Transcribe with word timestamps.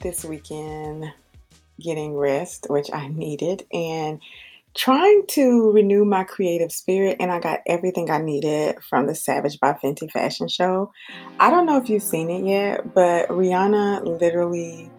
This 0.00 0.24
weekend 0.24 1.12
getting 1.80 2.14
rest, 2.14 2.66
which 2.68 2.88
I 2.92 3.08
needed, 3.08 3.66
and 3.72 4.20
trying 4.74 5.26
to 5.28 5.70
renew 5.72 6.04
my 6.04 6.24
creative 6.24 6.72
spirit. 6.72 7.16
And 7.20 7.30
I 7.32 7.40
got 7.40 7.60
everything 7.66 8.10
I 8.10 8.18
needed 8.18 8.78
from 8.88 9.06
the 9.06 9.14
Savage 9.14 9.58
by 9.60 9.72
Fenty 9.72 10.10
fashion 10.10 10.48
show. 10.48 10.92
I 11.38 11.50
don't 11.50 11.66
know 11.66 11.76
if 11.76 11.88
you've 11.88 12.02
seen 12.02 12.30
it 12.30 12.44
yet, 12.44 12.94
but 12.94 13.28
Rihanna 13.28 14.20
literally 14.20 14.90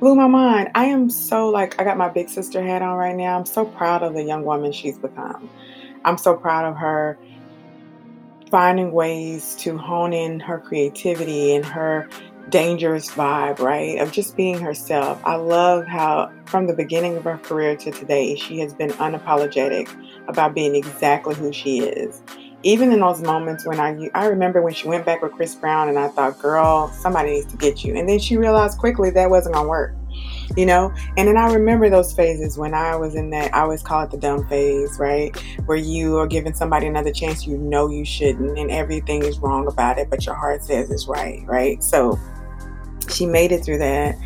blew 0.00 0.14
my 0.14 0.28
mind. 0.28 0.70
I 0.74 0.86
am 0.86 1.10
so 1.10 1.48
like, 1.48 1.80
I 1.80 1.84
got 1.84 1.98
my 1.98 2.08
big 2.08 2.28
sister 2.28 2.62
hat 2.62 2.82
on 2.82 2.96
right 2.96 3.16
now. 3.16 3.36
I'm 3.36 3.46
so 3.46 3.64
proud 3.64 4.02
of 4.02 4.14
the 4.14 4.22
young 4.22 4.44
woman 4.44 4.72
she's 4.72 4.98
become. 4.98 5.50
I'm 6.04 6.18
so 6.18 6.36
proud 6.36 6.64
of 6.64 6.76
her 6.76 7.18
finding 8.50 8.92
ways 8.92 9.54
to 9.56 9.76
hone 9.76 10.12
in 10.12 10.40
her 10.40 10.58
creativity 10.58 11.54
and 11.54 11.66
her 11.66 12.08
dangerous 12.50 13.10
vibe, 13.10 13.58
right? 13.58 13.98
Of 13.98 14.12
just 14.12 14.36
being 14.36 14.58
herself. 14.58 15.20
I 15.24 15.36
love 15.36 15.86
how, 15.86 16.32
from 16.46 16.66
the 16.66 16.74
beginning 16.74 17.16
of 17.16 17.24
her 17.24 17.38
career 17.38 17.76
to 17.76 17.90
today, 17.90 18.36
she 18.36 18.58
has 18.60 18.74
been 18.74 18.90
unapologetic 18.90 19.88
about 20.28 20.54
being 20.54 20.74
exactly 20.74 21.34
who 21.34 21.52
she 21.52 21.80
is. 21.80 22.22
Even 22.64 22.90
in 22.90 23.00
those 23.00 23.22
moments 23.22 23.64
when 23.64 23.78
I, 23.78 24.10
I 24.14 24.26
remember 24.26 24.62
when 24.62 24.74
she 24.74 24.88
went 24.88 25.06
back 25.06 25.22
with 25.22 25.32
Chris 25.32 25.54
Brown, 25.54 25.88
and 25.88 25.98
I 25.98 26.08
thought, 26.08 26.38
girl, 26.38 26.88
somebody 26.88 27.30
needs 27.30 27.46
to 27.52 27.56
get 27.56 27.84
you. 27.84 27.96
And 27.96 28.08
then 28.08 28.18
she 28.18 28.36
realized 28.36 28.78
quickly 28.78 29.10
that 29.10 29.30
wasn't 29.30 29.54
gonna 29.54 29.68
work, 29.68 29.94
you 30.56 30.66
know. 30.66 30.92
And 31.16 31.28
then 31.28 31.36
I 31.36 31.52
remember 31.52 31.88
those 31.88 32.12
phases 32.12 32.58
when 32.58 32.74
I 32.74 32.96
was 32.96 33.14
in 33.14 33.30
that. 33.30 33.54
I 33.54 33.60
always 33.60 33.82
call 33.82 34.02
it 34.02 34.10
the 34.10 34.16
dumb 34.16 34.48
phase, 34.48 34.98
right? 34.98 35.36
Where 35.66 35.76
you 35.76 36.16
are 36.16 36.26
giving 36.26 36.52
somebody 36.52 36.88
another 36.88 37.12
chance 37.12 37.46
you 37.46 37.56
know 37.58 37.88
you 37.90 38.04
shouldn't, 38.04 38.58
and 38.58 38.72
everything 38.72 39.22
is 39.22 39.38
wrong 39.38 39.68
about 39.68 39.98
it, 39.98 40.10
but 40.10 40.26
your 40.26 40.34
heart 40.34 40.64
says 40.64 40.90
it's 40.90 41.06
right, 41.06 41.44
right? 41.46 41.80
So 41.80 42.18
she 43.10 43.26
made 43.26 43.52
it 43.52 43.64
through 43.64 43.78
that. 43.78 44.16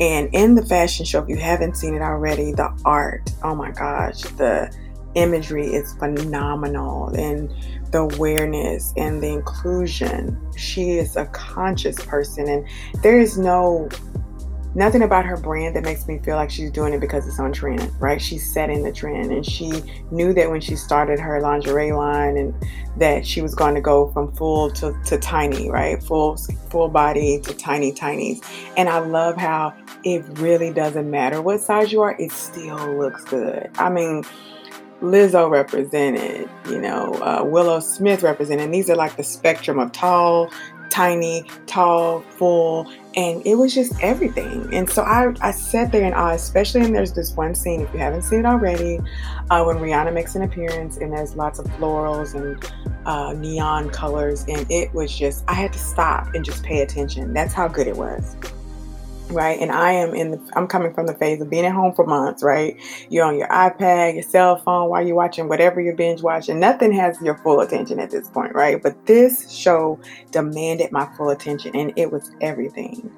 And 0.00 0.28
in 0.32 0.54
the 0.54 0.64
fashion 0.64 1.04
show, 1.04 1.22
if 1.22 1.28
you 1.28 1.36
haven't 1.36 1.76
seen 1.76 1.94
it 1.94 2.02
already, 2.02 2.52
the 2.52 2.76
art, 2.84 3.30
oh 3.42 3.54
my 3.54 3.70
gosh, 3.70 4.22
the 4.22 4.74
imagery 5.14 5.66
is 5.66 5.92
phenomenal. 5.94 7.08
And 7.08 7.52
the 7.92 8.00
awareness 8.00 8.92
and 8.96 9.22
the 9.22 9.28
inclusion. 9.28 10.36
She 10.56 10.92
is 10.92 11.16
a 11.16 11.26
conscious 11.26 12.02
person, 12.04 12.48
and 12.48 12.66
there 13.02 13.20
is 13.20 13.38
no 13.38 13.88
nothing 14.74 15.02
about 15.02 15.24
her 15.24 15.36
brand 15.36 15.76
that 15.76 15.84
makes 15.84 16.06
me 16.06 16.18
feel 16.18 16.36
like 16.36 16.50
she's 16.50 16.70
doing 16.70 16.92
it 16.92 17.00
because 17.00 17.26
it's 17.26 17.38
on 17.38 17.52
trend, 17.52 17.90
right? 18.00 18.20
She's 18.20 18.50
setting 18.52 18.82
the 18.82 18.92
trend 18.92 19.32
and 19.32 19.44
she 19.44 19.82
knew 20.10 20.32
that 20.34 20.50
when 20.50 20.60
she 20.60 20.76
started 20.76 21.18
her 21.18 21.40
lingerie 21.40 21.92
line 21.92 22.36
and 22.36 22.54
that 22.96 23.26
she 23.26 23.42
was 23.42 23.54
going 23.54 23.74
to 23.74 23.80
go 23.80 24.10
from 24.12 24.32
full 24.32 24.70
to, 24.72 24.96
to 25.06 25.18
tiny, 25.18 25.70
right? 25.70 26.02
Full 26.02 26.36
full 26.70 26.88
body 26.88 27.40
to 27.40 27.54
tiny 27.54 27.92
tinies. 27.92 28.44
And 28.76 28.88
I 28.88 28.98
love 28.98 29.36
how 29.36 29.74
it 30.04 30.24
really 30.38 30.72
doesn't 30.72 31.10
matter 31.10 31.40
what 31.40 31.60
size 31.60 31.92
you 31.92 32.00
are, 32.02 32.16
it 32.18 32.32
still 32.32 32.98
looks 32.98 33.24
good. 33.24 33.70
I 33.76 33.88
mean, 33.88 34.24
Lizzo 35.00 35.50
represented, 35.50 36.48
you 36.68 36.80
know, 36.80 37.14
uh, 37.14 37.42
Willow 37.44 37.80
Smith 37.80 38.22
represented. 38.22 38.66
And 38.66 38.74
these 38.74 38.88
are 38.88 38.94
like 38.94 39.16
the 39.16 39.24
spectrum 39.24 39.78
of 39.78 39.90
tall, 39.92 40.48
tiny, 40.92 41.44
tall, 41.66 42.20
full, 42.20 42.86
and 43.16 43.44
it 43.46 43.54
was 43.54 43.74
just 43.74 43.92
everything. 44.02 44.72
And 44.74 44.88
so 44.88 45.02
I, 45.02 45.34
I 45.40 45.50
sat 45.50 45.90
there 45.90 46.04
in 46.04 46.12
awe, 46.12 46.32
especially 46.32 46.82
and 46.82 46.94
there's 46.94 47.14
this 47.14 47.32
one 47.34 47.54
scene, 47.54 47.80
if 47.80 47.92
you 47.92 47.98
haven't 47.98 48.22
seen 48.22 48.40
it 48.40 48.46
already, 48.46 49.00
uh, 49.50 49.64
when 49.64 49.78
Rihanna 49.78 50.12
makes 50.12 50.34
an 50.34 50.42
appearance 50.42 50.98
and 50.98 51.12
there's 51.12 51.34
lots 51.34 51.58
of 51.58 51.66
florals 51.78 52.34
and 52.34 52.62
uh, 53.06 53.32
neon 53.32 53.88
colors. 53.90 54.44
And 54.48 54.70
it 54.70 54.92
was 54.92 55.16
just, 55.16 55.44
I 55.48 55.54
had 55.54 55.72
to 55.72 55.78
stop 55.78 56.34
and 56.34 56.44
just 56.44 56.62
pay 56.62 56.82
attention. 56.82 57.32
That's 57.32 57.54
how 57.54 57.68
good 57.68 57.86
it 57.86 57.96
was 57.96 58.36
right? 59.30 59.58
And 59.58 59.70
I 59.72 59.92
am 59.92 60.14
in 60.14 60.32
the, 60.32 60.50
I'm 60.54 60.66
coming 60.66 60.92
from 60.92 61.06
the 61.06 61.14
phase 61.14 61.40
of 61.40 61.50
being 61.50 61.64
at 61.64 61.72
home 61.72 61.94
for 61.94 62.06
months, 62.06 62.42
right? 62.42 62.76
You're 63.08 63.24
on 63.24 63.36
your 63.36 63.48
iPad, 63.48 64.14
your 64.14 64.22
cell 64.22 64.56
phone 64.56 64.90
while 64.90 65.06
you're 65.06 65.16
watching 65.16 65.48
whatever 65.48 65.80
you're 65.80 65.96
binge 65.96 66.22
watching. 66.22 66.60
Nothing 66.60 66.92
has 66.92 67.20
your 67.22 67.36
full 67.38 67.60
attention 67.60 67.98
at 67.98 68.10
this 68.10 68.28
point, 68.28 68.54
right? 68.54 68.82
But 68.82 69.06
this 69.06 69.50
show 69.50 69.98
demanded 70.30 70.92
my 70.92 71.08
full 71.16 71.30
attention 71.30 71.74
and 71.74 71.92
it 71.96 72.10
was 72.10 72.30
everything. 72.40 73.10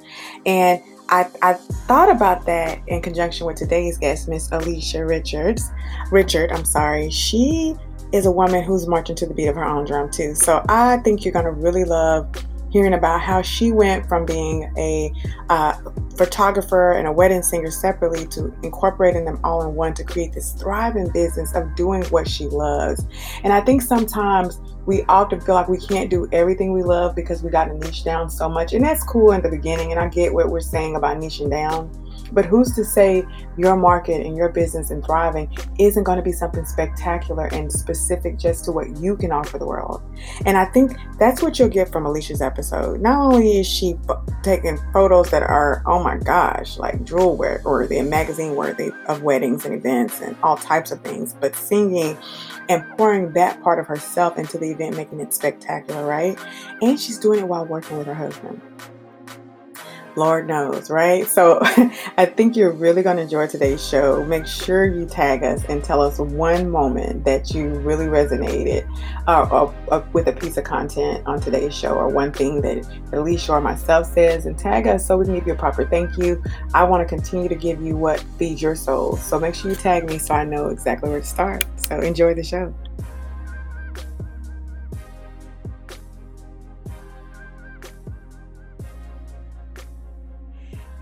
And 0.46 0.80
I, 1.08 1.28
I 1.42 1.54
thought 1.54 2.10
about 2.10 2.46
that 2.46 2.80
in 2.86 3.02
conjunction 3.02 3.46
with 3.46 3.56
today's 3.56 3.98
guest, 3.98 4.28
Miss 4.28 4.48
Alisha 4.50 5.06
Richards. 5.06 5.70
Richard, 6.10 6.50
I'm 6.50 6.64
sorry. 6.64 7.10
She 7.10 7.74
is 8.12 8.26
a 8.26 8.30
woman 8.30 8.62
who's 8.62 8.86
marching 8.86 9.16
to 9.16 9.26
the 9.26 9.34
beat 9.34 9.48
of 9.48 9.56
her 9.56 9.64
own 9.64 9.84
drum 9.84 10.10
too. 10.10 10.34
So 10.34 10.64
I 10.68 10.98
think 10.98 11.24
you're 11.24 11.32
gonna 11.32 11.50
really 11.50 11.84
love 11.84 12.30
hearing 12.74 12.94
about 12.94 13.20
how 13.20 13.40
she 13.40 13.70
went 13.70 14.04
from 14.08 14.26
being 14.26 14.64
a 14.76 15.12
uh, 15.48 15.74
photographer 16.18 16.90
and 16.90 17.06
a 17.06 17.12
wedding 17.12 17.40
singer 17.40 17.70
separately 17.70 18.26
to 18.26 18.52
incorporating 18.64 19.24
them 19.24 19.38
all 19.44 19.62
in 19.62 19.76
one 19.76 19.94
to 19.94 20.02
create 20.02 20.32
this 20.32 20.54
thriving 20.54 21.08
business 21.12 21.54
of 21.54 21.72
doing 21.76 22.02
what 22.06 22.26
she 22.28 22.46
loves. 22.46 23.06
And 23.44 23.52
I 23.52 23.60
think 23.60 23.80
sometimes 23.80 24.60
we 24.86 25.04
often 25.04 25.40
feel 25.40 25.54
like 25.54 25.68
we 25.68 25.78
can't 25.78 26.10
do 26.10 26.28
everything 26.32 26.72
we 26.72 26.82
love 26.82 27.14
because 27.14 27.44
we 27.44 27.50
got 27.50 27.66
to 27.66 27.74
niche 27.74 28.02
down 28.02 28.28
so 28.28 28.48
much. 28.48 28.72
And 28.72 28.84
that's 28.84 29.04
cool 29.04 29.30
in 29.30 29.40
the 29.40 29.50
beginning. 29.50 29.92
And 29.92 30.00
I 30.00 30.08
get 30.08 30.34
what 30.34 30.48
we're 30.48 30.58
saying 30.58 30.96
about 30.96 31.18
niching 31.18 31.50
down. 31.50 31.88
But 32.34 32.44
who's 32.44 32.74
to 32.74 32.84
say 32.84 33.24
your 33.56 33.76
market 33.76 34.26
and 34.26 34.36
your 34.36 34.48
business 34.48 34.90
and 34.90 35.04
thriving 35.04 35.56
isn't 35.78 36.04
going 36.04 36.18
to 36.18 36.22
be 36.22 36.32
something 36.32 36.64
spectacular 36.64 37.46
and 37.46 37.72
specific 37.72 38.38
just 38.38 38.64
to 38.64 38.72
what 38.72 38.96
you 38.98 39.16
can 39.16 39.32
offer 39.32 39.58
the 39.58 39.66
world? 39.66 40.02
And 40.44 40.56
I 40.56 40.66
think 40.66 40.96
that's 41.18 41.42
what 41.42 41.58
you'll 41.58 41.68
get 41.68 41.90
from 41.90 42.04
Alisha's 42.04 42.42
episode. 42.42 43.00
Not 43.00 43.18
only 43.20 43.60
is 43.60 43.66
she 43.66 43.94
taking 44.42 44.78
photos 44.92 45.30
that 45.30 45.42
are, 45.42 45.82
oh 45.86 46.02
my 46.02 46.18
gosh, 46.18 46.76
like 46.76 47.04
drool 47.04 47.36
worthy 47.36 47.98
and 47.98 48.10
magazine 48.10 48.56
worthy 48.56 48.90
of 49.06 49.22
weddings 49.22 49.64
and 49.64 49.74
events 49.74 50.20
and 50.20 50.36
all 50.42 50.56
types 50.56 50.90
of 50.90 51.00
things, 51.02 51.34
but 51.40 51.54
singing 51.54 52.18
and 52.68 52.84
pouring 52.96 53.32
that 53.32 53.62
part 53.62 53.78
of 53.78 53.86
herself 53.86 54.38
into 54.38 54.58
the 54.58 54.70
event, 54.70 54.96
making 54.96 55.20
it 55.20 55.32
spectacular, 55.32 56.06
right? 56.06 56.38
And 56.82 56.98
she's 56.98 57.18
doing 57.18 57.40
it 57.40 57.48
while 57.48 57.66
working 57.66 57.98
with 57.98 58.06
her 58.06 58.14
husband. 58.14 58.60
Lord 60.16 60.46
knows, 60.46 60.90
right? 60.90 61.26
So 61.26 61.58
I 62.16 62.26
think 62.26 62.56
you're 62.56 62.72
really 62.72 63.02
going 63.02 63.16
to 63.16 63.22
enjoy 63.22 63.46
today's 63.46 63.86
show. 63.86 64.24
Make 64.24 64.46
sure 64.46 64.84
you 64.84 65.06
tag 65.06 65.42
us 65.42 65.64
and 65.68 65.82
tell 65.82 66.00
us 66.00 66.18
one 66.18 66.70
moment 66.70 67.24
that 67.24 67.54
you 67.54 67.68
really 67.68 68.06
resonated 68.06 68.88
uh, 69.26 69.48
or, 69.50 69.74
or 69.88 70.06
with 70.12 70.28
a 70.28 70.32
piece 70.32 70.56
of 70.56 70.64
content 70.64 71.26
on 71.26 71.40
today's 71.40 71.74
show 71.74 71.94
or 71.94 72.08
one 72.08 72.32
thing 72.32 72.60
that 72.62 72.78
Alisha 73.12 73.50
or 73.50 73.60
myself 73.60 74.06
says 74.06 74.46
and 74.46 74.58
tag 74.58 74.86
us 74.86 75.06
so 75.06 75.16
we 75.16 75.24
can 75.24 75.34
give 75.34 75.46
you 75.46 75.54
a 75.54 75.56
proper 75.56 75.86
thank 75.86 76.16
you. 76.16 76.42
I 76.72 76.84
want 76.84 77.06
to 77.06 77.08
continue 77.08 77.48
to 77.48 77.56
give 77.56 77.82
you 77.82 77.96
what 77.96 78.20
feeds 78.38 78.62
your 78.62 78.76
soul. 78.76 79.16
So 79.16 79.38
make 79.38 79.54
sure 79.54 79.70
you 79.70 79.76
tag 79.76 80.08
me 80.08 80.18
so 80.18 80.34
I 80.34 80.44
know 80.44 80.68
exactly 80.68 81.10
where 81.10 81.20
to 81.20 81.26
start. 81.26 81.64
So 81.76 82.00
enjoy 82.00 82.34
the 82.34 82.44
show. 82.44 82.74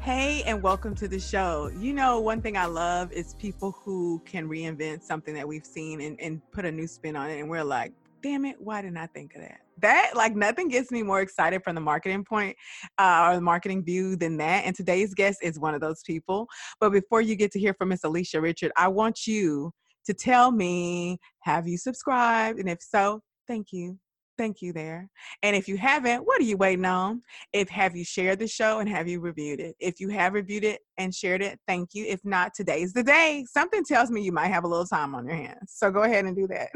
Hey, 0.02 0.42
and 0.46 0.60
welcome 0.60 0.96
to 0.96 1.06
the 1.06 1.20
show. 1.20 1.70
You 1.78 1.92
know, 1.92 2.18
one 2.18 2.42
thing 2.42 2.56
I 2.56 2.64
love 2.64 3.12
is 3.12 3.34
people 3.34 3.70
who 3.70 4.20
can 4.26 4.48
reinvent 4.48 5.04
something 5.04 5.32
that 5.34 5.46
we've 5.46 5.64
seen 5.64 6.00
and, 6.00 6.20
and 6.20 6.42
put 6.50 6.64
a 6.64 6.72
new 6.72 6.88
spin 6.88 7.14
on 7.14 7.30
it. 7.30 7.38
And 7.38 7.48
we're 7.48 7.62
like, 7.62 7.92
damn 8.20 8.44
it, 8.44 8.56
why 8.58 8.82
didn't 8.82 8.96
I 8.96 9.06
think 9.06 9.36
of 9.36 9.42
that? 9.42 9.60
That, 9.78 10.14
like, 10.16 10.34
nothing 10.34 10.66
gets 10.66 10.90
me 10.90 11.04
more 11.04 11.20
excited 11.20 11.62
from 11.62 11.76
the 11.76 11.80
marketing 11.80 12.24
point 12.24 12.56
uh, 12.98 13.28
or 13.28 13.36
the 13.36 13.42
marketing 13.42 13.84
view 13.84 14.16
than 14.16 14.36
that. 14.38 14.64
And 14.64 14.74
today's 14.74 15.14
guest 15.14 15.38
is 15.40 15.60
one 15.60 15.72
of 15.72 15.80
those 15.80 16.02
people. 16.04 16.48
But 16.80 16.90
before 16.90 17.20
you 17.20 17.36
get 17.36 17.52
to 17.52 17.60
hear 17.60 17.72
from 17.72 17.90
Miss 17.90 18.00
Alisha 18.00 18.42
Richard, 18.42 18.72
I 18.76 18.88
want 18.88 19.28
you 19.28 19.70
to 20.06 20.14
tell 20.14 20.50
me 20.50 21.20
have 21.42 21.68
you 21.68 21.78
subscribed? 21.78 22.58
And 22.58 22.68
if 22.68 22.82
so, 22.82 23.20
thank 23.46 23.68
you 23.70 24.00
thank 24.42 24.60
you 24.60 24.72
there. 24.72 25.08
And 25.44 25.54
if 25.54 25.68
you 25.68 25.76
haven't, 25.76 26.26
what 26.26 26.40
are 26.40 26.44
you 26.44 26.56
waiting 26.56 26.84
on? 26.84 27.22
If 27.52 27.68
have 27.68 27.94
you 27.94 28.04
shared 28.04 28.40
the 28.40 28.48
show 28.48 28.80
and 28.80 28.88
have 28.88 29.06
you 29.06 29.20
reviewed 29.20 29.60
it? 29.60 29.76
If 29.78 30.00
you 30.00 30.08
have 30.08 30.32
reviewed 30.32 30.64
it 30.64 30.80
and 30.98 31.14
shared 31.14 31.42
it, 31.42 31.60
thank 31.68 31.90
you. 31.94 32.04
If 32.06 32.24
not, 32.24 32.52
today's 32.52 32.92
the 32.92 33.04
day. 33.04 33.44
Something 33.48 33.84
tells 33.84 34.10
me 34.10 34.20
you 34.20 34.32
might 34.32 34.48
have 34.48 34.64
a 34.64 34.68
little 34.68 34.84
time 34.84 35.14
on 35.14 35.26
your 35.26 35.36
hands. 35.36 35.74
So 35.76 35.92
go 35.92 36.02
ahead 36.02 36.24
and 36.24 36.34
do 36.34 36.48
that. 36.48 36.70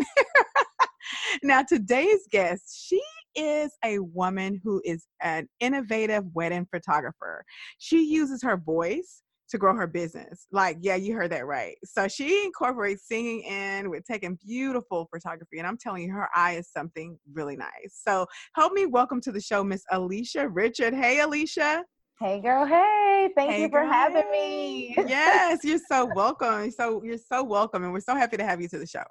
now, 1.43 1.65
today's 1.65 2.29
guest, 2.31 2.87
she 2.87 3.03
is 3.35 3.73
a 3.85 3.99
woman 3.99 4.61
who 4.63 4.81
is 4.85 5.09
an 5.21 5.49
innovative 5.59 6.25
wedding 6.35 6.69
photographer. 6.71 7.45
She 7.79 8.05
uses 8.05 8.45
her 8.45 8.57
voice 8.57 9.23
to 9.49 9.59
grow 9.59 9.75
her 9.75 9.87
business. 9.87 10.47
Like, 10.51 10.79
yeah, 10.81 10.97
you 10.97 11.15
heard 11.15 11.33
that 11.33 11.47
right. 11.47 11.77
So 11.85 12.09
she 12.09 12.45
incorporates 12.45 13.07
singing 13.07 13.43
in 13.43 13.91
with 13.91 14.05
taking 14.05 14.39
beautiful 14.45 15.09
photography. 15.13 15.59
And 15.59 15.67
I'm 15.67 15.79
telling 15.79 16.05
you, 16.05 16.13
her 16.13 16.29
eye 16.35 16.53
is 16.53 16.69
something 16.71 17.19
really 17.33 17.57
nice. 17.57 18.01
So 18.07 18.27
help 18.55 18.73
me 18.73 18.87
welcome 18.87 19.21
to 19.23 19.33
the 19.33 19.41
show, 19.41 19.63
Miss 19.63 19.83
Alisha 19.93 20.49
Richard. 20.51 20.95
Hey, 20.95 21.19
Alisha. 21.19 21.83
Hey 22.19 22.41
girl, 22.41 22.65
hey. 22.65 23.29
Thank 23.37 23.51
hey, 23.53 23.63
you 23.63 23.69
for 23.69 23.83
girl, 23.83 23.93
having 23.93 24.31
me. 24.31 24.97
yes, 25.07 25.63
you're 25.63 25.79
so 25.79 26.07
welcome. 26.15 26.71
So 26.71 27.03
you're 27.05 27.19
so 27.19 27.45
welcome 27.45 27.85
and 27.85 27.93
we're 27.93 28.01
so 28.01 28.15
happy 28.17 28.39
to 28.39 28.45
have 28.45 28.61
you 28.61 28.69
to 28.69 28.79
the 28.79 28.87
show. 28.87 29.03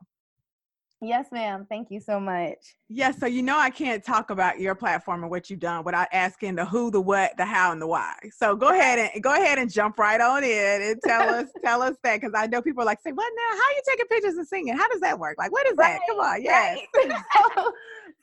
Yes, 1.06 1.28
ma'am. 1.31 1.66
Thank 1.69 1.92
you 1.92 2.00
so 2.00 2.19
much. 2.19 2.57
Yes, 2.90 3.19
so 3.19 3.28
you 3.28 3.44
know 3.44 3.57
I 3.57 3.69
can't 3.69 4.04
talk 4.04 4.31
about 4.31 4.60
your 4.60 4.74
platform 4.74 5.22
and 5.22 5.30
what 5.30 5.50
you've 5.50 5.60
done 5.60 5.84
without 5.84 6.07
asking 6.12 6.56
the 6.56 6.66
who, 6.66 6.90
the 6.90 7.00
what, 7.00 7.38
the 7.38 7.46
how, 7.46 7.72
and 7.72 7.81
the 7.81 7.88
why. 7.88 8.16
So 8.36 8.56
go 8.56 8.69
ahead 8.69 9.12
and 9.13 9.24
go 9.24 9.34
ahead 9.34 9.60
and 9.60 9.72
jump 9.72 10.00
right 10.00 10.19
on 10.19 10.44
in 10.44 10.81
and 10.81 11.00
tell 11.04 11.30
us 11.34 11.48
tell 11.63 11.81
us 11.81 11.96
that 12.04 12.19
because 12.19 12.34
I 12.36 12.48
know 12.48 12.62
people 12.62 12.81
are 12.81 12.86
like, 12.86 13.02
say, 13.02 13.12
what 13.12 13.31
now? 13.36 13.57
How 13.57 13.63
are 13.63 13.74
you 13.74 13.81
taking 13.88 14.06
pictures 14.07 14.34
and 14.36 14.48
singing? 14.48 14.75
How 14.75 14.88
does 14.90 15.02
that 15.02 15.19
work? 15.19 15.36
Like, 15.38 15.52
what 15.52 15.68
is 15.68 15.78
right, 15.78 16.00
that? 16.00 16.02
Come 16.10 16.19
on, 16.19 16.44
yes. 16.44 16.80
Right. 16.96 17.18
so, 17.56 17.74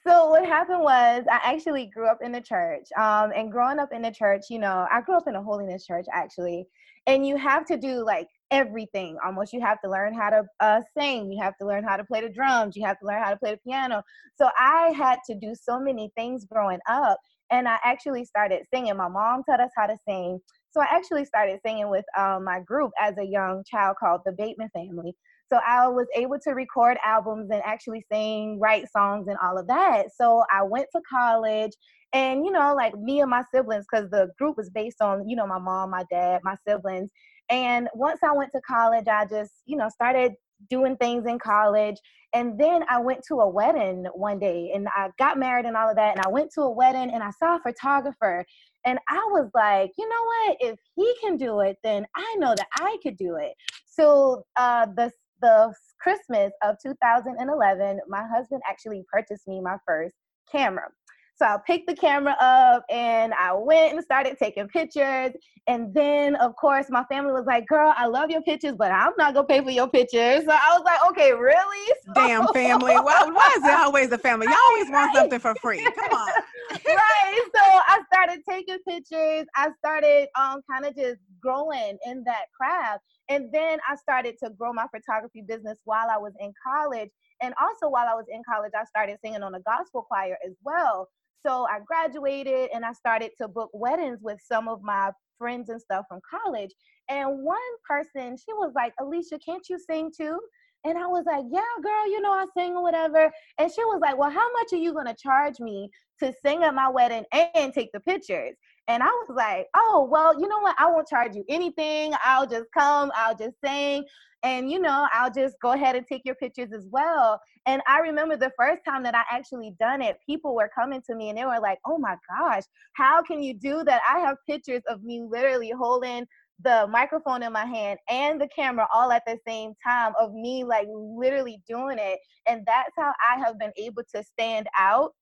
so 0.06 0.26
what 0.30 0.44
happened 0.44 0.80
was 0.80 1.24
I 1.30 1.40
actually 1.44 1.86
grew 1.86 2.08
up 2.08 2.18
in 2.22 2.32
the 2.32 2.40
church. 2.40 2.86
Um, 2.98 3.32
and 3.36 3.52
growing 3.52 3.78
up 3.78 3.92
in 3.92 4.02
the 4.02 4.10
church, 4.10 4.42
you 4.50 4.58
know, 4.58 4.86
I 4.90 5.00
grew 5.00 5.16
up 5.16 5.28
in 5.28 5.36
a 5.36 5.42
holiness 5.42 5.86
church 5.86 6.06
actually. 6.12 6.66
And 7.06 7.26
you 7.26 7.36
have 7.36 7.66
to 7.66 7.76
do 7.76 8.04
like 8.04 8.28
everything 8.50 9.16
almost. 9.24 9.52
You 9.52 9.60
have 9.60 9.80
to 9.82 9.90
learn 9.90 10.14
how 10.14 10.30
to 10.30 10.44
uh, 10.60 10.80
sing. 10.98 11.32
You 11.32 11.42
have 11.42 11.56
to 11.60 11.66
learn 11.66 11.84
how 11.84 11.96
to 11.96 12.04
play 12.04 12.20
the 12.20 12.28
drums. 12.28 12.76
You 12.76 12.84
have 12.86 12.98
to 13.00 13.06
learn 13.06 13.22
how 13.22 13.30
to 13.30 13.36
play 13.36 13.52
the 13.52 13.60
piano. 13.66 14.02
So 14.36 14.48
I 14.58 14.92
had 14.96 15.18
to 15.28 15.34
do 15.34 15.54
so 15.54 15.80
many 15.80 16.10
things 16.16 16.44
growing 16.44 16.80
up. 16.88 17.18
And 17.50 17.68
I 17.68 17.78
actually 17.84 18.24
started 18.24 18.62
singing. 18.72 18.96
My 18.96 19.08
mom 19.08 19.42
taught 19.44 19.60
us 19.60 19.70
how 19.76 19.86
to 19.86 19.96
sing. 20.08 20.38
So 20.70 20.80
I 20.80 20.86
actually 20.90 21.26
started 21.26 21.60
singing 21.64 21.90
with 21.90 22.04
um, 22.18 22.44
my 22.44 22.60
group 22.60 22.92
as 23.00 23.14
a 23.18 23.24
young 23.24 23.62
child 23.70 23.96
called 24.00 24.22
the 24.24 24.32
Bateman 24.32 24.70
Family. 24.74 25.14
So 25.52 25.60
I 25.66 25.86
was 25.86 26.06
able 26.16 26.38
to 26.44 26.52
record 26.52 26.96
albums 27.04 27.50
and 27.50 27.60
actually 27.62 28.02
sing, 28.10 28.58
write 28.58 28.90
songs, 28.90 29.28
and 29.28 29.36
all 29.42 29.58
of 29.58 29.66
that. 29.66 30.06
So 30.16 30.44
I 30.50 30.62
went 30.62 30.86
to 30.96 31.02
college 31.10 31.72
and, 32.14 32.44
you 32.44 32.52
know, 32.52 32.74
like 32.74 32.94
me 32.96 33.20
and 33.20 33.30
my 33.30 33.42
siblings, 33.54 33.84
because 33.90 34.08
the 34.08 34.30
group 34.38 34.56
was 34.56 34.70
based 34.70 35.02
on, 35.02 35.28
you 35.28 35.36
know, 35.36 35.46
my 35.46 35.58
mom, 35.58 35.90
my 35.90 36.04
dad, 36.10 36.40
my 36.42 36.56
siblings. 36.66 37.10
And 37.50 37.88
once 37.94 38.20
I 38.22 38.32
went 38.32 38.52
to 38.52 38.60
college, 38.60 39.08
I 39.08 39.26
just, 39.26 39.52
you 39.66 39.76
know, 39.76 39.88
started 39.88 40.32
doing 40.70 40.96
things 40.96 41.26
in 41.26 41.38
college. 41.38 41.96
And 42.34 42.58
then 42.58 42.84
I 42.88 42.98
went 42.98 43.22
to 43.28 43.40
a 43.40 43.48
wedding 43.48 44.06
one 44.14 44.38
day 44.38 44.72
and 44.74 44.88
I 44.88 45.10
got 45.18 45.38
married 45.38 45.66
and 45.66 45.76
all 45.76 45.90
of 45.90 45.96
that. 45.96 46.16
And 46.16 46.24
I 46.24 46.30
went 46.30 46.50
to 46.54 46.62
a 46.62 46.70
wedding 46.70 47.10
and 47.12 47.22
I 47.22 47.30
saw 47.30 47.56
a 47.56 47.60
photographer. 47.60 48.44
And 48.86 48.98
I 49.08 49.20
was 49.30 49.50
like, 49.54 49.90
you 49.98 50.08
know 50.08 50.24
what? 50.24 50.56
If 50.60 50.78
he 50.96 51.14
can 51.20 51.36
do 51.36 51.60
it, 51.60 51.76
then 51.84 52.06
I 52.16 52.36
know 52.38 52.54
that 52.56 52.68
I 52.80 52.96
could 53.02 53.16
do 53.16 53.36
it. 53.36 53.52
So 53.86 54.44
uh, 54.56 54.86
the 54.96 55.10
the 55.42 55.74
Christmas 56.00 56.52
of 56.62 56.76
2011, 56.82 58.00
my 58.08 58.22
husband 58.26 58.62
actually 58.68 59.04
purchased 59.12 59.46
me 59.46 59.60
my 59.60 59.76
first 59.86 60.14
camera. 60.50 60.88
So 61.34 61.46
I 61.46 61.56
picked 61.66 61.88
the 61.88 61.96
camera 61.96 62.36
up 62.40 62.84
and 62.90 63.32
I 63.34 63.52
went 63.54 63.94
and 63.94 64.04
started 64.04 64.36
taking 64.38 64.68
pictures. 64.68 65.32
And 65.66 65.94
then, 65.94 66.36
of 66.36 66.54
course, 66.56 66.86
my 66.90 67.04
family 67.04 67.32
was 67.32 67.44
like, 67.46 67.66
Girl, 67.66 67.92
I 67.96 68.06
love 68.06 68.30
your 68.30 68.42
pictures, 68.42 68.74
but 68.76 68.92
I'm 68.92 69.12
not 69.16 69.34
going 69.34 69.46
to 69.46 69.52
pay 69.52 69.62
for 69.62 69.70
your 69.70 69.88
pictures. 69.88 70.44
So 70.44 70.50
I 70.50 70.76
was 70.76 70.82
like, 70.84 70.98
Okay, 71.10 71.32
really? 71.32 71.94
So- 72.06 72.12
Damn 72.14 72.46
family. 72.48 72.94
Why, 72.94 73.24
why 73.32 73.54
is 73.56 73.64
it 73.64 73.74
always 73.74 74.10
the 74.10 74.18
family? 74.18 74.46
Y'all 74.46 74.56
always 74.68 74.90
want 74.90 75.14
something 75.16 75.38
for 75.40 75.54
free. 75.56 75.82
Come 75.82 76.12
on. 76.12 76.32
right. 76.86 77.40
So 77.54 77.60
I 77.62 78.00
started 78.12 78.42
taking 78.48 78.78
pictures. 78.86 79.46
I 79.56 79.70
started 79.78 80.28
um, 80.38 80.60
kind 80.70 80.84
of 80.84 80.94
just 80.94 81.18
growing 81.40 81.96
in 82.06 82.22
that 82.24 82.46
craft. 82.56 83.00
And 83.28 83.50
then 83.52 83.78
I 83.88 83.96
started 83.96 84.36
to 84.42 84.50
grow 84.50 84.72
my 84.72 84.86
photography 84.94 85.42
business 85.46 85.78
while 85.84 86.08
I 86.10 86.18
was 86.18 86.32
in 86.40 86.52
college. 86.62 87.10
And 87.42 87.54
also 87.60 87.88
while 87.90 88.08
I 88.08 88.14
was 88.14 88.26
in 88.30 88.42
college, 88.48 88.72
I 88.78 88.84
started 88.84 89.18
singing 89.24 89.42
on 89.42 89.54
a 89.54 89.60
gospel 89.60 90.02
choir 90.02 90.36
as 90.46 90.54
well. 90.64 91.08
So 91.44 91.66
I 91.70 91.80
graduated 91.84 92.70
and 92.72 92.84
I 92.84 92.92
started 92.92 93.32
to 93.40 93.48
book 93.48 93.70
weddings 93.74 94.20
with 94.22 94.40
some 94.40 94.68
of 94.68 94.82
my 94.82 95.10
friends 95.38 95.68
and 95.70 95.80
stuff 95.80 96.06
from 96.08 96.20
college. 96.28 96.70
And 97.08 97.42
one 97.44 97.58
person, 97.88 98.36
she 98.36 98.52
was 98.54 98.72
like, 98.76 98.94
Alisha, 99.00 99.40
can't 99.44 99.68
you 99.68 99.78
sing 99.78 100.12
too? 100.16 100.38
And 100.84 100.98
I 100.98 101.06
was 101.06 101.24
like, 101.26 101.44
yeah, 101.50 101.62
girl, 101.82 102.10
you 102.10 102.20
know, 102.20 102.32
I 102.32 102.46
sing 102.56 102.74
or 102.74 102.82
whatever. 102.82 103.30
And 103.58 103.72
she 103.72 103.84
was 103.84 104.00
like, 104.02 104.18
well, 104.18 104.30
how 104.30 104.52
much 104.52 104.72
are 104.72 104.78
you 104.82 104.92
going 104.92 105.06
to 105.06 105.14
charge 105.14 105.60
me 105.60 105.90
to 106.20 106.32
sing 106.44 106.64
at 106.64 106.74
my 106.74 106.88
wedding 106.88 107.24
and 107.32 107.72
take 107.72 107.92
the 107.92 108.00
pictures? 108.00 108.56
And 108.88 109.02
I 109.02 109.06
was 109.06 109.32
like, 109.36 109.66
oh, 109.76 110.08
well, 110.10 110.40
you 110.40 110.48
know 110.48 110.58
what? 110.58 110.76
I 110.78 110.90
won't 110.90 111.08
charge 111.08 111.36
you 111.36 111.44
anything. 111.48 112.14
I'll 112.24 112.48
just 112.48 112.66
come, 112.76 113.12
I'll 113.14 113.36
just 113.36 113.54
sing, 113.64 114.04
and 114.42 114.70
you 114.70 114.80
know, 114.80 115.06
I'll 115.12 115.32
just 115.32 115.56
go 115.62 115.72
ahead 115.72 115.96
and 115.96 116.06
take 116.06 116.22
your 116.24 116.34
pictures 116.34 116.72
as 116.72 116.86
well. 116.90 117.40
And 117.66 117.80
I 117.86 117.98
remember 118.00 118.36
the 118.36 118.52
first 118.58 118.82
time 118.84 119.02
that 119.04 119.14
I 119.14 119.22
actually 119.30 119.74
done 119.78 120.02
it, 120.02 120.18
people 120.26 120.54
were 120.54 120.70
coming 120.74 121.02
to 121.08 121.14
me 121.14 121.28
and 121.28 121.38
they 121.38 121.44
were 121.44 121.60
like, 121.60 121.78
oh 121.86 121.98
my 121.98 122.16
gosh, 122.28 122.64
how 122.94 123.22
can 123.22 123.42
you 123.42 123.54
do 123.54 123.84
that? 123.84 124.02
I 124.08 124.18
have 124.20 124.36
pictures 124.48 124.82
of 124.88 125.02
me 125.02 125.22
literally 125.22 125.70
holding 125.70 126.26
the 126.62 126.86
microphone 126.90 127.42
in 127.42 127.52
my 127.52 127.64
hand 127.64 127.98
and 128.08 128.40
the 128.40 128.48
camera 128.54 128.86
all 128.94 129.10
at 129.10 129.22
the 129.26 129.38
same 129.46 129.72
time 129.84 130.12
of 130.18 130.32
me 130.32 130.64
like 130.64 130.86
literally 130.90 131.60
doing 131.68 131.98
it. 131.98 132.18
And 132.48 132.62
that's 132.66 132.92
how 132.96 133.12
I 133.28 133.38
have 133.38 133.58
been 133.58 133.72
able 133.76 134.02
to 134.14 134.22
stand 134.22 134.66
out 134.78 135.12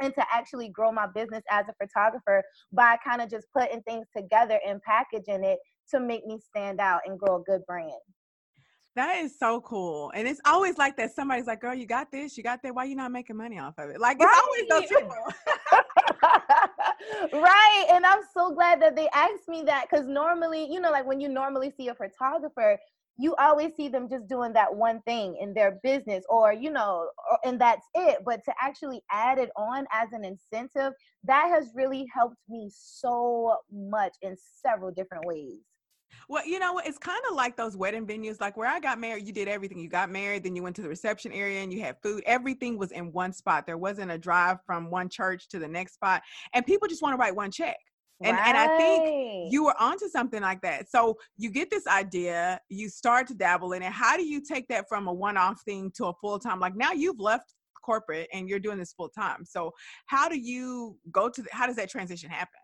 and 0.00 0.14
to 0.14 0.24
actually 0.32 0.68
grow 0.68 0.92
my 0.92 1.06
business 1.14 1.42
as 1.50 1.64
a 1.68 1.74
photographer 1.84 2.42
by 2.72 2.96
kind 3.04 3.20
of 3.20 3.30
just 3.30 3.46
putting 3.56 3.82
things 3.82 4.06
together 4.16 4.60
and 4.66 4.80
packaging 4.82 5.44
it 5.44 5.58
to 5.90 6.00
make 6.00 6.24
me 6.26 6.38
stand 6.38 6.80
out 6.80 7.00
and 7.06 7.18
grow 7.18 7.36
a 7.36 7.42
good 7.42 7.64
brand. 7.66 7.92
That 8.98 9.18
is 9.18 9.38
so 9.38 9.60
cool. 9.60 10.10
And 10.12 10.26
it's 10.26 10.40
always 10.44 10.76
like 10.76 10.96
that. 10.96 11.14
Somebody's 11.14 11.46
like, 11.46 11.60
girl, 11.60 11.72
you 11.72 11.86
got 11.86 12.10
this, 12.10 12.36
you 12.36 12.42
got 12.42 12.64
that. 12.64 12.74
Why 12.74 12.82
you 12.82 12.96
not 12.96 13.12
making 13.12 13.36
money 13.36 13.56
off 13.56 13.78
of 13.78 13.90
it? 13.90 14.00
Like, 14.00 14.16
it's 14.18 14.40
always 14.42 14.68
those 14.68 14.88
people. 14.88 15.14
right. 17.40 17.86
And 17.92 18.04
I'm 18.04 18.22
so 18.34 18.50
glad 18.50 18.82
that 18.82 18.96
they 18.96 19.08
asked 19.14 19.46
me 19.46 19.62
that 19.66 19.86
because 19.88 20.08
normally, 20.08 20.66
you 20.68 20.80
know, 20.80 20.90
like 20.90 21.06
when 21.06 21.20
you 21.20 21.28
normally 21.28 21.72
see 21.76 21.86
a 21.86 21.94
photographer, 21.94 22.76
you 23.16 23.36
always 23.36 23.70
see 23.76 23.86
them 23.86 24.08
just 24.08 24.26
doing 24.26 24.52
that 24.54 24.74
one 24.74 25.00
thing 25.02 25.36
in 25.40 25.54
their 25.54 25.78
business 25.84 26.24
or 26.28 26.52
you 26.52 26.70
know 26.70 27.08
or, 27.30 27.38
and 27.44 27.60
that's 27.60 27.84
it 27.96 28.18
but 28.24 28.44
to 28.44 28.52
actually 28.62 29.02
add 29.10 29.38
it 29.38 29.50
on 29.56 29.86
as 29.92 30.06
an 30.12 30.24
incentive 30.24 30.92
that 31.24 31.48
has 31.48 31.72
really 31.74 32.06
helped 32.14 32.36
me 32.48 32.70
so 32.72 33.56
much 33.72 34.14
in 34.22 34.36
several 34.64 34.92
different 34.92 35.24
ways 35.26 35.62
well, 36.28 36.46
you 36.46 36.58
know, 36.58 36.78
it's 36.78 36.98
kind 36.98 37.20
of 37.30 37.34
like 37.34 37.56
those 37.56 37.76
wedding 37.76 38.06
venues, 38.06 38.40
like 38.40 38.56
where 38.56 38.68
I 38.68 38.80
got 38.80 39.00
married, 39.00 39.26
you 39.26 39.32
did 39.32 39.48
everything. 39.48 39.78
You 39.78 39.88
got 39.88 40.10
married, 40.10 40.44
then 40.44 40.54
you 40.54 40.62
went 40.62 40.76
to 40.76 40.82
the 40.82 40.88
reception 40.88 41.32
area 41.32 41.62
and 41.62 41.72
you 41.72 41.80
had 41.80 41.96
food. 42.02 42.22
Everything 42.26 42.76
was 42.78 42.92
in 42.92 43.12
one 43.12 43.32
spot. 43.32 43.66
There 43.66 43.78
wasn't 43.78 44.10
a 44.10 44.18
drive 44.18 44.58
from 44.66 44.90
one 44.90 45.08
church 45.08 45.48
to 45.48 45.58
the 45.58 45.68
next 45.68 45.94
spot. 45.94 46.22
And 46.52 46.66
people 46.66 46.86
just 46.86 47.02
want 47.02 47.14
to 47.14 47.16
write 47.16 47.34
one 47.34 47.50
check. 47.50 47.78
And, 48.22 48.36
right. 48.36 48.48
and 48.48 48.58
I 48.58 48.76
think 48.76 49.52
you 49.52 49.64
were 49.64 49.80
onto 49.80 50.08
something 50.08 50.42
like 50.42 50.60
that. 50.62 50.90
So 50.90 51.16
you 51.36 51.50
get 51.50 51.70
this 51.70 51.86
idea, 51.86 52.60
you 52.68 52.88
start 52.88 53.28
to 53.28 53.34
dabble 53.34 53.72
in 53.72 53.82
it. 53.82 53.92
How 53.92 54.16
do 54.16 54.24
you 54.24 54.42
take 54.42 54.68
that 54.68 54.86
from 54.88 55.06
a 55.06 55.12
one-off 55.12 55.62
thing 55.64 55.92
to 55.96 56.06
a 56.06 56.12
full-time? 56.20 56.60
Like 56.60 56.76
now 56.76 56.92
you've 56.92 57.20
left 57.20 57.54
corporate 57.82 58.28
and 58.34 58.48
you're 58.48 58.58
doing 58.58 58.76
this 58.76 58.92
full 58.92 59.08
time. 59.08 59.44
So 59.46 59.72
how 60.06 60.28
do 60.28 60.36
you 60.38 60.98
go 61.10 61.30
to 61.30 61.42
the, 61.42 61.48
how 61.52 61.66
does 61.66 61.76
that 61.76 61.88
transition 61.88 62.28
happen? 62.28 62.58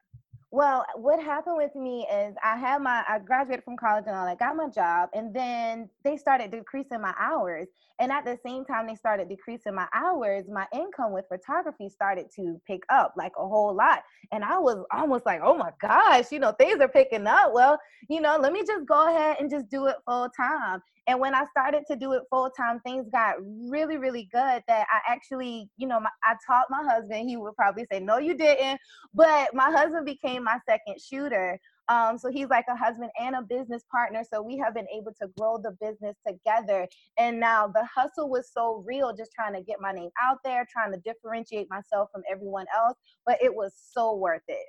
Well, 0.55 0.87
what 0.95 1.21
happened 1.21 1.57
with 1.57 1.75
me 1.75 2.07
is 2.07 2.37
I 2.41 2.57
had 2.57 2.81
my 2.81 3.03
I 3.09 3.19
graduated 3.19 3.65
from 3.65 3.77
college 3.77 4.05
and 4.07 4.15
all 4.15 4.25
that, 4.25 4.39
got 4.39 4.55
my 4.55 4.69
job, 4.69 5.09
and 5.13 5.35
then 5.35 5.91
they 6.05 6.17
started 6.17 6.53
decreasing 6.53 7.01
my 7.01 7.13
hours. 7.19 7.67
And 7.99 8.13
at 8.13 8.25
the 8.25 8.39
same 8.47 8.65
time 8.65 8.87
they 8.87 8.95
started 8.95 9.29
decreasing 9.29 9.75
my 9.75 9.89
hours, 9.93 10.45
my 10.49 10.69
income 10.73 11.13
with 11.13 11.25
photography 11.29 11.89
started 11.89 12.27
to 12.37 12.61
pick 12.69 12.83
up 12.89 13.15
like 13.17 13.33
a 13.37 13.49
whole 13.49 13.75
lot. 13.75 14.05
And 14.31 14.45
I 14.45 14.59
was 14.61 14.85
almost 14.93 15.27
like, 15.27 15.41
oh 15.43 15.57
my 15.57 15.71
gosh, 15.81 16.31
you 16.31 16.39
know, 16.39 16.53
things 16.53 16.81
are 16.81 16.89
picking 16.89 17.27
up. 17.27 17.53
Well, 17.53 17.77
you 18.09 18.21
know, 18.21 18.37
let 18.41 18.53
me 18.53 18.63
just 18.65 18.87
go 18.87 19.09
ahead 19.09 19.39
and 19.41 19.51
just 19.51 19.69
do 19.69 19.87
it 19.87 19.97
full 20.07 20.29
time. 20.37 20.83
And 21.07 21.21
when 21.21 21.35
I 21.35 21.45
started 21.51 21.83
to 21.91 21.97
do 21.97 22.13
it 22.13 22.23
full 22.31 22.51
time, 22.51 22.81
things 22.81 23.07
got 23.13 23.35
really, 23.41 23.99
really 23.99 24.29
good 24.33 24.63
that 24.67 24.87
I 24.91 25.01
actually, 25.07 25.69
you 25.77 25.87
know, 25.87 26.01
my, 26.01 26.09
I 26.25 26.35
taught 26.47 26.67
my 26.71 26.83
husband, 26.83 27.29
he 27.29 27.37
would 27.37 27.55
probably 27.57 27.87
say, 27.93 28.01
no, 28.01 28.19
you 28.19 28.35
didn't. 28.35 28.81
But 29.13 29.55
my 29.55 29.71
husband 29.71 30.07
became 30.07 30.44
my 30.45 30.59
second 30.69 31.01
shooter. 31.01 31.59
Um, 31.89 32.17
so 32.17 32.31
he's 32.31 32.49
like 32.49 32.65
a 32.69 32.77
husband 32.77 33.11
and 33.21 33.37
a 33.37 33.43
business 33.43 33.83
partner. 33.91 34.23
So 34.31 34.43
we 34.43 34.57
have 34.59 34.75
been 34.75 34.87
able 34.95 35.13
to 35.21 35.29
grow 35.39 35.59
the 35.59 35.77
business 35.81 36.17
together. 36.27 36.89
And 37.19 37.39
now 37.39 37.67
the 37.69 37.87
hustle 37.95 38.31
was 38.31 38.51
so 38.53 38.83
real, 38.87 39.15
just 39.15 39.33
trying 39.35 39.55
to 39.55 39.63
get 39.63 39.81
my 39.81 39.93
name 39.93 40.11
out 40.23 40.39
there, 40.45 40.67
trying 40.71 40.93
to 40.93 40.99
differentiate 41.01 41.69
myself 41.69 42.09
from 42.13 42.23
everyone 42.31 42.67
else. 42.75 42.97
But 43.27 43.39
it 43.43 43.55
was 43.55 43.75
so 43.93 44.15
worth 44.17 44.43
it. 44.49 44.67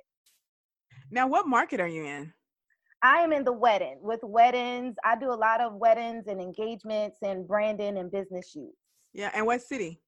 Now, 1.10 1.26
what 1.26 1.46
market 1.46 1.80
are 1.80 1.88
you 1.88 2.04
in? 2.04 2.32
I 3.02 3.18
am 3.20 3.32
in 3.32 3.44
the 3.44 3.52
wedding 3.52 3.98
with 4.00 4.20
weddings. 4.22 4.96
I 5.04 5.16
do 5.16 5.30
a 5.30 5.34
lot 5.34 5.60
of 5.60 5.74
weddings 5.74 6.26
and 6.26 6.40
engagements 6.40 7.18
and 7.22 7.46
branding 7.46 7.98
and 7.98 8.10
business 8.10 8.50
shoots. 8.50 8.76
Yeah. 9.12 9.30
And 9.34 9.46
what 9.46 9.62
city? 9.62 10.00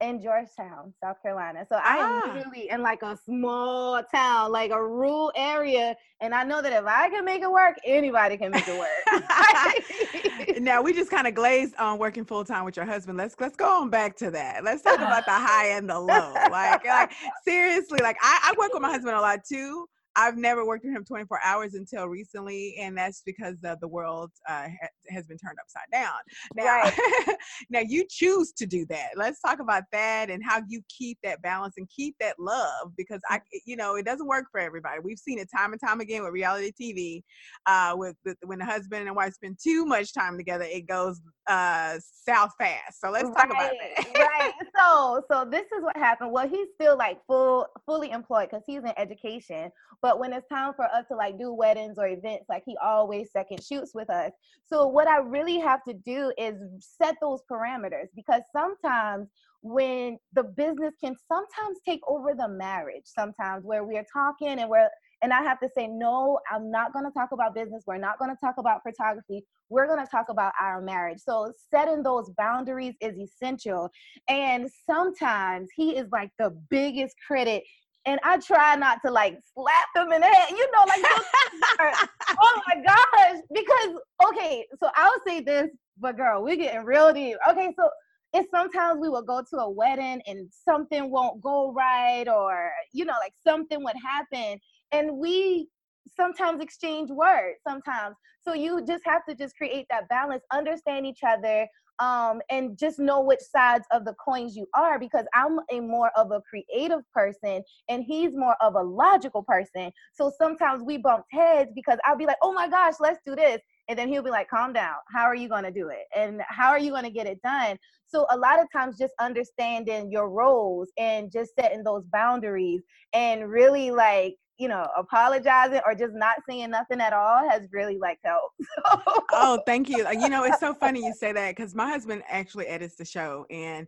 In 0.00 0.20
Georgetown, 0.20 0.92
South 1.02 1.22
Carolina. 1.22 1.66
So 1.68 1.76
I 1.76 1.96
am 1.96 2.22
ah. 2.24 2.34
literally 2.34 2.68
in 2.70 2.82
like 2.82 3.02
a 3.02 3.18
small 3.24 4.02
town, 4.12 4.52
like 4.52 4.70
a 4.70 4.82
rural 4.82 5.32
area. 5.34 5.96
And 6.20 6.34
I 6.34 6.44
know 6.44 6.60
that 6.62 6.72
if 6.72 6.84
I 6.86 7.08
can 7.08 7.24
make 7.24 7.42
it 7.42 7.50
work, 7.50 7.76
anybody 7.84 8.36
can 8.36 8.50
make 8.50 8.66
it 8.68 8.78
work. 8.78 10.58
now 10.60 10.82
we 10.82 10.92
just 10.92 11.10
kind 11.10 11.26
of 11.26 11.34
glazed 11.34 11.74
on 11.76 11.98
working 11.98 12.24
full 12.24 12.44
time 12.44 12.64
with 12.64 12.76
your 12.76 12.86
husband. 12.86 13.18
Let's 13.18 13.34
let's 13.40 13.56
go 13.56 13.82
on 13.82 13.90
back 13.90 14.16
to 14.18 14.30
that. 14.32 14.64
Let's 14.64 14.82
talk 14.82 14.98
about 14.98 15.24
the 15.24 15.32
high 15.32 15.68
and 15.68 15.88
the 15.88 15.98
low. 15.98 16.34
Like, 16.50 16.84
like 16.84 17.12
seriously, 17.44 17.98
like 18.02 18.16
I, 18.20 18.50
I 18.50 18.54
work 18.58 18.72
with 18.72 18.82
my 18.82 18.90
husband 18.90 19.16
a 19.16 19.20
lot 19.20 19.44
too. 19.44 19.88
I've 20.16 20.36
never 20.36 20.66
worked 20.66 20.84
with 20.84 20.94
him 20.94 21.04
24 21.04 21.40
hours 21.44 21.74
until 21.74 22.06
recently, 22.06 22.76
and 22.80 22.96
that's 22.96 23.22
because 23.24 23.60
the, 23.60 23.76
the 23.80 23.88
world 23.88 24.30
uh, 24.48 24.68
ha- 24.68 24.88
has 25.10 25.26
been 25.26 25.36
turned 25.36 25.58
upside 25.60 25.90
down. 25.92 26.14
Now, 26.54 26.64
right. 26.64 27.36
now 27.70 27.80
you 27.80 28.04
choose 28.08 28.52
to 28.52 28.66
do 28.66 28.86
that. 28.86 29.10
Let's 29.16 29.40
talk 29.40 29.60
about 29.60 29.84
that 29.92 30.30
and 30.30 30.42
how 30.42 30.62
you 30.68 30.80
keep 30.88 31.18
that 31.22 31.42
balance 31.42 31.74
and 31.76 31.88
keep 31.88 32.16
that 32.20 32.38
love 32.38 32.92
because 32.96 33.20
I, 33.28 33.40
you 33.66 33.76
know, 33.76 33.96
it 33.96 34.06
doesn't 34.06 34.26
work 34.26 34.46
for 34.50 34.58
everybody. 34.58 35.00
We've 35.02 35.18
seen 35.18 35.38
it 35.38 35.48
time 35.54 35.72
and 35.72 35.80
time 35.80 36.00
again 36.00 36.24
with 36.24 36.32
reality 36.32 36.72
TV. 36.80 37.22
Uh, 37.66 37.94
with, 37.96 38.16
with 38.24 38.38
when 38.44 38.58
the 38.58 38.64
husband 38.64 39.06
and 39.06 39.14
wife 39.14 39.34
spend 39.34 39.58
too 39.62 39.84
much 39.84 40.14
time 40.14 40.36
together, 40.38 40.64
it 40.64 40.88
goes 40.88 41.20
uh, 41.48 41.98
south 42.00 42.52
fast. 42.58 43.00
So 43.00 43.10
let's 43.10 43.28
right. 43.28 43.36
talk 43.36 43.46
about 43.46 43.72
that. 43.80 44.14
right. 44.18 44.52
So, 44.76 45.22
so 45.30 45.44
this 45.44 45.64
is 45.76 45.82
what 45.82 45.96
happened. 45.96 46.32
Well, 46.32 46.48
he's 46.48 46.68
still 46.74 46.96
like 46.96 47.18
full, 47.26 47.66
fully 47.86 48.10
employed 48.10 48.48
because 48.50 48.62
he's 48.66 48.80
in 48.80 48.92
education 48.96 49.70
but 50.02 50.18
when 50.18 50.32
it's 50.32 50.46
time 50.48 50.74
for 50.74 50.84
us 50.84 51.04
to 51.08 51.16
like 51.16 51.38
do 51.38 51.52
weddings 51.52 51.98
or 51.98 52.06
events, 52.06 52.46
like 52.48 52.62
he 52.64 52.76
always 52.82 53.30
second 53.32 53.62
shoots 53.62 53.92
with 53.94 54.10
us. 54.10 54.32
So 54.64 54.86
what 54.86 55.08
I 55.08 55.18
really 55.18 55.58
have 55.58 55.82
to 55.84 55.94
do 55.94 56.32
is 56.38 56.54
set 56.78 57.16
those 57.20 57.40
parameters 57.50 58.08
because 58.14 58.42
sometimes 58.52 59.28
when 59.62 60.18
the 60.32 60.44
business 60.44 60.94
can 61.02 61.14
sometimes 61.28 61.78
take 61.86 62.00
over 62.08 62.34
the 62.34 62.48
marriage, 62.48 63.04
sometimes 63.04 63.64
where 63.64 63.84
we 63.84 63.96
are 63.96 64.06
talking 64.12 64.58
and 64.58 64.68
we're 64.70 64.88
and 65.22 65.32
I 65.32 65.42
have 65.42 65.58
to 65.60 65.68
say, 65.74 65.86
no, 65.86 66.38
I'm 66.52 66.70
not 66.70 66.92
going 66.92 67.06
to 67.06 67.10
talk 67.10 67.30
about 67.32 67.54
business. 67.54 67.84
We're 67.86 67.96
not 67.96 68.18
going 68.18 68.30
to 68.30 68.36
talk 68.38 68.56
about 68.58 68.82
photography. 68.86 69.44
We're 69.70 69.86
going 69.86 70.04
to 70.04 70.10
talk 70.10 70.26
about 70.28 70.52
our 70.60 70.82
marriage. 70.82 71.20
So, 71.24 71.50
setting 71.70 72.02
those 72.02 72.30
boundaries 72.36 72.94
is 73.00 73.18
essential. 73.18 73.88
And 74.28 74.68
sometimes 74.88 75.70
he 75.74 75.96
is 75.96 76.06
like 76.12 76.30
the 76.38 76.50
biggest 76.68 77.16
critic 77.26 77.64
and 78.06 78.20
I 78.22 78.38
try 78.38 78.76
not 78.76 79.00
to 79.04 79.10
like 79.10 79.38
slap 79.52 79.86
them 79.94 80.12
in 80.12 80.20
the 80.20 80.28
head, 80.28 80.50
you 80.50 80.70
know, 80.72 80.84
like 80.86 81.02
oh 82.40 82.60
my 82.68 82.82
gosh, 82.86 83.40
because 83.52 84.00
okay, 84.28 84.64
so 84.80 84.88
I'll 84.94 85.20
say 85.26 85.40
this, 85.40 85.68
but 85.98 86.16
girl, 86.16 86.42
we're 86.42 86.56
getting 86.56 86.84
real 86.84 87.12
deep. 87.12 87.36
Okay, 87.50 87.74
so 87.76 87.88
it's 88.36 88.50
sometimes 88.50 89.00
we 89.00 89.08
will 89.08 89.22
go 89.22 89.42
to 89.50 89.56
a 89.58 89.70
wedding 89.70 90.20
and 90.26 90.48
something 90.68 91.10
won't 91.10 91.40
go 91.40 91.72
right, 91.72 92.28
or 92.28 92.70
you 92.92 93.04
know, 93.04 93.14
like 93.20 93.32
something 93.46 93.82
would 93.82 93.96
happen, 94.04 94.60
and 94.92 95.16
we 95.18 95.68
sometimes 96.16 96.62
exchange 96.62 97.10
words 97.10 97.56
sometimes 97.66 98.14
so 98.40 98.54
you 98.54 98.84
just 98.86 99.02
have 99.04 99.24
to 99.28 99.34
just 99.34 99.56
create 99.56 99.86
that 99.90 100.08
balance 100.08 100.44
understand 100.52 101.04
each 101.04 101.20
other 101.26 101.66
um, 101.98 102.40
and 102.50 102.78
just 102.78 102.98
know 102.98 103.20
which 103.22 103.40
sides 103.40 103.86
of 103.90 104.04
the 104.04 104.14
coins 104.14 104.54
you 104.54 104.66
are 104.74 104.98
because 104.98 105.24
I'm 105.34 105.58
a 105.70 105.80
more 105.80 106.10
of 106.16 106.30
a 106.30 106.42
creative 106.42 107.00
person 107.12 107.62
and 107.88 108.04
he's 108.04 108.36
more 108.36 108.56
of 108.60 108.74
a 108.74 108.82
logical 108.82 109.42
person. 109.42 109.90
So 110.12 110.30
sometimes 110.38 110.82
we 110.82 110.98
bumped 110.98 111.28
heads 111.32 111.70
because 111.74 111.98
I'll 112.04 112.16
be 112.16 112.26
like, 112.26 112.36
oh 112.42 112.52
my 112.52 112.68
gosh, 112.68 112.94
let's 113.00 113.20
do 113.24 113.34
this. 113.34 113.60
And 113.88 113.98
then 113.98 114.08
he'll 114.08 114.22
be 114.22 114.30
like, 114.30 114.48
calm 114.48 114.72
down. 114.72 114.96
How 115.14 115.24
are 115.24 115.34
you 115.34 115.48
going 115.48 115.64
to 115.64 115.70
do 115.70 115.88
it? 115.88 116.06
And 116.16 116.42
how 116.48 116.70
are 116.70 116.78
you 116.78 116.90
going 116.90 117.04
to 117.04 117.10
get 117.10 117.26
it 117.26 117.40
done? 117.42 117.76
So 118.06 118.26
a 118.30 118.36
lot 118.36 118.60
of 118.60 118.66
times 118.72 118.98
just 118.98 119.12
understanding 119.20 120.10
your 120.10 120.28
roles 120.28 120.88
and 120.98 121.30
just 121.30 121.52
setting 121.58 121.84
those 121.84 122.04
boundaries 122.12 122.82
and 123.12 123.48
really 123.48 123.90
like 123.90 124.36
you 124.58 124.68
know, 124.68 124.86
apologizing 124.96 125.80
or 125.84 125.94
just 125.94 126.14
not 126.14 126.36
saying 126.48 126.70
nothing 126.70 127.00
at 127.00 127.12
all 127.12 127.48
has 127.48 127.68
really 127.72 127.98
like 127.98 128.18
helped. 128.24 128.54
oh, 129.32 129.60
thank 129.66 129.88
you. 129.88 130.06
You 130.10 130.28
know, 130.28 130.44
it's 130.44 130.60
so 130.60 130.72
funny 130.72 131.04
you 131.04 131.12
say 131.12 131.32
that 131.32 131.54
because 131.54 131.74
my 131.74 131.88
husband 131.88 132.22
actually 132.28 132.66
edits 132.66 132.96
the 132.96 133.04
show, 133.04 133.44
and 133.50 133.86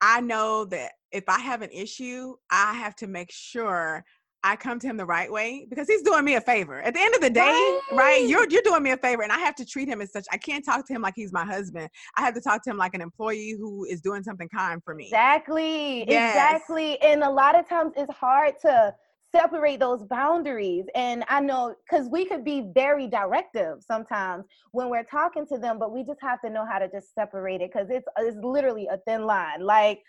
I 0.00 0.20
know 0.20 0.64
that 0.66 0.92
if 1.12 1.24
I 1.28 1.38
have 1.40 1.62
an 1.62 1.70
issue, 1.70 2.34
I 2.50 2.74
have 2.74 2.96
to 2.96 3.06
make 3.06 3.30
sure 3.30 4.04
I 4.46 4.54
come 4.54 4.78
to 4.78 4.86
him 4.86 4.96
the 4.96 5.04
right 5.04 5.30
way 5.30 5.66
because 5.68 5.88
he's 5.88 6.02
doing 6.02 6.24
me 6.24 6.36
a 6.36 6.40
favor. 6.40 6.80
At 6.80 6.94
the 6.94 7.00
end 7.00 7.16
of 7.16 7.20
the 7.20 7.30
day, 7.30 7.40
right. 7.40 7.80
right, 7.92 8.28
You're 8.28 8.48
you're 8.48 8.62
doing 8.62 8.84
me 8.84 8.92
a 8.92 8.96
favor, 8.96 9.22
and 9.22 9.32
I 9.32 9.38
have 9.38 9.56
to 9.56 9.66
treat 9.66 9.88
him 9.88 10.00
as 10.00 10.12
such. 10.12 10.24
I 10.30 10.36
can't 10.36 10.64
talk 10.64 10.86
to 10.86 10.92
him 10.92 11.02
like 11.02 11.14
he's 11.16 11.32
my 11.32 11.44
husband. 11.44 11.88
I 12.16 12.20
have 12.20 12.34
to 12.34 12.40
talk 12.40 12.62
to 12.62 12.70
him 12.70 12.76
like 12.76 12.94
an 12.94 13.00
employee 13.00 13.56
who 13.58 13.84
is 13.86 14.00
doing 14.00 14.22
something 14.22 14.48
kind 14.48 14.80
for 14.84 14.94
me. 14.94 15.06
Exactly. 15.06 16.08
Yes. 16.08 16.36
Exactly. 16.36 17.02
And 17.02 17.24
a 17.24 17.30
lot 17.30 17.58
of 17.58 17.68
times 17.68 17.92
it's 17.96 18.12
hard 18.14 18.54
to 18.62 18.94
separate 19.36 19.80
those 19.80 20.02
boundaries. 20.04 20.84
And 20.94 21.24
I 21.28 21.40
know 21.40 21.74
because 21.88 22.08
we 22.08 22.24
could 22.24 22.44
be 22.44 22.70
very 22.74 23.06
directive 23.06 23.82
sometimes 23.86 24.44
when 24.72 24.88
we're 24.88 25.04
talking 25.04 25.46
to 25.48 25.58
them, 25.58 25.78
but 25.78 25.92
we 25.92 26.04
just 26.04 26.20
have 26.22 26.40
to 26.42 26.50
know 26.50 26.66
how 26.70 26.78
to 26.78 26.88
just 26.88 27.14
separate 27.14 27.60
it 27.60 27.70
because 27.72 27.88
it's 27.90 28.06
it's 28.18 28.36
literally 28.42 28.86
a 28.86 28.98
thin 29.06 29.24
line. 29.24 29.60
Like, 29.60 30.02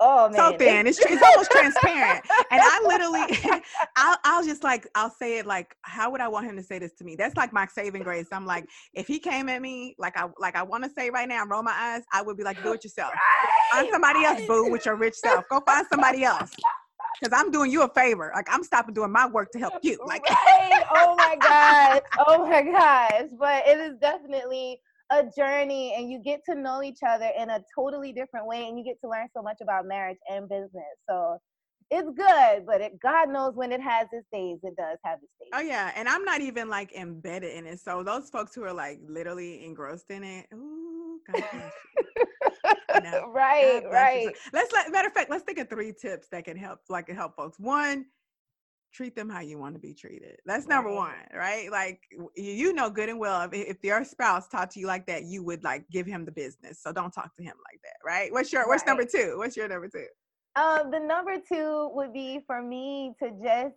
oh 0.00 0.28
man, 0.28 0.36
so 0.36 0.56
thin. 0.56 0.86
It's, 0.86 0.98
it's 0.98 1.22
almost 1.22 1.50
transparent. 1.50 2.24
And 2.50 2.60
I 2.62 2.80
literally, 2.86 3.62
I'll 3.96 4.18
I'll 4.24 4.44
just 4.44 4.62
like 4.62 4.86
I'll 4.94 5.10
say 5.10 5.38
it 5.38 5.46
like, 5.46 5.74
how 5.82 6.10
would 6.10 6.20
I 6.20 6.28
want 6.28 6.46
him 6.46 6.56
to 6.56 6.62
say 6.62 6.78
this 6.78 6.92
to 6.94 7.04
me? 7.04 7.16
That's 7.16 7.36
like 7.36 7.52
my 7.52 7.66
saving 7.66 8.02
grace. 8.02 8.26
I'm 8.32 8.46
like, 8.46 8.66
if 8.92 9.06
he 9.06 9.18
came 9.18 9.48
at 9.48 9.62
me 9.62 9.94
like 9.98 10.16
I 10.16 10.26
like 10.38 10.56
I 10.56 10.62
want 10.62 10.84
to 10.84 10.90
say 10.90 11.10
right 11.10 11.28
now, 11.28 11.44
roll 11.46 11.62
my 11.62 11.74
eyes, 11.76 12.02
I 12.12 12.22
would 12.22 12.36
be 12.36 12.44
like, 12.44 12.62
do 12.62 12.72
it 12.72 12.84
yourself. 12.84 13.12
Right, 13.12 13.82
find 13.82 13.92
somebody 13.92 14.24
else, 14.24 14.42
boo, 14.46 14.70
with 14.70 14.86
your 14.86 14.96
rich 14.96 15.14
self. 15.14 15.44
Go 15.50 15.60
find 15.66 15.86
somebody 15.90 16.24
else 16.24 16.50
because 17.20 17.38
I'm 17.38 17.50
doing 17.50 17.70
you 17.70 17.82
a 17.82 17.88
favor. 17.88 18.30
Like 18.34 18.46
I'm 18.50 18.62
stopping 18.64 18.94
doing 18.94 19.12
my 19.12 19.26
work 19.26 19.50
to 19.52 19.58
help 19.58 19.74
you. 19.82 19.98
Like, 20.06 20.28
right. 20.28 20.84
oh 20.94 21.14
my 21.16 21.36
gosh, 21.40 22.00
oh 22.26 22.46
my 22.46 22.62
gosh. 22.62 23.30
But 23.38 23.66
it 23.66 23.78
is 23.78 23.98
definitely 24.00 24.80
a 25.10 25.24
journey, 25.36 25.94
and 25.96 26.10
you 26.10 26.20
get 26.22 26.40
to 26.48 26.54
know 26.54 26.82
each 26.82 27.00
other 27.06 27.30
in 27.38 27.50
a 27.50 27.60
totally 27.74 28.12
different 28.12 28.46
way, 28.46 28.68
and 28.68 28.78
you 28.78 28.84
get 28.84 28.96
to 29.02 29.10
learn 29.10 29.28
so 29.36 29.42
much 29.42 29.58
about 29.62 29.86
marriage 29.86 30.18
and 30.30 30.48
business. 30.48 30.94
So 31.08 31.38
it's 31.90 32.10
good, 32.16 32.66
but 32.66 32.80
it, 32.80 33.00
God 33.00 33.28
knows 33.28 33.54
when 33.54 33.70
it 33.70 33.80
has 33.80 34.08
its 34.12 34.26
days. 34.32 34.58
It 34.62 34.74
does 34.76 34.98
have 35.04 35.18
its 35.22 35.32
oh, 35.40 35.60
days. 35.60 35.66
Oh 35.66 35.68
yeah, 35.68 35.92
and 35.94 36.08
I'm 36.08 36.24
not 36.24 36.40
even 36.40 36.68
like 36.68 36.92
embedded 36.94 37.56
in 37.56 37.66
it. 37.66 37.80
So 37.80 38.02
those 38.02 38.30
folks 38.30 38.54
who 38.54 38.64
are 38.64 38.72
like 38.72 39.00
literally 39.06 39.64
engrossed 39.64 40.10
in 40.10 40.24
it, 40.24 40.46
ooh, 40.54 40.83
Know, 43.02 43.30
right, 43.32 43.82
right. 43.90 44.34
Let's 44.52 44.72
let 44.72 44.90
matter 44.92 45.08
of 45.08 45.14
fact, 45.14 45.30
let's 45.30 45.44
think 45.44 45.58
of 45.58 45.68
three 45.68 45.92
tips 45.92 46.28
that 46.30 46.44
can 46.44 46.56
help, 46.56 46.80
like 46.88 47.06
can 47.06 47.16
help 47.16 47.36
folks. 47.36 47.58
One, 47.58 48.06
treat 48.92 49.16
them 49.16 49.28
how 49.28 49.40
you 49.40 49.58
want 49.58 49.74
to 49.74 49.80
be 49.80 49.92
treated. 49.92 50.36
That's 50.46 50.66
number 50.66 50.90
right. 50.90 50.96
one, 50.96 51.38
right? 51.38 51.70
Like 51.70 52.00
you 52.36 52.72
know 52.72 52.88
good 52.88 53.08
and 53.08 53.18
well 53.18 53.42
if, 53.42 53.52
if 53.52 53.76
your 53.82 54.04
spouse 54.04 54.48
talked 54.48 54.72
to 54.74 54.80
you 54.80 54.86
like 54.86 55.06
that, 55.06 55.24
you 55.24 55.42
would 55.44 55.64
like 55.64 55.84
give 55.90 56.06
him 56.06 56.24
the 56.24 56.32
business. 56.32 56.80
So 56.80 56.92
don't 56.92 57.12
talk 57.12 57.34
to 57.36 57.42
him 57.42 57.54
like 57.70 57.80
that, 57.82 57.96
right? 58.06 58.32
What's 58.32 58.52
your 58.52 58.62
right. 58.62 58.68
what's 58.68 58.86
number 58.86 59.04
two? 59.04 59.34
What's 59.36 59.56
your 59.56 59.68
number 59.68 59.88
two? 59.88 60.06
Um, 60.56 60.90
the 60.92 61.00
number 61.00 61.36
two 61.46 61.90
would 61.94 62.12
be 62.12 62.40
for 62.46 62.62
me 62.62 63.14
to 63.20 63.30
just 63.42 63.74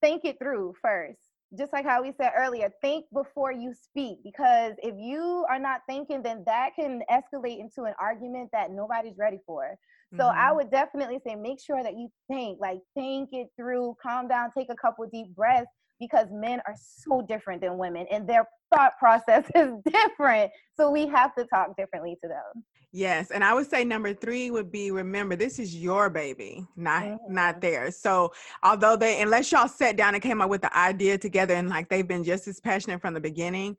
think 0.00 0.24
it 0.24 0.38
through 0.38 0.74
first 0.80 1.18
just 1.58 1.72
like 1.72 1.84
how 1.84 2.02
we 2.02 2.12
said 2.16 2.32
earlier, 2.36 2.70
think 2.80 3.06
before 3.12 3.52
you 3.52 3.72
speak 3.74 4.18
because 4.24 4.74
if 4.78 4.94
you 4.98 5.44
are 5.48 5.58
not 5.58 5.80
thinking, 5.88 6.22
then 6.22 6.42
that 6.46 6.70
can 6.78 7.02
escalate 7.10 7.60
into 7.60 7.82
an 7.84 7.94
argument 8.00 8.50
that 8.52 8.70
nobody's 8.70 9.16
ready 9.18 9.38
for. 9.46 9.76
So 10.16 10.24
mm-hmm. 10.24 10.38
I 10.38 10.52
would 10.52 10.70
definitely 10.70 11.20
say 11.26 11.34
make 11.34 11.60
sure 11.60 11.82
that 11.82 11.94
you 11.94 12.08
think, 12.28 12.58
like 12.60 12.78
think 12.94 13.30
it 13.32 13.48
through, 13.56 13.96
calm 14.02 14.28
down, 14.28 14.50
take 14.56 14.68
a 14.70 14.76
couple 14.76 15.06
deep 15.12 15.34
breaths 15.34 15.70
because 16.00 16.28
men 16.30 16.60
are 16.66 16.74
so 16.76 17.22
different 17.22 17.60
than 17.60 17.78
women 17.78 18.06
and 18.10 18.28
their 18.28 18.46
thought 18.74 18.92
process 18.98 19.44
is 19.54 19.72
different. 19.90 20.50
So 20.76 20.90
we 20.90 21.06
have 21.06 21.34
to 21.36 21.44
talk 21.46 21.76
differently 21.76 22.16
to 22.22 22.28
them. 22.28 22.64
Yes, 22.96 23.32
and 23.32 23.42
I 23.42 23.54
would 23.54 23.68
say 23.68 23.84
number 23.84 24.14
three 24.14 24.52
would 24.52 24.70
be 24.70 24.92
remember 24.92 25.34
this 25.34 25.58
is 25.58 25.74
your 25.74 26.08
baby, 26.10 26.64
not 26.76 27.02
mm-hmm. 27.02 27.34
not 27.34 27.60
theirs. 27.60 27.96
So 27.96 28.32
although 28.62 28.94
they 28.94 29.20
unless 29.20 29.50
y'all 29.50 29.66
sat 29.66 29.96
down 29.96 30.14
and 30.14 30.22
came 30.22 30.40
up 30.40 30.48
with 30.48 30.62
the 30.62 30.76
idea 30.76 31.18
together 31.18 31.54
and 31.54 31.68
like 31.68 31.88
they've 31.88 32.06
been 32.06 32.22
just 32.22 32.46
as 32.46 32.60
passionate 32.60 33.00
from 33.00 33.12
the 33.14 33.20
beginning, 33.20 33.76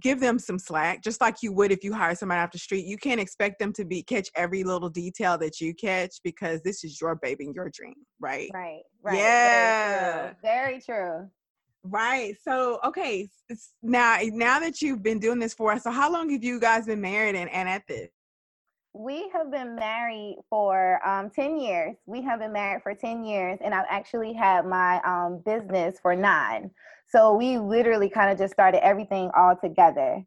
give 0.00 0.20
them 0.20 0.38
some 0.38 0.58
slack, 0.58 1.02
just 1.02 1.20
like 1.20 1.36
you 1.42 1.52
would 1.52 1.72
if 1.72 1.84
you 1.84 1.92
hire 1.92 2.14
somebody 2.14 2.40
off 2.40 2.50
the 2.50 2.58
street. 2.58 2.86
You 2.86 2.96
can't 2.96 3.20
expect 3.20 3.58
them 3.58 3.72
to 3.74 3.84
be 3.84 4.02
catch 4.02 4.28
every 4.34 4.64
little 4.64 4.88
detail 4.88 5.36
that 5.38 5.60
you 5.60 5.74
catch 5.74 6.16
because 6.24 6.62
this 6.62 6.84
is 6.84 7.00
your 7.00 7.16
baby 7.16 7.46
and 7.46 7.54
your 7.54 7.70
dream, 7.72 7.94
right? 8.20 8.50
Right. 8.54 8.82
Right. 9.02 9.18
Yeah. 9.18 10.32
Very 10.42 10.80
true. 10.80 10.86
Very 10.94 11.08
true. 11.08 11.30
Right. 11.84 12.36
So, 12.40 12.78
okay. 12.84 13.28
Now, 13.82 14.18
now 14.22 14.60
that 14.60 14.80
you've 14.80 15.02
been 15.02 15.18
doing 15.18 15.40
this 15.40 15.52
for 15.52 15.72
us, 15.72 15.82
so 15.82 15.90
how 15.90 16.12
long 16.12 16.30
have 16.30 16.44
you 16.44 16.60
guys 16.60 16.86
been 16.86 17.00
married 17.00 17.34
and, 17.34 17.50
and 17.50 17.68
at 17.68 17.82
this? 17.88 18.08
We 18.94 19.30
have 19.32 19.50
been 19.50 19.74
married 19.74 20.36
for 20.50 21.06
um, 21.06 21.30
10 21.30 21.58
years. 21.58 21.96
We 22.04 22.20
have 22.22 22.40
been 22.40 22.52
married 22.52 22.82
for 22.82 22.94
10 22.94 23.24
years, 23.24 23.58
and 23.64 23.74
I've 23.74 23.86
actually 23.88 24.34
had 24.34 24.66
my 24.66 25.00
um, 25.02 25.40
business 25.46 25.98
for 26.00 26.14
nine. 26.14 26.70
So 27.08 27.34
we 27.34 27.58
literally 27.58 28.10
kind 28.10 28.30
of 28.30 28.38
just 28.38 28.52
started 28.52 28.84
everything 28.84 29.30
all 29.36 29.56
together. 29.56 30.22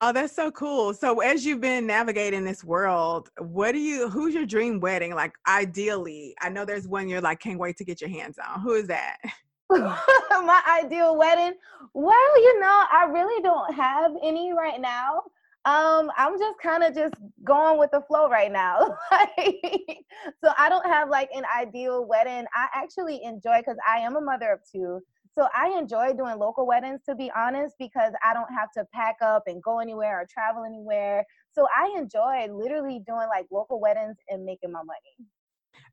Oh, 0.00 0.12
that's 0.12 0.34
so 0.34 0.50
cool. 0.50 0.94
So 0.94 1.20
as 1.20 1.44
you've 1.44 1.60
been 1.60 1.86
navigating 1.86 2.44
this 2.44 2.64
world, 2.64 3.28
what 3.38 3.72
do 3.72 3.78
you 3.78 4.08
who's 4.08 4.34
your 4.34 4.46
dream 4.46 4.80
wedding? 4.80 5.14
Like 5.14 5.34
ideally, 5.46 6.34
I 6.40 6.48
know 6.48 6.64
there's 6.64 6.88
one 6.88 7.06
you're 7.06 7.20
like, 7.20 7.40
can't 7.40 7.58
wait 7.58 7.76
to 7.76 7.84
get 7.84 8.00
your 8.00 8.08
hands 8.08 8.36
on. 8.38 8.62
Who 8.62 8.72
is 8.72 8.86
that? 8.86 9.16
My 9.70 10.62
ideal 10.82 11.16
wedding. 11.16 11.52
Well, 11.92 12.40
you 12.42 12.60
know, 12.60 12.84
I 12.90 13.08
really 13.10 13.42
don't 13.42 13.74
have 13.74 14.12
any 14.22 14.54
right 14.54 14.80
now. 14.80 15.22
Um, 15.66 16.10
I'm 16.16 16.38
just 16.38 16.58
kind 16.58 16.82
of 16.82 16.94
just 16.94 17.14
going 17.44 17.78
with 17.78 17.90
the 17.90 18.00
flow 18.00 18.30
right 18.30 18.50
now. 18.50 18.96
so 19.12 20.52
I 20.56 20.70
don't 20.70 20.86
have 20.86 21.10
like 21.10 21.28
an 21.34 21.44
ideal 21.54 22.06
wedding. 22.06 22.46
I 22.54 22.68
actually 22.74 23.22
enjoy 23.22 23.58
because 23.58 23.76
I 23.86 23.98
am 23.98 24.16
a 24.16 24.22
mother 24.22 24.52
of 24.52 24.60
two. 24.70 25.00
So 25.38 25.48
I 25.54 25.76
enjoy 25.78 26.14
doing 26.14 26.38
local 26.38 26.66
weddings 26.66 27.00
to 27.08 27.14
be 27.14 27.30
honest 27.36 27.74
because 27.78 28.12
I 28.24 28.32
don't 28.32 28.52
have 28.52 28.70
to 28.72 28.86
pack 28.94 29.16
up 29.20 29.42
and 29.46 29.62
go 29.62 29.80
anywhere 29.80 30.20
or 30.20 30.26
travel 30.30 30.64
anywhere. 30.64 31.26
So 31.52 31.66
I 31.76 31.94
enjoy 31.96 32.48
literally 32.50 33.02
doing 33.06 33.28
like 33.28 33.46
local 33.52 33.80
weddings 33.80 34.16
and 34.30 34.44
making 34.44 34.72
my 34.72 34.82
money. 34.82 35.28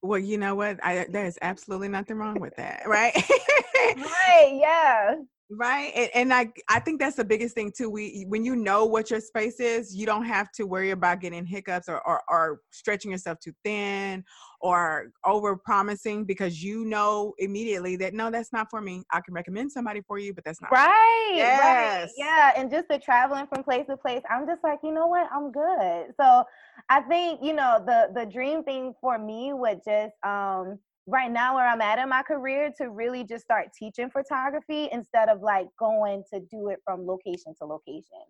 Well, 0.02 0.20
you 0.20 0.38
know 0.38 0.56
what? 0.56 0.80
I, 0.82 1.08
there's 1.10 1.38
absolutely 1.42 1.90
nothing 1.90 2.18
wrong 2.18 2.40
with 2.40 2.56
that, 2.56 2.84
right? 2.86 3.14
right, 3.98 4.52
yeah 4.54 5.16
right 5.50 5.92
and, 5.96 6.10
and, 6.14 6.34
i 6.34 6.52
i 6.70 6.80
think 6.80 7.00
that's 7.00 7.16
the 7.16 7.24
biggest 7.24 7.56
thing 7.56 7.72
too 7.76 7.90
we 7.90 8.26
when 8.28 8.44
you 8.44 8.56
know 8.56 8.84
what 8.86 9.10
your 9.10 9.22
space 9.22 9.60
is 9.62 9.96
you 9.96 10.06
don't 10.06 10.26
have 10.26 10.52
to 10.52 10.66
worry 10.66 10.92
about 10.92 11.22
getting 11.22 11.46
hiccups 11.46 11.88
or 11.88 12.06
or, 12.06 12.22
or 12.28 12.62
stretching 12.72 13.12
yourself 13.12 13.40
too 13.40 13.54
thin 13.64 14.24
or 14.60 15.12
over 15.24 15.56
promising 15.56 16.26
because 16.26 16.62
you 16.62 16.84
know 16.84 17.34
immediately 17.38 17.96
that 17.96 18.14
no 18.14 18.30
that's 18.30 18.52
not 18.52 18.68
for 18.70 18.82
me. 18.82 19.04
I 19.12 19.22
can 19.22 19.34
recommend 19.34 19.72
somebody 19.72 20.02
for 20.02 20.20
you 20.20 20.34
but 20.34 20.44
that's 20.44 20.62
not 20.62 20.72
right 20.72 21.34
yes. 21.36 21.60
right 21.60 22.10
yeah 22.18 22.52
and 22.58 22.70
just 22.70 22.88
the 22.90 23.00
traveling 23.00 23.48
from 23.48 23.64
place 23.64 23.86
to 23.90 23.96
place 23.96 24.22
i'm 24.30 24.46
just 24.46 24.64
like 24.64 24.80
you 24.84 24.92
know 24.92 25.08
what? 25.08 25.30
I'm 25.32 25.52
good. 25.52 26.14
So 26.20 26.44
i 26.90 27.02
think 27.02 27.40
you 27.42 27.54
know 27.54 27.82
the 27.86 28.10
the 28.14 28.26
dream 28.26 28.64
thing 28.64 28.94
for 29.00 29.18
me 29.18 29.54
would 29.54 29.80
just 29.86 30.14
um 30.26 30.78
right 31.08 31.32
now 31.32 31.56
where 31.56 31.68
I'm 31.68 31.82
at 31.82 32.00
in 32.00 32.10
my 32.10 32.22
career 32.22 32.72
to 32.78 32.90
really 32.90 33.24
just 33.24 33.46
start 33.46 33.70
teaching 33.78 34.10
photography 34.10 34.90
instead 34.92 35.30
of 35.30 35.42
like 35.42 35.68
going 35.80 36.24
to 36.34 36.42
do 36.52 36.68
it 36.68 36.80
from 36.86 37.08
location 37.08 37.54
to 37.60 37.66
location. 37.66 38.26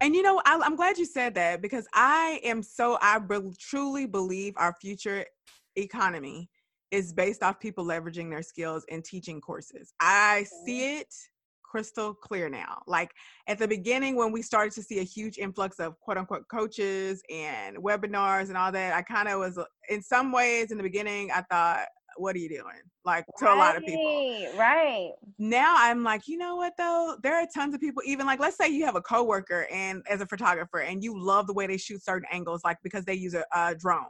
And 0.00 0.14
you 0.14 0.22
know, 0.22 0.42
I, 0.44 0.54
am 0.54 0.76
glad 0.76 0.98
you 0.98 1.06
said 1.06 1.34
that 1.36 1.62
because 1.62 1.86
I 1.94 2.40
am 2.44 2.62
so, 2.62 2.98
I 3.00 3.18
be- 3.18 3.52
truly 3.58 4.06
believe 4.06 4.54
our 4.56 4.74
future 4.80 5.24
economy 5.76 6.50
is 6.90 7.12
based 7.12 7.42
off 7.42 7.58
people 7.58 7.84
leveraging 7.84 8.28
their 8.28 8.42
skills 8.42 8.84
and 8.90 9.02
teaching 9.02 9.40
courses. 9.40 9.94
I 10.00 10.44
see 10.66 10.98
it 10.98 11.14
crystal 11.72 12.12
clear 12.12 12.50
now. 12.50 12.82
Like 12.86 13.10
at 13.48 13.58
the 13.58 13.66
beginning, 13.66 14.14
when 14.14 14.30
we 14.30 14.42
started 14.42 14.74
to 14.74 14.82
see 14.82 14.98
a 14.98 15.02
huge 15.02 15.38
influx 15.38 15.80
of 15.80 15.98
quote 16.00 16.18
unquote 16.18 16.46
coaches 16.48 17.22
and 17.30 17.78
webinars 17.78 18.48
and 18.48 18.58
all 18.58 18.70
that, 18.72 18.92
I 18.92 19.00
kind 19.00 19.26
of 19.28 19.40
was, 19.40 19.58
in 19.88 20.02
some 20.02 20.32
ways, 20.32 20.70
in 20.70 20.76
the 20.76 20.82
beginning, 20.82 21.30
I 21.30 21.40
thought, 21.50 21.86
what 22.18 22.36
are 22.36 22.40
you 22.40 22.50
doing? 22.50 22.82
Like 23.06 23.24
to 23.38 23.46
right, 23.46 23.56
a 23.56 23.58
lot 23.58 23.74
of 23.74 23.84
people. 23.86 24.52
Right. 24.58 25.12
Now 25.38 25.74
I'm 25.78 26.04
like, 26.04 26.28
you 26.28 26.36
know 26.36 26.56
what 26.56 26.74
though? 26.76 27.16
There 27.22 27.34
are 27.34 27.46
tons 27.54 27.74
of 27.74 27.80
people, 27.80 28.02
even 28.04 28.26
like 28.26 28.38
let's 28.38 28.58
say 28.58 28.68
you 28.68 28.84
have 28.84 28.96
a 28.96 29.00
coworker 29.00 29.66
and 29.72 30.02
as 30.10 30.20
a 30.20 30.26
photographer 30.26 30.80
and 30.80 31.02
you 31.02 31.18
love 31.18 31.46
the 31.46 31.54
way 31.54 31.66
they 31.66 31.78
shoot 31.78 32.04
certain 32.04 32.28
angles, 32.30 32.60
like 32.64 32.76
because 32.82 33.06
they 33.06 33.14
use 33.14 33.32
a, 33.32 33.44
a 33.54 33.74
drone. 33.74 34.04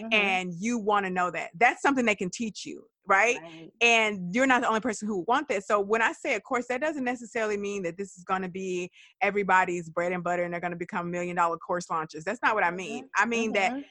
Mm-hmm. 0.00 0.14
And 0.14 0.54
you 0.58 0.78
want 0.78 1.04
to 1.04 1.10
know 1.10 1.30
that. 1.30 1.50
That's 1.60 1.82
something 1.82 2.06
they 2.06 2.14
can 2.14 2.30
teach 2.30 2.64
you 2.64 2.86
right? 3.06 3.38
right? 3.42 3.70
And 3.80 4.34
you're 4.34 4.46
not 4.46 4.62
the 4.62 4.68
only 4.68 4.80
person 4.80 5.08
who 5.08 5.24
want 5.26 5.48
that. 5.48 5.64
So 5.64 5.80
when 5.80 6.02
I 6.02 6.12
say 6.12 6.34
a 6.34 6.40
course, 6.40 6.66
that 6.68 6.80
doesn't 6.80 7.04
necessarily 7.04 7.56
mean 7.56 7.82
that 7.82 7.96
this 7.96 8.16
is 8.16 8.24
going 8.24 8.42
to 8.42 8.48
be 8.48 8.90
everybody's 9.20 9.88
bread 9.88 10.12
and 10.12 10.22
butter 10.22 10.44
and 10.44 10.52
they're 10.52 10.60
going 10.60 10.72
to 10.72 10.78
become 10.78 11.10
million 11.10 11.36
dollar 11.36 11.56
course 11.58 11.90
launches. 11.90 12.24
That's 12.24 12.42
not 12.42 12.54
what 12.54 12.64
I 12.64 12.70
mean. 12.70 13.08
I 13.16 13.26
mean 13.26 13.52
mm-hmm. 13.52 13.76
that 13.76 13.84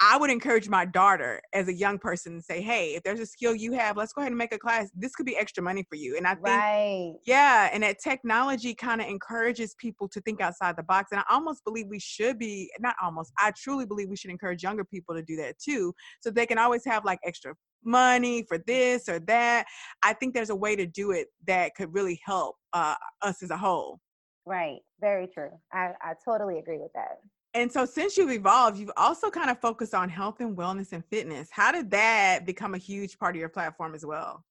I 0.00 0.16
would 0.16 0.30
encourage 0.30 0.68
my 0.68 0.84
daughter 0.84 1.40
as 1.52 1.66
a 1.66 1.72
young 1.72 1.98
person 1.98 2.34
and 2.34 2.44
say, 2.44 2.60
hey, 2.60 2.94
if 2.94 3.02
there's 3.02 3.18
a 3.18 3.26
skill 3.26 3.54
you 3.54 3.72
have, 3.72 3.96
let's 3.96 4.12
go 4.12 4.20
ahead 4.20 4.30
and 4.30 4.38
make 4.38 4.54
a 4.54 4.58
class. 4.58 4.90
This 4.94 5.14
could 5.16 5.26
be 5.26 5.36
extra 5.36 5.62
money 5.62 5.84
for 5.88 5.96
you. 5.96 6.16
And 6.16 6.24
I 6.24 6.34
think, 6.34 6.46
right. 6.46 7.14
yeah, 7.26 7.68
and 7.72 7.82
that 7.82 7.98
technology 7.98 8.74
kind 8.74 9.00
of 9.00 9.08
encourages 9.08 9.74
people 9.74 10.08
to 10.10 10.20
think 10.20 10.40
outside 10.40 10.76
the 10.76 10.84
box. 10.84 11.08
And 11.10 11.20
I 11.20 11.24
almost 11.34 11.64
believe 11.64 11.86
we 11.88 11.98
should 11.98 12.38
be, 12.38 12.70
not 12.78 12.94
almost, 13.02 13.32
I 13.38 13.52
truly 13.56 13.86
believe 13.86 14.08
we 14.08 14.16
should 14.16 14.30
encourage 14.30 14.62
younger 14.62 14.84
people 14.84 15.16
to 15.16 15.22
do 15.22 15.34
that 15.36 15.58
too. 15.58 15.92
So 16.20 16.30
they 16.30 16.46
can 16.46 16.58
always 16.58 16.84
have 16.84 17.04
like 17.04 17.18
extra 17.24 17.54
money 17.84 18.42
for 18.42 18.58
this 18.58 19.08
or 19.08 19.18
that. 19.20 19.66
I 20.02 20.12
think 20.12 20.34
there's 20.34 20.50
a 20.50 20.56
way 20.56 20.76
to 20.76 20.86
do 20.86 21.10
it 21.12 21.28
that 21.46 21.74
could 21.74 21.92
really 21.92 22.20
help 22.24 22.56
uh, 22.72 22.94
us 23.22 23.42
as 23.42 23.50
a 23.50 23.56
whole. 23.56 24.00
Right. 24.46 24.78
Very 25.00 25.26
true. 25.26 25.50
I, 25.72 25.92
I 26.00 26.14
totally 26.24 26.58
agree 26.58 26.78
with 26.78 26.92
that. 26.94 27.18
And 27.54 27.72
so, 27.72 27.86
since 27.86 28.16
you've 28.16 28.30
evolved, 28.30 28.78
you've 28.78 28.90
also 28.96 29.30
kind 29.30 29.50
of 29.50 29.58
focused 29.58 29.94
on 29.94 30.08
health 30.08 30.40
and 30.40 30.56
wellness 30.56 30.92
and 30.92 31.04
fitness. 31.06 31.48
How 31.50 31.72
did 31.72 31.90
that 31.90 32.44
become 32.44 32.74
a 32.74 32.78
huge 32.78 33.18
part 33.18 33.34
of 33.34 33.40
your 33.40 33.48
platform 33.48 33.94
as 33.94 34.04
well? 34.04 34.44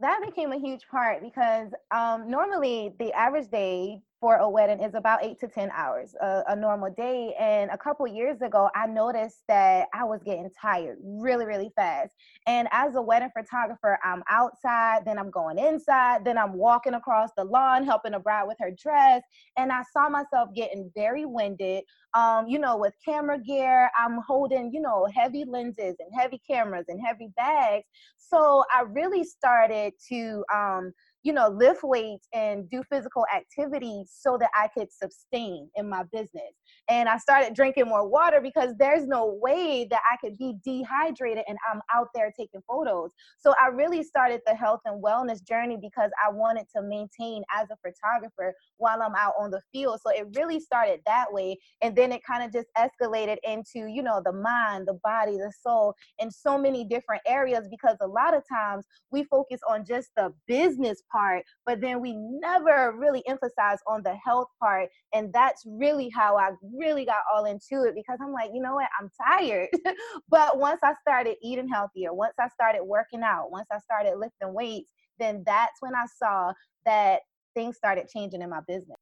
That 0.00 0.20
became 0.24 0.52
a 0.52 0.58
huge 0.58 0.86
part 0.88 1.22
because 1.22 1.68
um, 1.92 2.30
normally 2.30 2.92
the 2.98 3.12
average 3.12 3.50
day 3.50 4.00
for 4.26 4.38
a 4.38 4.50
wedding 4.50 4.82
is 4.82 4.96
about 4.96 5.22
eight 5.22 5.38
to 5.38 5.46
10 5.46 5.70
hours, 5.72 6.16
a, 6.20 6.42
a 6.48 6.56
normal 6.56 6.90
day. 6.90 7.32
And 7.38 7.70
a 7.70 7.78
couple 7.78 8.08
years 8.08 8.42
ago, 8.42 8.68
I 8.74 8.88
noticed 8.88 9.44
that 9.46 9.86
I 9.94 10.02
was 10.02 10.20
getting 10.24 10.50
tired 10.60 10.98
really, 11.00 11.46
really 11.46 11.70
fast. 11.76 12.12
And 12.48 12.66
as 12.72 12.96
a 12.96 13.00
wedding 13.00 13.30
photographer, 13.32 14.00
I'm 14.02 14.24
outside, 14.28 15.04
then 15.04 15.16
I'm 15.16 15.30
going 15.30 15.60
inside, 15.60 16.24
then 16.24 16.38
I'm 16.38 16.54
walking 16.54 16.94
across 16.94 17.30
the 17.36 17.44
lawn, 17.44 17.84
helping 17.84 18.14
a 18.14 18.18
bride 18.18 18.48
with 18.48 18.56
her 18.58 18.72
dress. 18.72 19.22
And 19.56 19.70
I 19.70 19.82
saw 19.92 20.08
myself 20.08 20.48
getting 20.56 20.90
very 20.96 21.24
winded. 21.24 21.84
Um, 22.14 22.48
you 22.48 22.58
know, 22.58 22.76
with 22.78 22.94
camera 23.04 23.38
gear, 23.38 23.90
I'm 23.96 24.18
holding, 24.26 24.72
you 24.72 24.80
know, 24.80 25.06
heavy 25.14 25.44
lenses 25.44 25.94
and 26.00 26.10
heavy 26.18 26.42
cameras 26.50 26.86
and 26.88 27.00
heavy 27.00 27.28
bags. 27.36 27.84
So 28.16 28.64
I 28.74 28.80
really 28.80 29.22
started 29.22 29.92
to, 30.08 30.44
um, 30.52 30.92
you 31.26 31.32
know, 31.32 31.48
lift 31.48 31.82
weights 31.82 32.28
and 32.32 32.70
do 32.70 32.84
physical 32.88 33.24
activities 33.34 34.12
so 34.16 34.38
that 34.38 34.48
I 34.54 34.68
could 34.68 34.92
sustain 34.92 35.68
in 35.74 35.88
my 35.88 36.04
business. 36.12 36.54
And 36.88 37.08
I 37.08 37.18
started 37.18 37.52
drinking 37.52 37.88
more 37.88 38.08
water 38.08 38.40
because 38.40 38.74
there's 38.78 39.08
no 39.08 39.36
way 39.42 39.88
that 39.90 40.02
I 40.08 40.18
could 40.18 40.38
be 40.38 40.54
dehydrated 40.64 41.42
and 41.48 41.58
I'm 41.68 41.80
out 41.92 42.10
there 42.14 42.32
taking 42.38 42.60
photos. 42.68 43.10
So 43.40 43.54
I 43.60 43.70
really 43.70 44.04
started 44.04 44.40
the 44.46 44.54
health 44.54 44.82
and 44.84 45.02
wellness 45.02 45.44
journey 45.44 45.76
because 45.76 46.12
I 46.24 46.30
wanted 46.30 46.66
to 46.76 46.82
maintain 46.82 47.42
as 47.52 47.66
a 47.72 47.76
photographer 47.84 48.54
while 48.76 49.02
I'm 49.02 49.16
out 49.16 49.34
on 49.36 49.50
the 49.50 49.60
field. 49.72 49.98
So 50.06 50.12
it 50.12 50.28
really 50.36 50.60
started 50.60 51.00
that 51.06 51.32
way. 51.32 51.58
And 51.82 51.96
then 51.96 52.12
it 52.12 52.20
kind 52.24 52.44
of 52.44 52.52
just 52.52 52.68
escalated 52.78 53.38
into, 53.42 53.88
you 53.88 54.04
know, 54.04 54.22
the 54.24 54.32
mind, 54.32 54.86
the 54.86 55.00
body, 55.02 55.38
the 55.38 55.52
soul, 55.60 55.92
and 56.20 56.32
so 56.32 56.56
many 56.56 56.84
different 56.84 57.22
areas 57.26 57.66
because 57.68 57.96
a 58.00 58.06
lot 58.06 58.32
of 58.32 58.44
times 58.48 58.84
we 59.10 59.24
focus 59.24 59.58
on 59.68 59.84
just 59.84 60.10
the 60.16 60.32
business 60.46 61.02
part, 61.10 61.15
but 61.64 61.80
then 61.80 62.00
we 62.00 62.14
never 62.16 62.94
really 62.96 63.22
emphasize 63.26 63.78
on 63.86 64.02
the 64.02 64.14
health 64.24 64.48
part. 64.60 64.88
And 65.12 65.32
that's 65.32 65.62
really 65.66 66.08
how 66.08 66.36
I 66.36 66.50
really 66.74 67.04
got 67.04 67.22
all 67.32 67.44
into 67.44 67.84
it 67.84 67.94
because 67.94 68.18
I'm 68.22 68.32
like, 68.32 68.50
you 68.52 68.62
know 68.62 68.74
what, 68.74 68.88
I'm 69.00 69.10
tired. 69.26 69.68
but 70.28 70.58
once 70.58 70.80
I 70.82 70.94
started 71.00 71.36
eating 71.42 71.68
healthier, 71.68 72.12
once 72.12 72.34
I 72.38 72.48
started 72.48 72.84
working 72.84 73.22
out, 73.22 73.50
once 73.50 73.66
I 73.72 73.78
started 73.78 74.18
lifting 74.18 74.54
weights, 74.54 74.90
then 75.18 75.42
that's 75.46 75.80
when 75.80 75.94
I 75.94 76.04
saw 76.18 76.52
that 76.84 77.20
things 77.54 77.76
started 77.76 78.08
changing 78.08 78.42
in 78.42 78.50
my 78.50 78.60
business. 78.66 78.98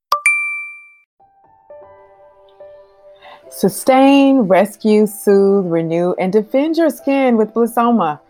Sustain, 3.50 4.40
rescue, 4.40 5.06
soothe, 5.06 5.66
renew, 5.66 6.14
and 6.18 6.32
defend 6.32 6.76
your 6.76 6.90
skin 6.90 7.36
with 7.36 7.52
Blissoma. 7.52 8.20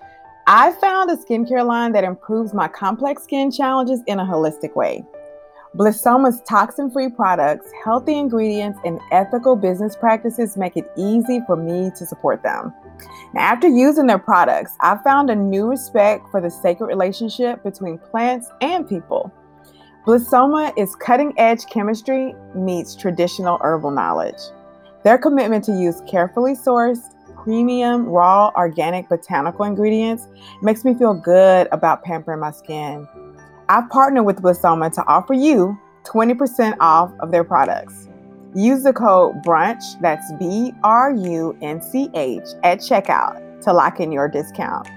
I 0.47 0.73
found 0.73 1.11
a 1.11 1.17
skincare 1.17 1.67
line 1.67 1.93
that 1.93 2.05
improves 2.05 2.53
my 2.53 2.69
complex 2.69 3.23
skin 3.23 3.51
challenges 3.51 4.03
in 4.07 4.21
a 4.21 4.25
holistic 4.25 4.77
way. 4.77 5.03
Blissoma's 5.75 6.43
toxin 6.43 6.91
free 6.91 7.09
products, 7.09 7.67
healthy 7.83 8.19
ingredients, 8.19 8.79
and 8.85 9.01
ethical 9.11 9.57
business 9.57 9.97
practices 9.97 10.57
make 10.57 10.77
it 10.77 10.85
easy 10.99 11.41
for 11.47 11.57
me 11.57 11.91
to 11.97 12.05
support 12.05 12.43
them. 12.43 12.75
Now, 13.33 13.41
after 13.41 13.69
using 13.69 14.07
their 14.07 14.19
products, 14.19 14.73
I 14.81 14.99
found 14.99 15.31
a 15.31 15.35
new 15.35 15.67
respect 15.67 16.27
for 16.31 16.43
the 16.43 16.51
sacred 16.51 16.89
relationship 16.89 17.63
between 17.65 17.99
plants 17.99 18.51
and 18.61 18.87
people. 18.87 19.33
Blissoma 20.07 20.75
is 20.77 20.95
cutting 20.95 21.33
edge 21.39 21.65
chemistry 21.67 22.35
meets 22.55 22.95
traditional 22.95 23.59
herbal 23.63 23.93
knowledge. 23.93 24.41
Their 25.05 25.17
commitment 25.17 25.65
to 25.65 25.73
use 25.73 26.03
carefully 26.07 26.55
sourced, 26.55 27.14
premium, 27.45 28.07
raw, 28.07 28.51
organic 28.57 29.09
botanical 29.09 29.67
ingredients 29.67 30.27
makes 30.63 30.85
me 30.85 30.95
feel 30.95 31.15
good 31.15 31.69
about 31.71 32.03
pampering 32.03 32.41
my 32.41 32.51
skin. 32.51 33.07
I've 33.69 33.89
partnered 33.91 34.25
with 34.25 34.41
Blissoma 34.43 34.93
to 34.95 35.05
offer 35.07 35.35
you 35.35 35.79
20% 36.05 36.77
off 36.81 37.13
of 37.21 37.31
their 37.31 37.45
products. 37.45 38.09
Use 38.55 38.83
the 38.83 38.93
code 38.93 39.43
BRUNCH, 39.43 39.83
that's 40.01 40.33
B 40.39 40.73
R 40.83 41.13
U 41.13 41.57
N 41.61 41.83
C 41.83 42.09
H, 42.15 42.45
at 42.63 42.79
checkout 42.79 43.61
to 43.63 43.73
lock 43.73 44.01
in 44.01 44.11
your 44.11 44.29
discount. 44.29 44.89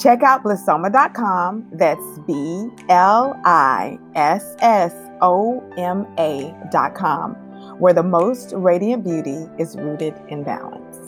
Check 0.00 0.22
out 0.22 0.44
blissoma.com, 0.44 1.68
that's 1.72 2.18
B 2.26 2.68
L 2.88 3.38
I 3.44 3.98
S 4.14 4.56
S 4.60 4.94
O 5.20 5.62
M 5.76 6.06
A.com 6.18 7.34
where 7.78 7.92
the 7.92 8.02
most 8.02 8.52
radiant 8.54 9.04
beauty 9.04 9.48
is 9.58 9.76
rooted 9.76 10.14
in 10.28 10.42
balance. 10.44 11.05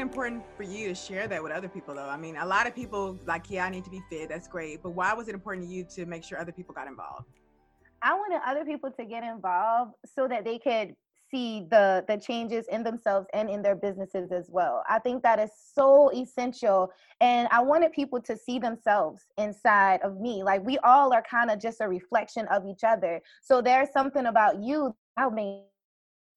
It 0.00 0.02
important 0.02 0.42
for 0.56 0.62
you 0.62 0.88
to 0.88 0.94
share 0.94 1.28
that 1.28 1.42
with 1.42 1.52
other 1.52 1.68
people 1.68 1.94
though? 1.94 2.08
I 2.08 2.16
mean, 2.16 2.36
a 2.36 2.46
lot 2.46 2.66
of 2.66 2.74
people 2.74 3.18
like, 3.26 3.50
yeah, 3.50 3.66
I 3.66 3.70
need 3.70 3.84
to 3.84 3.90
be 3.90 4.02
fit. 4.10 4.28
That's 4.28 4.48
great. 4.48 4.82
But 4.82 4.90
why 4.90 5.12
was 5.14 5.28
it 5.28 5.34
important 5.34 5.68
to 5.68 5.72
you 5.72 5.84
to 5.96 6.06
make 6.06 6.24
sure 6.24 6.38
other 6.38 6.52
people 6.52 6.74
got 6.74 6.88
involved? 6.88 7.26
I 8.02 8.14
wanted 8.14 8.40
other 8.46 8.64
people 8.64 8.90
to 8.90 9.04
get 9.04 9.22
involved 9.22 9.92
so 10.06 10.26
that 10.26 10.44
they 10.44 10.58
could 10.58 10.94
see 11.30 11.66
the 11.70 12.04
the 12.08 12.16
changes 12.16 12.66
in 12.72 12.82
themselves 12.82 13.26
and 13.32 13.48
in 13.48 13.62
their 13.62 13.76
businesses 13.76 14.32
as 14.32 14.48
well. 14.50 14.82
I 14.88 14.98
think 14.98 15.22
that 15.22 15.38
is 15.38 15.50
so 15.74 16.10
essential 16.10 16.90
and 17.20 17.46
I 17.52 17.62
wanted 17.62 17.92
people 17.92 18.20
to 18.22 18.36
see 18.36 18.58
themselves 18.58 19.26
inside 19.38 20.00
of 20.02 20.18
me. 20.18 20.42
Like 20.42 20.64
we 20.64 20.78
all 20.78 21.12
are 21.12 21.22
kind 21.22 21.50
of 21.50 21.60
just 21.60 21.80
a 21.80 21.88
reflection 21.88 22.48
of 22.48 22.66
each 22.66 22.82
other. 22.84 23.20
So 23.42 23.62
there's 23.62 23.92
something 23.92 24.26
about 24.26 24.60
you 24.60 24.96
that 25.16 25.32
made 25.32 25.66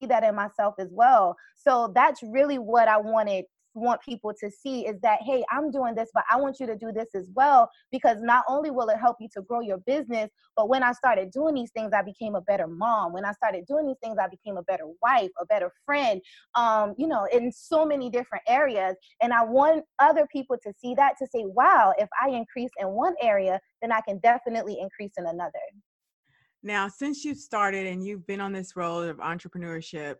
that 0.07 0.23
in 0.23 0.35
myself 0.35 0.75
as 0.79 0.89
well. 0.91 1.35
So 1.55 1.91
that's 1.95 2.21
really 2.23 2.57
what 2.57 2.87
I 2.87 2.97
wanted 2.97 3.45
want 3.75 4.01
people 4.01 4.33
to 4.39 4.49
see 4.51 4.85
is 4.85 4.99
that 5.01 5.19
hey 5.21 5.43
i'm 5.51 5.71
doing 5.71 5.95
this 5.95 6.09
but 6.13 6.23
i 6.29 6.37
want 6.37 6.59
you 6.59 6.67
to 6.67 6.75
do 6.75 6.91
this 6.91 7.07
as 7.15 7.29
well 7.35 7.69
because 7.91 8.17
not 8.21 8.43
only 8.47 8.71
will 8.71 8.87
it 8.89 8.97
help 8.97 9.17
you 9.19 9.27
to 9.33 9.41
grow 9.41 9.61
your 9.61 9.79
business 9.79 10.29
but 10.55 10.69
when 10.69 10.83
i 10.83 10.91
started 10.91 11.31
doing 11.31 11.55
these 11.55 11.71
things 11.71 11.91
i 11.93 12.01
became 12.01 12.35
a 12.35 12.41
better 12.41 12.67
mom. 12.67 13.13
When 13.13 13.25
i 13.25 13.31
started 13.31 13.65
doing 13.65 13.87
these 13.87 13.97
things 14.03 14.17
i 14.21 14.27
became 14.27 14.57
a 14.57 14.63
better 14.63 14.85
wife 15.01 15.31
a 15.39 15.45
better 15.45 15.71
friend 15.85 16.21
um 16.55 16.93
you 16.97 17.07
know 17.07 17.27
in 17.31 17.51
so 17.51 17.85
many 17.85 18.09
different 18.09 18.43
areas. 18.47 18.95
And 19.21 19.33
i 19.33 19.43
want 19.43 19.83
other 19.99 20.27
people 20.31 20.57
to 20.63 20.73
see 20.79 20.93
that 20.95 21.13
to 21.19 21.27
say 21.27 21.43
wow 21.45 21.93
if 21.97 22.09
i 22.21 22.29
increase 22.29 22.71
in 22.79 22.89
one 22.89 23.15
area 23.21 23.59
then 23.81 23.91
i 23.91 24.01
can 24.01 24.19
definitely 24.19 24.77
increase 24.79 25.13
in 25.17 25.25
another 25.25 25.51
now, 26.63 26.88
since 26.88 27.26
you've 27.26 27.38
started 27.38 27.86
and 27.86 28.04
you've 28.04 28.26
been 28.26 28.41
on 28.41 28.54
this 28.54 28.76
road 28.76 29.10
of 29.10 29.17
entrepreneurship, 29.17 30.15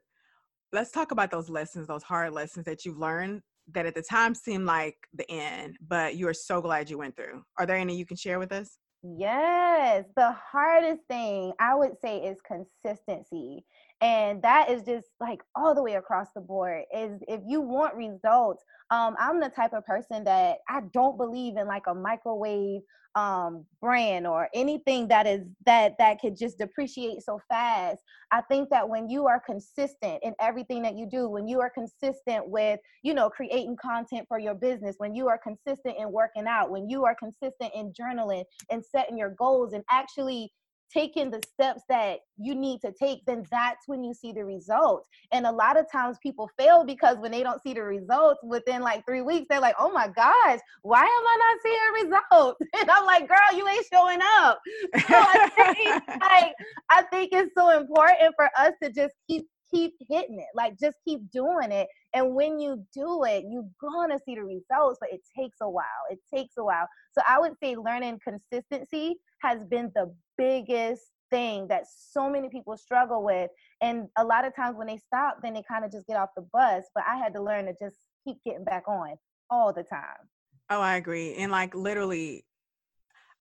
let's 0.73 0.91
talk 0.91 1.12
about 1.12 1.32
those 1.32 1.49
lessons, 1.49 1.88
those 1.88 2.03
hard 2.03 2.34
lessons 2.34 2.65
that 2.65 2.86
you've 2.86 2.97
learned 2.97 3.41
that 3.71 3.86
at 3.86 3.95
the 3.95 4.01
time 4.01 4.36
seemed 4.36 4.65
like 4.65 4.97
the 5.13 5.29
end, 5.32 5.77
but 5.88 6.15
you 6.15 6.27
are 6.27 6.34
so 6.34 6.62
glad 6.62 6.89
you 6.89 6.97
went 6.97 7.15
through. 7.15 7.41
Are 7.58 7.65
there 7.65 7.77
any 7.77 7.95
you 7.95 8.06
can 8.06 8.17
share 8.17 8.39
with 8.39 8.51
us? 8.51 8.77
Yes, 9.03 10.06
the 10.15 10.32
hardest 10.32 11.01
thing 11.10 11.53
I 11.60 11.75
would 11.75 11.99
say 12.01 12.19
is 12.19 12.38
consistency. 12.45 13.65
And 14.01 14.41
that 14.43 14.69
is 14.69 14.84
just 14.84 15.08
like 15.19 15.41
all 15.56 15.75
the 15.75 15.84
way 15.84 15.95
across 15.95 16.27
the 16.36 16.41
board 16.41 16.84
is 16.93 17.21
if 17.27 17.41
you 17.45 17.62
want 17.62 17.95
results, 17.95 18.63
um, 18.91 19.15
I'm 19.19 19.39
the 19.39 19.49
type 19.49 19.73
of 19.73 19.86
person 19.86 20.23
that 20.25 20.58
I 20.69 20.82
don't 20.93 21.17
believe 21.17 21.58
in 21.58 21.67
like 21.67 21.88
a 21.88 21.93
microwave 21.93 22.82
um 23.15 23.63
brand 23.80 24.26
or 24.26 24.49
anything 24.56 25.08
that 25.08 25.28
is 25.28 25.41
that 25.65 25.93
that 25.99 26.19
could 26.19 26.36
just 26.36 26.58
depreciate 26.58 27.21
so 27.21 27.39
fast 27.47 27.99
i 28.32 28.41
think 28.41 28.69
that 28.69 28.88
when 28.88 29.08
you 29.08 29.28
are 29.28 29.39
consistent 29.39 30.17
in 30.23 30.34
everything 30.39 30.82
that 30.82 30.95
you 30.95 31.06
do 31.06 31.30
when 31.30 31.47
you 31.47 31.62
are 31.62 31.69
consistent 31.69 32.47
with 32.47 32.80
you 33.04 33.13
know 33.13 33.30
creating 33.30 33.78
content 33.80 34.26
for 34.28 34.39
your 34.39 34.56
business 34.56 34.95
when 34.97 35.13
you 35.13 35.28
are 35.28 35.38
consistent 35.38 35.95
in 35.99 36.12
working 36.12 36.47
out 36.47 36.71
when 36.71 36.89
you 36.89 37.06
are 37.06 37.15
consistent 37.15 37.71
in 37.76 37.93
journaling 37.93 38.43
and 38.71 38.84
setting 38.84 39.17
your 39.17 39.30
goals 39.30 39.73
and 39.73 39.84
actually 39.91 40.52
taking 40.93 41.32
the 41.32 41.41
steps 41.53 41.82
that 41.89 42.19
you 42.38 42.56
need 42.56 42.82
to 42.82 42.91
take, 42.91 43.25
then 43.25 43.43
that's 43.51 43.88
when 43.88 44.03
you 44.03 44.13
see 44.13 44.32
the 44.32 44.45
results. 44.45 45.10
And 45.32 45.45
a 45.45 45.51
lot 45.51 45.77
of 45.77 45.91
times 45.91 46.17
people 46.21 46.49
fail 46.58 46.86
because 46.86 47.17
when 47.17 47.32
they 47.32 47.43
don't 47.43 47.62
see 47.62 47.73
the 47.73 47.84
results 47.84 48.39
within 48.43 48.82
like 48.82 49.06
three 49.06 49.21
weeks, 49.21 49.47
they're 49.49 49.60
like, 49.60 49.75
oh 49.79 49.91
my 49.91 50.08
gosh, 50.08 50.60
why 50.84 51.01
am 51.01 51.08
I 51.08 51.38
not 51.39 51.60
seeing 51.63 52.12
results? 52.12 52.62
And 52.84 52.89
I'm 52.91 53.06
like, 53.06 53.27
girl, 53.29 53.58
you 53.58 53.67
ain't 53.67 53.86
showing 53.91 54.19
up. 54.39 54.60
So 55.08 55.15
I 55.17 55.73
think, 55.75 56.03
like, 56.21 56.53
I 56.89 57.03
think 57.03 57.29
it's 57.34 57.53
so 57.58 57.77
important 57.77 58.34
for 58.36 58.49
us 58.58 58.73
to 58.82 58.91
just 58.91 59.13
keep 59.29 59.47
keep 59.73 59.93
hitting 60.09 60.39
it 60.39 60.47
like 60.53 60.77
just 60.79 60.97
keep 61.05 61.19
doing 61.31 61.71
it 61.71 61.88
and 62.13 62.36
when 62.36 62.59
you 62.59 62.83
do 62.93 63.23
it 63.23 63.43
you're 63.49 63.67
gonna 63.81 64.19
see 64.25 64.36
the 64.36 64.43
results 64.43 64.97
but 64.99 65.12
it 65.12 65.21
takes 65.38 65.57
a 65.62 65.69
while 65.69 65.86
it 66.09 66.19
takes 66.33 66.53
a 66.57 66.63
while 66.63 66.88
so 67.12 67.21
i 67.27 67.39
would 67.39 67.53
say 67.62 67.75
learning 67.75 68.19
consistency 68.23 69.15
has 69.41 69.63
been 69.65 69.91
the 69.95 70.13
biggest 70.38 71.01
thing 71.33 71.67
that 71.67 71.83
so 71.88 72.29
many 72.29 72.47
people 72.47 72.77
struggle 72.77 73.23
with. 73.23 73.49
And 73.81 74.07
a 74.17 74.23
lot 74.23 74.45
of 74.45 74.55
times 74.55 74.77
when 74.77 74.88
they 74.88 74.97
stop, 74.97 75.38
then 75.41 75.53
they 75.53 75.63
kind 75.67 75.83
of 75.83 75.91
just 75.91 76.05
get 76.05 76.15
off 76.15 76.29
the 76.36 76.45
bus. 76.53 76.83
But 76.93 77.03
I 77.09 77.17
had 77.17 77.33
to 77.33 77.41
learn 77.41 77.65
to 77.65 77.73
just 77.73 77.97
keep 78.25 78.38
getting 78.45 78.63
back 78.63 78.88
on 78.88 79.15
all 79.49 79.73
the 79.73 79.83
time. 79.83 80.29
Oh, 80.69 80.79
I 80.79 80.95
agree. 80.95 81.33
And 81.36 81.51
like 81.51 81.73
literally, 81.73 82.45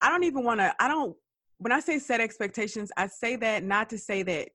I 0.01 0.09
don't 0.09 0.23
even 0.23 0.43
want 0.43 0.59
to, 0.59 0.73
I 0.79 0.87
don't, 0.87 1.15
when 1.59 1.71
I 1.71 1.79
say 1.79 1.99
set 1.99 2.19
expectations, 2.19 2.91
I 2.97 3.07
say 3.07 3.35
that 3.37 3.63
not 3.63 3.89
to 3.91 3.97
say 3.97 4.23
that 4.23 4.49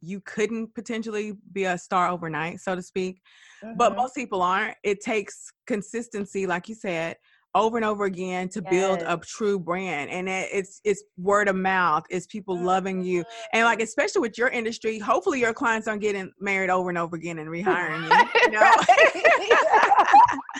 you 0.00 0.20
couldn't 0.20 0.74
potentially 0.74 1.34
be 1.52 1.64
a 1.64 1.76
star 1.76 2.08
overnight, 2.08 2.60
so 2.60 2.74
to 2.74 2.82
speak. 2.82 3.20
Mm-hmm. 3.64 3.76
But 3.76 3.96
most 3.96 4.14
people 4.14 4.42
aren't. 4.42 4.76
It 4.82 5.00
takes 5.00 5.52
consistency, 5.66 6.46
like 6.46 6.68
you 6.68 6.74
said, 6.74 7.16
over 7.54 7.76
and 7.76 7.84
over 7.84 8.04
again 8.04 8.48
to 8.48 8.62
yes. 8.62 8.70
build 8.70 9.02
a 9.02 9.16
true 9.18 9.58
brand 9.58 10.08
and 10.10 10.28
it's 10.28 10.80
it's 10.84 11.02
word 11.18 11.48
of 11.48 11.56
mouth 11.56 12.04
it's 12.08 12.26
people 12.26 12.56
loving 12.56 13.02
you 13.02 13.24
and 13.52 13.64
like 13.64 13.78
mm-hmm. 13.78 13.84
especially 13.84 14.20
with 14.20 14.38
your 14.38 14.48
industry 14.48 15.00
hopefully 15.00 15.40
your 15.40 15.52
clients 15.52 15.88
aren't 15.88 16.00
getting 16.00 16.30
married 16.38 16.70
over 16.70 16.90
and 16.90 16.98
over 16.98 17.16
again 17.16 17.38
and 17.40 17.48
rehiring 17.50 18.02
you, 18.04 18.40
you 18.42 18.50
know? 18.52 18.70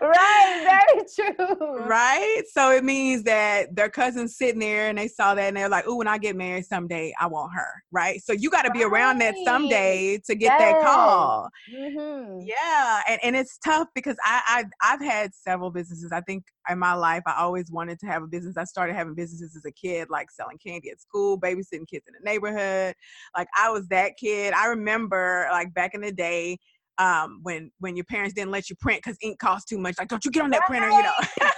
right, 0.00 0.82
very 0.86 1.36
true. 1.36 1.86
Right? 1.86 2.42
So 2.52 2.70
it 2.70 2.84
means 2.84 3.22
that 3.24 3.74
their 3.74 3.88
cousin's 3.88 4.36
sitting 4.36 4.60
there 4.60 4.88
and 4.88 4.98
they 4.98 5.08
saw 5.08 5.34
that 5.34 5.48
and 5.48 5.56
they're 5.56 5.68
like, 5.68 5.84
oh, 5.86 5.96
when 5.96 6.08
I 6.08 6.18
get 6.18 6.36
married 6.36 6.66
someday, 6.66 7.12
I 7.20 7.26
want 7.26 7.52
her. 7.54 7.82
Right? 7.90 8.22
So 8.22 8.32
you 8.32 8.50
got 8.50 8.62
to 8.62 8.70
be 8.70 8.84
right. 8.84 8.92
around 8.92 9.18
that 9.18 9.34
someday 9.44 10.20
to 10.26 10.34
get 10.34 10.58
yes. 10.58 10.60
that 10.60 10.82
call. 10.82 11.48
Mm-hmm. 11.72 12.46
Yeah. 12.46 13.00
And, 13.08 13.20
and 13.22 13.36
it's 13.36 13.58
tough 13.58 13.88
because 13.94 14.16
I, 14.24 14.64
I, 14.82 14.92
I've 14.94 15.02
had 15.02 15.34
several 15.34 15.70
businesses. 15.70 16.12
I 16.12 16.20
think 16.20 16.44
in 16.68 16.78
my 16.78 16.94
life, 16.94 17.22
I 17.26 17.34
always 17.38 17.70
wanted 17.70 17.98
to 18.00 18.06
have 18.06 18.22
a 18.22 18.26
business. 18.26 18.56
I 18.56 18.64
started 18.64 18.94
having 18.94 19.14
businesses 19.14 19.56
as 19.56 19.64
a 19.64 19.72
kid, 19.72 20.08
like 20.10 20.30
selling 20.30 20.58
candy 20.58 20.90
at 20.90 21.00
school, 21.00 21.38
babysitting 21.38 21.88
kids 21.88 22.06
in 22.06 22.14
the 22.18 22.24
neighborhood. 22.24 22.94
Like 23.36 23.48
I 23.56 23.70
was 23.70 23.88
that 23.88 24.16
kid. 24.16 24.54
I 24.54 24.66
remember 24.68 25.48
like 25.50 25.74
back 25.74 25.94
in 25.94 26.00
the 26.00 26.12
day, 26.12 26.58
um, 27.02 27.40
when 27.42 27.70
when 27.78 27.96
your 27.96 28.04
parents 28.04 28.34
didn't 28.34 28.50
let 28.50 28.70
you 28.70 28.76
print 28.76 29.02
because 29.02 29.16
ink 29.22 29.38
costs 29.38 29.68
too 29.68 29.78
much. 29.78 29.96
Like, 29.98 30.08
don't 30.08 30.24
you 30.24 30.30
get 30.30 30.42
on 30.42 30.50
that 30.50 30.62
printer, 30.66 30.90
you 30.90 31.02
know. 31.02 31.12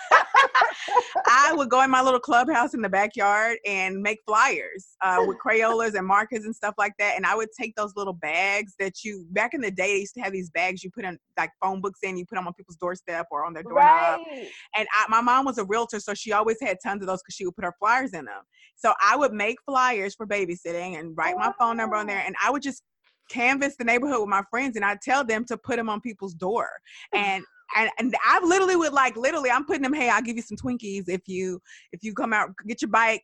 I 1.26 1.52
would 1.54 1.70
go 1.70 1.82
in 1.82 1.90
my 1.90 2.02
little 2.02 2.20
clubhouse 2.20 2.74
in 2.74 2.82
the 2.82 2.88
backyard 2.88 3.58
and 3.66 4.00
make 4.00 4.18
flyers 4.26 4.88
uh, 5.02 5.24
with 5.26 5.38
Crayolas 5.44 5.94
and 5.94 6.06
markers 6.06 6.44
and 6.44 6.54
stuff 6.54 6.74
like 6.78 6.92
that. 6.98 7.14
And 7.16 7.24
I 7.24 7.34
would 7.34 7.48
take 7.58 7.74
those 7.76 7.92
little 7.96 8.12
bags 8.12 8.74
that 8.78 9.04
you 9.04 9.26
back 9.30 9.54
in 9.54 9.60
the 9.60 9.70
day 9.70 9.94
they 9.94 10.00
used 10.00 10.14
to 10.14 10.20
have 10.22 10.32
these 10.32 10.50
bags 10.50 10.82
you 10.82 10.90
put 10.90 11.04
in 11.04 11.18
like 11.36 11.50
phone 11.62 11.80
books 11.80 12.00
in, 12.02 12.16
you 12.16 12.24
put 12.26 12.36
them 12.36 12.46
on 12.46 12.54
people's 12.54 12.76
doorstep 12.76 13.26
or 13.30 13.44
on 13.44 13.52
their 13.52 13.62
doorknob. 13.62 14.20
Right. 14.26 14.48
And 14.74 14.86
I, 14.94 15.06
my 15.08 15.20
mom 15.20 15.44
was 15.44 15.58
a 15.58 15.64
realtor, 15.64 16.00
so 16.00 16.14
she 16.14 16.32
always 16.32 16.56
had 16.60 16.78
tons 16.82 17.02
of 17.02 17.06
those 17.06 17.20
because 17.22 17.34
she 17.34 17.44
would 17.44 17.54
put 17.54 17.64
her 17.64 17.74
flyers 17.78 18.12
in 18.12 18.24
them. 18.24 18.42
So 18.76 18.92
I 19.02 19.16
would 19.16 19.32
make 19.32 19.56
flyers 19.66 20.14
for 20.14 20.26
babysitting 20.26 20.98
and 20.98 21.16
write 21.16 21.36
my 21.36 21.52
phone 21.58 21.76
number 21.76 21.96
on 21.96 22.06
there, 22.06 22.22
and 22.24 22.34
I 22.42 22.50
would 22.50 22.62
just 22.62 22.82
canvass 23.28 23.76
the 23.76 23.84
neighborhood 23.84 24.20
with 24.20 24.28
my 24.28 24.42
friends 24.50 24.76
and 24.76 24.84
I 24.84 24.96
tell 25.02 25.24
them 25.24 25.44
to 25.46 25.56
put 25.56 25.76
them 25.76 25.88
on 25.88 26.00
people's 26.00 26.34
door. 26.34 26.68
And 27.12 27.44
and, 27.76 27.90
and 27.98 28.14
I 28.24 28.44
literally 28.44 28.76
would 28.76 28.92
like 28.92 29.16
literally 29.16 29.50
I'm 29.50 29.64
putting 29.64 29.82
them, 29.82 29.94
hey, 29.94 30.08
I'll 30.08 30.22
give 30.22 30.36
you 30.36 30.42
some 30.42 30.56
Twinkies 30.56 31.08
if 31.08 31.22
you 31.26 31.60
if 31.92 32.04
you 32.04 32.14
come 32.14 32.32
out 32.32 32.50
get 32.66 32.82
your 32.82 32.90
bike. 32.90 33.22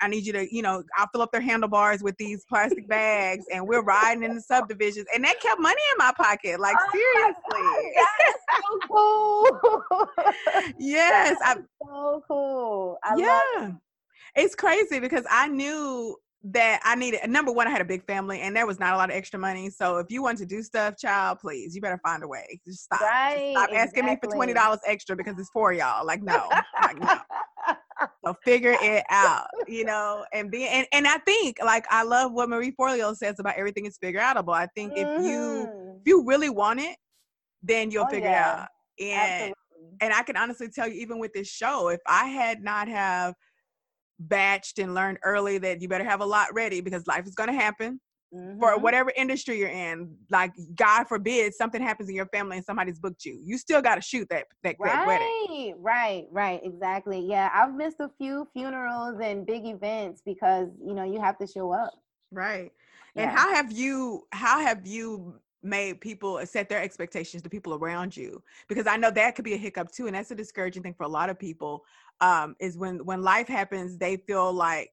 I 0.00 0.08
need 0.08 0.26
you 0.26 0.32
to, 0.34 0.54
you 0.54 0.62
know, 0.62 0.82
I'll 0.96 1.08
fill 1.12 1.22
up 1.22 1.32
their 1.32 1.40
handlebars 1.40 2.02
with 2.02 2.16
these 2.16 2.44
plastic 2.48 2.86
bags 2.88 3.44
and 3.52 3.66
we're 3.66 3.82
riding 3.82 4.22
in 4.22 4.34
the 4.34 4.40
subdivisions. 4.40 5.06
And 5.14 5.24
that 5.24 5.40
kept 5.40 5.60
money 5.60 5.80
in 5.92 5.98
my 5.98 6.12
pocket. 6.16 6.60
Like 6.60 6.76
oh 6.78 7.34
seriously. 7.48 7.92
so 8.62 8.78
cool. 8.88 10.72
yes. 10.78 11.36
I, 11.42 11.56
so 11.82 12.22
cool. 12.28 12.98
I 13.02 13.16
yeah. 13.16 13.72
It's 14.36 14.54
crazy 14.54 15.00
because 15.00 15.24
I 15.28 15.48
knew 15.48 16.16
that 16.44 16.80
I 16.84 16.94
needed 16.94 17.20
number 17.28 17.50
one, 17.50 17.66
I 17.66 17.70
had 17.70 17.80
a 17.80 17.84
big 17.84 18.04
family 18.06 18.40
and 18.40 18.54
there 18.54 18.66
was 18.66 18.78
not 18.78 18.94
a 18.94 18.96
lot 18.96 19.10
of 19.10 19.16
extra 19.16 19.38
money. 19.38 19.70
So 19.70 19.98
if 19.98 20.06
you 20.10 20.22
want 20.22 20.38
to 20.38 20.46
do 20.46 20.62
stuff, 20.62 20.96
child, 20.96 21.38
please, 21.40 21.74
you 21.74 21.80
better 21.80 22.00
find 22.02 22.22
a 22.22 22.28
way. 22.28 22.60
Just 22.64 22.84
stop. 22.84 23.00
Right, 23.00 23.52
Just 23.54 23.64
stop 23.64 23.70
asking 23.74 24.04
exactly. 24.04 24.10
me 24.10 24.18
for 24.22 24.36
twenty 24.36 24.52
dollars 24.52 24.78
extra 24.86 25.16
because 25.16 25.38
it's 25.38 25.50
for 25.50 25.72
y'all. 25.72 26.06
Like 26.06 26.22
no, 26.22 26.48
like 26.82 27.00
no. 27.00 28.34
figure 28.44 28.76
it 28.80 29.04
out, 29.10 29.48
you 29.66 29.84
know, 29.84 30.24
and 30.32 30.50
be 30.50 30.66
and, 30.68 30.86
and 30.92 31.08
I 31.08 31.18
think 31.18 31.56
like 31.64 31.86
I 31.90 32.04
love 32.04 32.32
what 32.32 32.48
Marie 32.48 32.72
Forleo 32.78 33.16
says 33.16 33.40
about 33.40 33.56
everything 33.56 33.86
is 33.86 33.98
figure 33.98 34.20
outable. 34.20 34.54
I 34.54 34.68
think 34.76 34.92
mm-hmm. 34.92 35.20
if 35.20 35.26
you 35.26 35.38
mm-hmm. 35.38 35.96
if 35.96 36.02
you 36.06 36.24
really 36.24 36.50
want 36.50 36.80
it, 36.80 36.96
then 37.62 37.90
you'll 37.90 38.06
oh, 38.06 38.10
figure 38.10 38.28
yeah. 38.28 38.52
it 38.52 38.60
out. 38.60 38.68
And 39.00 39.54
Absolutely. 39.72 39.96
and 40.02 40.12
I 40.14 40.22
can 40.22 40.36
honestly 40.36 40.68
tell 40.68 40.86
you, 40.86 41.00
even 41.00 41.18
with 41.18 41.32
this 41.32 41.48
show, 41.48 41.88
if 41.88 42.00
I 42.06 42.26
had 42.26 42.62
not 42.62 42.86
have 42.86 43.34
batched 44.26 44.82
and 44.82 44.94
learned 44.94 45.18
early 45.24 45.58
that 45.58 45.80
you 45.80 45.88
better 45.88 46.04
have 46.04 46.20
a 46.20 46.26
lot 46.26 46.52
ready 46.54 46.80
because 46.80 47.06
life 47.06 47.26
is 47.26 47.34
gonna 47.34 47.52
happen 47.52 48.00
mm-hmm. 48.34 48.58
for 48.58 48.78
whatever 48.78 49.12
industry 49.16 49.58
you're 49.58 49.68
in. 49.68 50.16
Like 50.30 50.52
God 50.74 51.04
forbid 51.04 51.54
something 51.54 51.80
happens 51.80 52.08
in 52.08 52.14
your 52.14 52.26
family 52.26 52.56
and 52.56 52.64
somebody's 52.64 52.98
booked 52.98 53.24
you. 53.24 53.40
You 53.42 53.58
still 53.58 53.82
got 53.82 53.96
to 53.96 54.00
shoot 54.00 54.26
that 54.30 54.46
that, 54.62 54.76
right, 54.78 54.92
that 54.92 55.06
wedding. 55.06 55.74
Right, 55.78 56.26
right, 56.30 56.60
exactly. 56.62 57.20
Yeah, 57.20 57.50
I've 57.52 57.74
missed 57.74 58.00
a 58.00 58.10
few 58.18 58.46
funerals 58.52 59.18
and 59.22 59.46
big 59.46 59.66
events 59.66 60.22
because 60.24 60.68
you 60.84 60.94
know 60.94 61.04
you 61.04 61.20
have 61.20 61.38
to 61.38 61.46
show 61.46 61.72
up. 61.72 61.94
Right. 62.30 62.70
Yeah. 63.14 63.22
And 63.22 63.30
how 63.30 63.52
have 63.54 63.72
you 63.72 64.24
how 64.32 64.60
have 64.60 64.86
you 64.86 65.40
made 65.68 66.00
people 66.00 66.40
set 66.46 66.68
their 66.68 66.82
expectations 66.82 67.42
to 67.42 67.48
people 67.48 67.74
around 67.74 68.16
you 68.16 68.42
because 68.68 68.86
i 68.86 68.96
know 68.96 69.10
that 69.10 69.34
could 69.34 69.44
be 69.44 69.54
a 69.54 69.58
hiccup 69.58 69.90
too 69.90 70.06
and 70.06 70.16
that's 70.16 70.30
a 70.30 70.34
discouraging 70.34 70.82
thing 70.82 70.94
for 70.94 71.04
a 71.04 71.08
lot 71.08 71.30
of 71.30 71.38
people 71.38 71.84
um, 72.20 72.56
is 72.58 72.76
when 72.76 73.04
when 73.04 73.22
life 73.22 73.46
happens 73.46 73.96
they 73.96 74.16
feel 74.16 74.52
like 74.52 74.92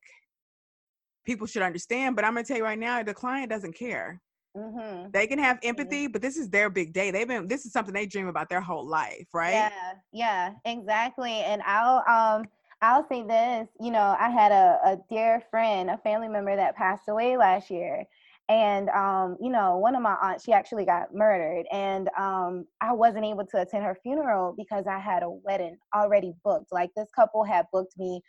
people 1.26 1.48
should 1.48 1.62
understand. 1.62 2.16
But 2.16 2.24
I'm 2.24 2.34
gonna 2.34 2.46
tell 2.46 2.58
you 2.58 2.64
right 2.64 2.80
now, 2.80 3.04
the 3.04 3.14
client 3.14 3.50
doesn't 3.50 3.74
care. 3.74 4.22
Mm-hmm. 4.56 5.10
They 5.12 5.28
can 5.28 5.40
have 5.40 5.58
mm-hmm. 5.58 5.70
empathy, 5.70 6.04
mm-hmm. 6.06 6.14
but 6.14 6.22
this 6.22 6.38
is 6.38 6.50
their 6.50 6.70
big 6.70 6.94
day. 6.94 7.12
They've 7.12 7.28
been 7.28 7.48
this 7.48 7.66
is 7.66 7.74
something 7.74 7.94
they 7.94 8.06
dream 8.06 8.28
about 8.28 8.50
their 8.50 8.62
whole 8.62 8.88
life, 8.88 9.28
right? 9.34 9.52
Yeah, 9.52 9.94
yeah, 10.14 10.52
exactly. 10.64 11.32
And 11.32 11.62
I'll 11.64 12.04
um 12.08 12.46
I'll 12.82 13.08
say 13.08 13.24
this, 13.24 13.68
you 13.80 13.92
know, 13.92 14.16
I 14.20 14.30
had 14.30 14.52
a, 14.52 14.80
a 14.86 14.98
dear 15.10 15.42
friend, 15.50 15.90
a 15.90 15.98
family 15.98 16.28
member 16.28 16.56
that 16.56 16.76
passed 16.76 17.08
away 17.10 17.36
last 17.36 17.70
year. 17.70 18.06
And 18.48 18.90
um, 18.90 19.38
you 19.42 19.50
know, 19.50 19.78
one 19.78 19.96
of 19.96 20.02
my 20.02 20.16
aunts, 20.22 20.44
she 20.44 20.54
actually 20.54 20.86
got 20.86 21.14
murdered. 21.14 21.66
And 21.72 22.10
um 22.18 22.66
I 22.82 22.94
wasn't 22.94 23.26
able 23.26 23.46
to 23.48 23.62
attend 23.62 23.84
her 23.84 23.98
funeral 24.04 24.54
because 24.58 24.86
I 24.88 25.00
had 25.00 25.24
a 25.24 25.30
wedding 25.30 25.78
already 25.96 26.34
booked. 26.44 26.72
Like 26.72 26.92
this 26.96 27.10
couple 27.16 27.44
had 27.44 27.66
booked 27.72 27.98
me 27.98 28.22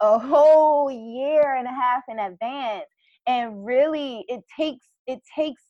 a 0.00 0.18
whole 0.18 0.90
year 0.90 1.54
and 1.54 1.66
a 1.66 1.70
half 1.70 2.02
in 2.08 2.18
advance 2.18 2.86
and 3.26 3.64
really 3.64 4.24
it 4.28 4.42
takes 4.58 4.86
it 5.06 5.20
takes 5.34 5.62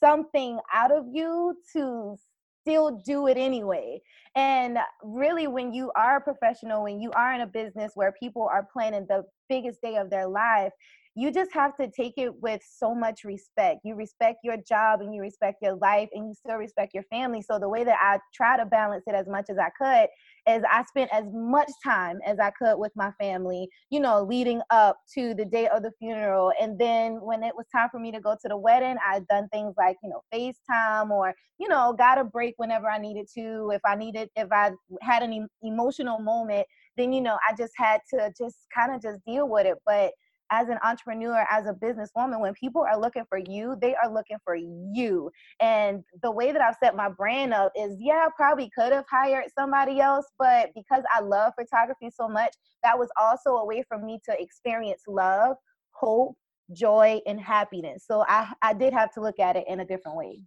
something 0.00 0.58
out 0.72 0.90
of 0.90 1.06
you 1.12 1.56
to 1.72 2.16
still 2.62 3.02
do 3.04 3.26
it 3.26 3.36
anyway 3.36 4.00
and 4.36 4.78
really 5.02 5.46
when 5.46 5.72
you 5.72 5.90
are 5.96 6.16
a 6.16 6.20
professional 6.20 6.82
when 6.84 7.00
you 7.00 7.10
are 7.12 7.34
in 7.34 7.40
a 7.42 7.46
business 7.46 7.92
where 7.94 8.12
people 8.12 8.48
are 8.50 8.66
planning 8.72 9.04
the 9.08 9.22
biggest 9.48 9.80
day 9.82 9.96
of 9.96 10.10
their 10.10 10.26
life 10.26 10.72
you 11.14 11.30
just 11.30 11.52
have 11.52 11.76
to 11.76 11.90
take 11.90 12.14
it 12.16 12.40
with 12.40 12.62
so 12.66 12.94
much 12.94 13.24
respect. 13.24 13.80
You 13.84 13.94
respect 13.94 14.38
your 14.42 14.56
job 14.56 15.02
and 15.02 15.14
you 15.14 15.20
respect 15.20 15.58
your 15.60 15.74
life 15.74 16.08
and 16.12 16.26
you 16.28 16.34
still 16.34 16.56
respect 16.56 16.94
your 16.94 17.02
family. 17.04 17.42
So 17.42 17.58
the 17.58 17.68
way 17.68 17.84
that 17.84 17.98
I 18.00 18.18
try 18.34 18.56
to 18.56 18.64
balance 18.64 19.04
it 19.06 19.14
as 19.14 19.26
much 19.28 19.46
as 19.50 19.58
I 19.58 19.68
could 19.78 20.08
is 20.50 20.62
I 20.70 20.84
spent 20.84 21.10
as 21.12 21.24
much 21.30 21.70
time 21.84 22.18
as 22.26 22.38
I 22.38 22.50
could 22.50 22.78
with 22.78 22.92
my 22.96 23.10
family, 23.20 23.68
you 23.90 24.00
know, 24.00 24.22
leading 24.22 24.62
up 24.70 24.96
to 25.14 25.34
the 25.34 25.44
day 25.44 25.68
of 25.68 25.82
the 25.82 25.92
funeral. 25.98 26.52
And 26.58 26.78
then 26.78 27.20
when 27.20 27.42
it 27.42 27.54
was 27.54 27.66
time 27.74 27.88
for 27.90 28.00
me 28.00 28.10
to 28.12 28.20
go 28.20 28.34
to 28.40 28.48
the 28.48 28.56
wedding, 28.56 28.96
I'd 29.06 29.26
done 29.28 29.48
things 29.52 29.74
like, 29.76 29.98
you 30.02 30.08
know, 30.08 30.22
FaceTime 30.32 31.10
or, 31.10 31.34
you 31.58 31.68
know, 31.68 31.92
got 31.92 32.18
a 32.18 32.24
break 32.24 32.54
whenever 32.56 32.88
I 32.88 32.98
needed 32.98 33.26
to. 33.34 33.70
If 33.74 33.82
I 33.84 33.96
needed, 33.96 34.30
if 34.34 34.48
I 34.50 34.72
had 35.02 35.22
an 35.22 35.46
emotional 35.62 36.20
moment, 36.20 36.66
then, 36.96 37.12
you 37.12 37.20
know, 37.20 37.38
I 37.46 37.54
just 37.54 37.72
had 37.76 38.00
to 38.14 38.32
just 38.36 38.56
kind 38.74 38.94
of 38.94 39.02
just 39.02 39.20
deal 39.26 39.46
with 39.48 39.66
it. 39.66 39.76
But 39.84 40.12
as 40.52 40.68
an 40.68 40.78
entrepreneur, 40.84 41.46
as 41.50 41.64
a 41.66 41.72
businesswoman, 41.72 42.38
when 42.38 42.52
people 42.52 42.82
are 42.82 43.00
looking 43.00 43.24
for 43.28 43.38
you, 43.38 43.74
they 43.80 43.94
are 43.94 44.12
looking 44.12 44.36
for 44.44 44.54
you. 44.54 45.30
And 45.60 46.04
the 46.22 46.30
way 46.30 46.52
that 46.52 46.60
I've 46.60 46.76
set 46.80 46.94
my 46.94 47.08
brand 47.08 47.54
up 47.54 47.72
is, 47.74 47.96
yeah, 47.98 48.26
I 48.26 48.28
probably 48.36 48.70
could 48.76 48.92
have 48.92 49.06
hired 49.10 49.46
somebody 49.58 49.98
else, 49.98 50.26
but 50.38 50.68
because 50.74 51.02
I 51.12 51.22
love 51.22 51.54
photography 51.58 52.10
so 52.14 52.28
much, 52.28 52.54
that 52.82 52.98
was 52.98 53.08
also 53.18 53.56
a 53.56 53.64
way 53.64 53.82
for 53.88 53.98
me 53.98 54.20
to 54.28 54.40
experience 54.40 55.02
love, 55.08 55.56
hope, 55.92 56.36
joy, 56.74 57.20
and 57.26 57.40
happiness. 57.40 58.04
So 58.06 58.24
I, 58.28 58.52
I 58.60 58.74
did 58.74 58.92
have 58.92 59.10
to 59.14 59.22
look 59.22 59.40
at 59.40 59.56
it 59.56 59.64
in 59.66 59.80
a 59.80 59.86
different 59.86 60.18
way. 60.18 60.42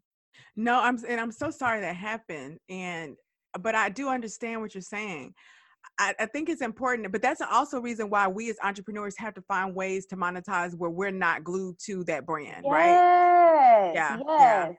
No, 0.56 0.80
I'm 0.80 1.00
and 1.08 1.20
I'm 1.20 1.32
so 1.32 1.50
sorry 1.50 1.82
that 1.82 1.96
happened. 1.96 2.60
And 2.70 3.16
but 3.60 3.74
I 3.74 3.90
do 3.90 4.10
understand 4.10 4.62
what 4.62 4.76
you're 4.76 4.82
saying. 4.82 5.34
I, 5.98 6.14
I, 6.20 6.26
think 6.26 6.50
it's 6.50 6.62
important, 6.62 7.12
but 7.12 7.22
that's 7.22 7.42
also 7.42 7.80
reason 7.80 8.10
why 8.10 8.28
we 8.28 8.50
as 8.50 8.58
entrepreneurs 8.64 9.16
have 9.18 9.34
to 9.36 9.42
find 9.42 9.74
ways 9.74 10.06
to 10.08 10.18
monetize 10.18 10.76
where 10.76 10.90
we're 10.90 11.12
not 11.12 11.44
glued 11.44 11.78
to 11.86 12.04
that 12.06 12.26
brand, 12.26 12.66
yes, 12.66 12.72
right? 12.72 13.94
Yeah, 13.94 14.18
yes. 14.18 14.24
yeah. 14.28 14.72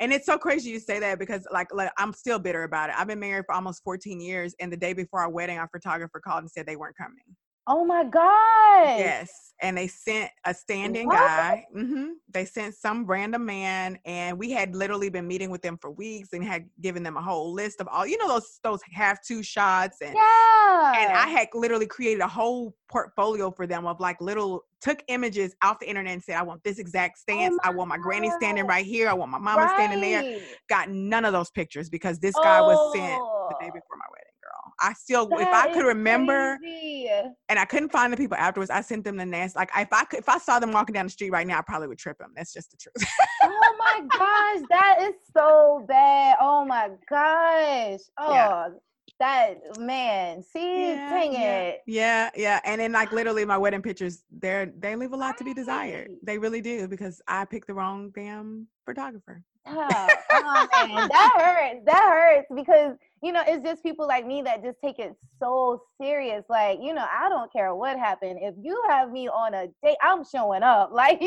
And 0.00 0.12
it's 0.12 0.26
so 0.26 0.38
crazy 0.38 0.70
you 0.70 0.78
say 0.78 1.00
that 1.00 1.18
because 1.18 1.46
like, 1.50 1.74
like 1.74 1.90
I'm 1.98 2.12
still 2.12 2.38
bitter 2.38 2.62
about 2.62 2.90
it. 2.90 2.96
I've 2.96 3.08
been 3.08 3.18
married 3.18 3.46
for 3.46 3.54
almost 3.54 3.82
14 3.82 4.20
years, 4.20 4.54
and 4.60 4.72
the 4.72 4.76
day 4.76 4.92
before 4.92 5.20
our 5.20 5.30
wedding, 5.30 5.58
our 5.58 5.68
photographer 5.68 6.20
called 6.20 6.42
and 6.42 6.50
said 6.50 6.66
they 6.66 6.76
weren't 6.76 6.96
coming. 6.96 7.24
Oh 7.70 7.84
my 7.84 8.02
god! 8.04 8.98
Yes, 8.98 9.52
and 9.60 9.76
they 9.76 9.88
sent 9.88 10.30
a 10.46 10.54
stand-in 10.54 11.08
guy. 11.08 11.66
Mm-hmm. 11.76 12.12
They 12.32 12.46
sent 12.46 12.74
some 12.74 13.04
random 13.04 13.44
man, 13.44 13.98
and 14.06 14.38
we 14.38 14.50
had 14.50 14.74
literally 14.74 15.10
been 15.10 15.26
meeting 15.26 15.50
with 15.50 15.60
them 15.60 15.76
for 15.76 15.90
weeks 15.90 16.30
and 16.32 16.42
had 16.42 16.68
given 16.80 17.02
them 17.02 17.18
a 17.18 17.22
whole 17.22 17.52
list 17.52 17.82
of 17.82 17.88
all 17.88 18.06
you 18.06 18.16
know 18.16 18.26
those 18.26 18.58
those 18.62 18.80
have 18.90 19.20
two 19.22 19.42
shots 19.42 19.98
and 20.00 20.14
yeah. 20.14 20.92
And 20.96 21.12
I 21.12 21.26
had 21.28 21.48
literally 21.54 21.86
created 21.86 22.20
a 22.20 22.28
whole 22.28 22.74
portfolio 22.88 23.50
for 23.50 23.66
them 23.66 23.86
of 23.86 24.00
like 24.00 24.20
little 24.20 24.64
took 24.80 25.02
images 25.08 25.54
off 25.62 25.78
the 25.80 25.88
internet 25.88 26.14
and 26.14 26.22
said, 26.22 26.36
I 26.36 26.42
want 26.42 26.62
this 26.62 26.78
exact 26.78 27.18
oh 27.18 27.20
stance. 27.22 27.56
Oh 27.64 27.68
I 27.68 27.70
want 27.70 27.88
my 27.88 27.96
God. 27.96 28.02
granny 28.02 28.30
standing 28.38 28.66
right 28.66 28.86
here. 28.86 29.08
I 29.08 29.12
want 29.12 29.30
my 29.30 29.38
mama 29.38 29.62
right. 29.62 29.74
standing 29.74 30.00
there. 30.00 30.40
Got 30.68 30.90
none 30.90 31.24
of 31.24 31.32
those 31.32 31.50
pictures 31.50 31.90
because 31.90 32.18
this 32.18 32.34
guy 32.34 32.60
oh. 32.60 32.66
was 32.66 32.94
sent 32.94 33.20
the 33.50 33.56
day 33.60 33.70
oh. 33.70 33.78
before 33.78 33.96
my 33.96 34.06
wedding. 34.10 34.27
I 34.80 34.92
still, 34.92 35.26
that 35.28 35.40
if 35.40 35.48
I 35.48 35.72
could 35.72 35.84
remember, 35.84 36.58
crazy. 36.58 37.10
and 37.48 37.58
I 37.58 37.64
couldn't 37.64 37.90
find 37.90 38.12
the 38.12 38.16
people 38.16 38.36
afterwards, 38.36 38.70
I 38.70 38.80
sent 38.80 39.04
them 39.04 39.16
the 39.16 39.26
nest. 39.26 39.56
Like 39.56 39.70
if 39.76 39.92
I 39.92 40.04
could, 40.04 40.20
if 40.20 40.28
I 40.28 40.38
saw 40.38 40.58
them 40.58 40.72
walking 40.72 40.92
down 40.92 41.06
the 41.06 41.10
street 41.10 41.30
right 41.30 41.46
now, 41.46 41.58
I 41.58 41.62
probably 41.62 41.88
would 41.88 41.98
trip 41.98 42.18
them. 42.18 42.32
That's 42.36 42.52
just 42.52 42.70
the 42.70 42.76
truth. 42.76 43.10
oh 43.42 43.76
my 43.78 44.00
gosh, 44.18 44.66
that 44.70 44.98
is 45.02 45.14
so 45.36 45.84
bad. 45.88 46.36
Oh 46.40 46.64
my 46.64 46.90
gosh. 47.08 48.00
Oh. 48.18 48.32
Yeah 48.32 48.68
that 49.18 49.56
man 49.80 50.42
see 50.42 50.90
yeah, 50.90 51.10
dang 51.10 51.32
yeah. 51.32 51.60
it 51.60 51.80
yeah 51.86 52.30
yeah 52.36 52.60
and 52.64 52.80
then 52.80 52.92
like 52.92 53.10
literally 53.10 53.44
my 53.44 53.58
wedding 53.58 53.82
pictures 53.82 54.22
they're 54.38 54.72
they 54.78 54.94
leave 54.94 55.12
a 55.12 55.16
lot 55.16 55.36
to 55.36 55.44
be 55.44 55.52
desired 55.52 56.10
they 56.22 56.38
really 56.38 56.60
do 56.60 56.86
because 56.86 57.20
i 57.26 57.44
picked 57.44 57.66
the 57.66 57.74
wrong 57.74 58.10
damn 58.14 58.66
photographer 58.86 59.42
oh, 59.66 60.08
oh 60.30 60.68
man 60.86 61.08
that 61.08 61.32
hurts 61.36 61.84
that 61.84 62.02
hurts 62.02 62.46
because 62.54 62.96
you 63.22 63.32
know, 63.32 63.42
it's 63.46 63.64
just 63.64 63.82
people 63.82 64.06
like 64.06 64.26
me 64.26 64.42
that 64.42 64.62
just 64.62 64.78
take 64.82 64.98
it 64.98 65.14
so 65.40 65.82
serious. 66.00 66.44
Like, 66.48 66.78
you 66.80 66.94
know, 66.94 67.04
I 67.10 67.28
don't 67.28 67.52
care 67.52 67.74
what 67.74 67.98
happened. 67.98 68.38
If 68.40 68.54
you 68.62 68.80
have 68.88 69.10
me 69.10 69.28
on 69.28 69.54
a 69.54 69.66
date, 69.82 69.96
I'm 70.02 70.24
showing 70.24 70.62
up. 70.62 70.92
Like, 70.98 71.20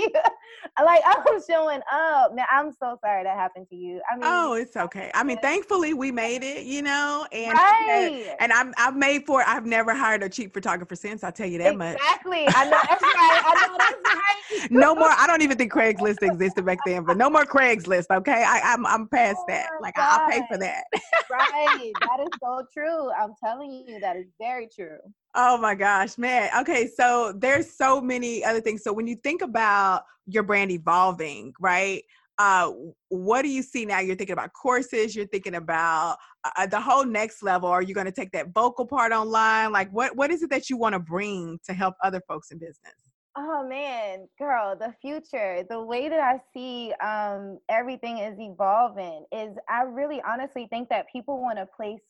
like 0.83 1.01
I'm 1.05 1.41
showing 1.49 1.79
up. 1.91 2.35
Now, 2.35 2.45
I'm 2.51 2.73
so 2.73 2.97
sorry 3.01 3.23
that 3.23 3.37
happened 3.37 3.67
to 3.69 3.75
you. 3.75 4.01
I 4.11 4.15
mean, 4.15 4.23
oh, 4.25 4.53
it's 4.53 4.75
okay. 4.75 5.09
I 5.13 5.23
mean, 5.23 5.37
thankfully 5.37 5.93
we 5.93 6.11
made 6.11 6.43
it. 6.43 6.65
You 6.65 6.81
know, 6.81 7.25
and 7.31 7.53
right. 7.53 8.35
and 8.39 8.51
I'm 8.51 8.73
I've 8.77 8.97
made 8.97 9.25
for. 9.25 9.43
I've 9.47 9.65
never 9.65 9.95
hired 9.95 10.23
a 10.23 10.29
cheap 10.29 10.53
photographer 10.53 10.95
since. 10.95 11.23
I'll 11.23 11.31
tell 11.31 11.47
you 11.47 11.57
that 11.59 11.77
much. 11.77 11.95
Exactly. 11.95 12.43
I 12.49 12.65
know 12.65 12.79
that's 12.89 13.01
right. 13.01 13.43
I 13.45 13.67
know 13.67 13.77
that's 13.77 13.95
right. 14.03 14.21
no 14.71 14.93
more. 14.93 15.09
I 15.09 15.25
don't 15.25 15.41
even 15.41 15.57
think 15.57 15.71
Craigslist 15.71 16.21
existed 16.21 16.65
back 16.65 16.79
then, 16.85 17.05
but 17.05 17.17
no 17.17 17.29
more 17.29 17.45
Craigslist. 17.45 18.07
Okay, 18.11 18.43
I, 18.45 18.59
I'm 18.63 18.85
I'm 18.85 19.07
past 19.07 19.37
oh 19.39 19.45
that. 19.47 19.69
Like 19.81 19.95
God. 19.95 20.21
I'll 20.21 20.29
pay 20.29 20.41
for 20.51 20.57
that. 20.57 20.83
right 21.31 21.80
that 22.01 22.19
is 22.21 22.29
so 22.41 22.63
true. 22.73 23.11
I'm 23.11 23.33
telling 23.43 23.71
you, 23.71 23.99
that 23.99 24.15
is 24.17 24.27
very 24.39 24.67
true. 24.73 24.97
Oh 25.35 25.57
my 25.57 25.75
gosh, 25.75 26.17
man. 26.17 26.49
Okay, 26.59 26.87
so 26.87 27.33
there's 27.37 27.71
so 27.71 28.01
many 28.01 28.43
other 28.43 28.61
things. 28.61 28.83
So 28.83 28.91
when 28.93 29.07
you 29.07 29.15
think 29.15 29.41
about 29.41 30.03
your 30.27 30.43
brand 30.43 30.71
evolving, 30.71 31.53
right? 31.59 32.03
Uh, 32.37 32.71
what 33.09 33.43
do 33.43 33.49
you 33.49 33.61
see 33.61 33.85
now? 33.85 33.99
You're 33.99 34.15
thinking 34.15 34.33
about 34.33 34.51
courses. 34.53 35.15
You're 35.15 35.27
thinking 35.27 35.55
about 35.55 36.17
uh, 36.43 36.65
the 36.65 36.79
whole 36.79 37.05
next 37.05 37.43
level. 37.43 37.69
Are 37.69 37.83
you 37.83 37.93
going 37.93 38.07
to 38.07 38.11
take 38.11 38.31
that 38.31 38.53
vocal 38.53 38.85
part 38.85 39.11
online? 39.11 39.71
Like, 39.71 39.91
what 39.91 40.15
what 40.15 40.31
is 40.31 40.41
it 40.41 40.49
that 40.49 40.69
you 40.69 40.77
want 40.77 40.93
to 40.93 40.99
bring 40.99 41.59
to 41.65 41.73
help 41.73 41.95
other 42.03 42.21
folks 42.27 42.51
in 42.51 42.57
business? 42.57 42.95
Oh 43.37 43.65
man, 43.65 44.27
girl, 44.37 44.75
the 44.75 44.93
future, 45.01 45.63
the 45.69 45.81
way 45.81 46.09
that 46.09 46.19
I 46.19 46.41
see 46.53 46.93
um, 47.01 47.59
everything 47.69 48.17
is 48.17 48.37
evolving 48.37 49.25
is 49.31 49.55
I 49.69 49.83
really 49.83 50.21
honestly 50.21 50.67
think 50.69 50.89
that 50.89 51.05
people 51.11 51.41
want 51.41 51.57
to 51.57 51.65
place 51.65 52.01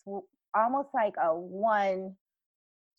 almost 0.55 0.89
like 0.95 1.13
a 1.21 1.36
one 1.36 2.15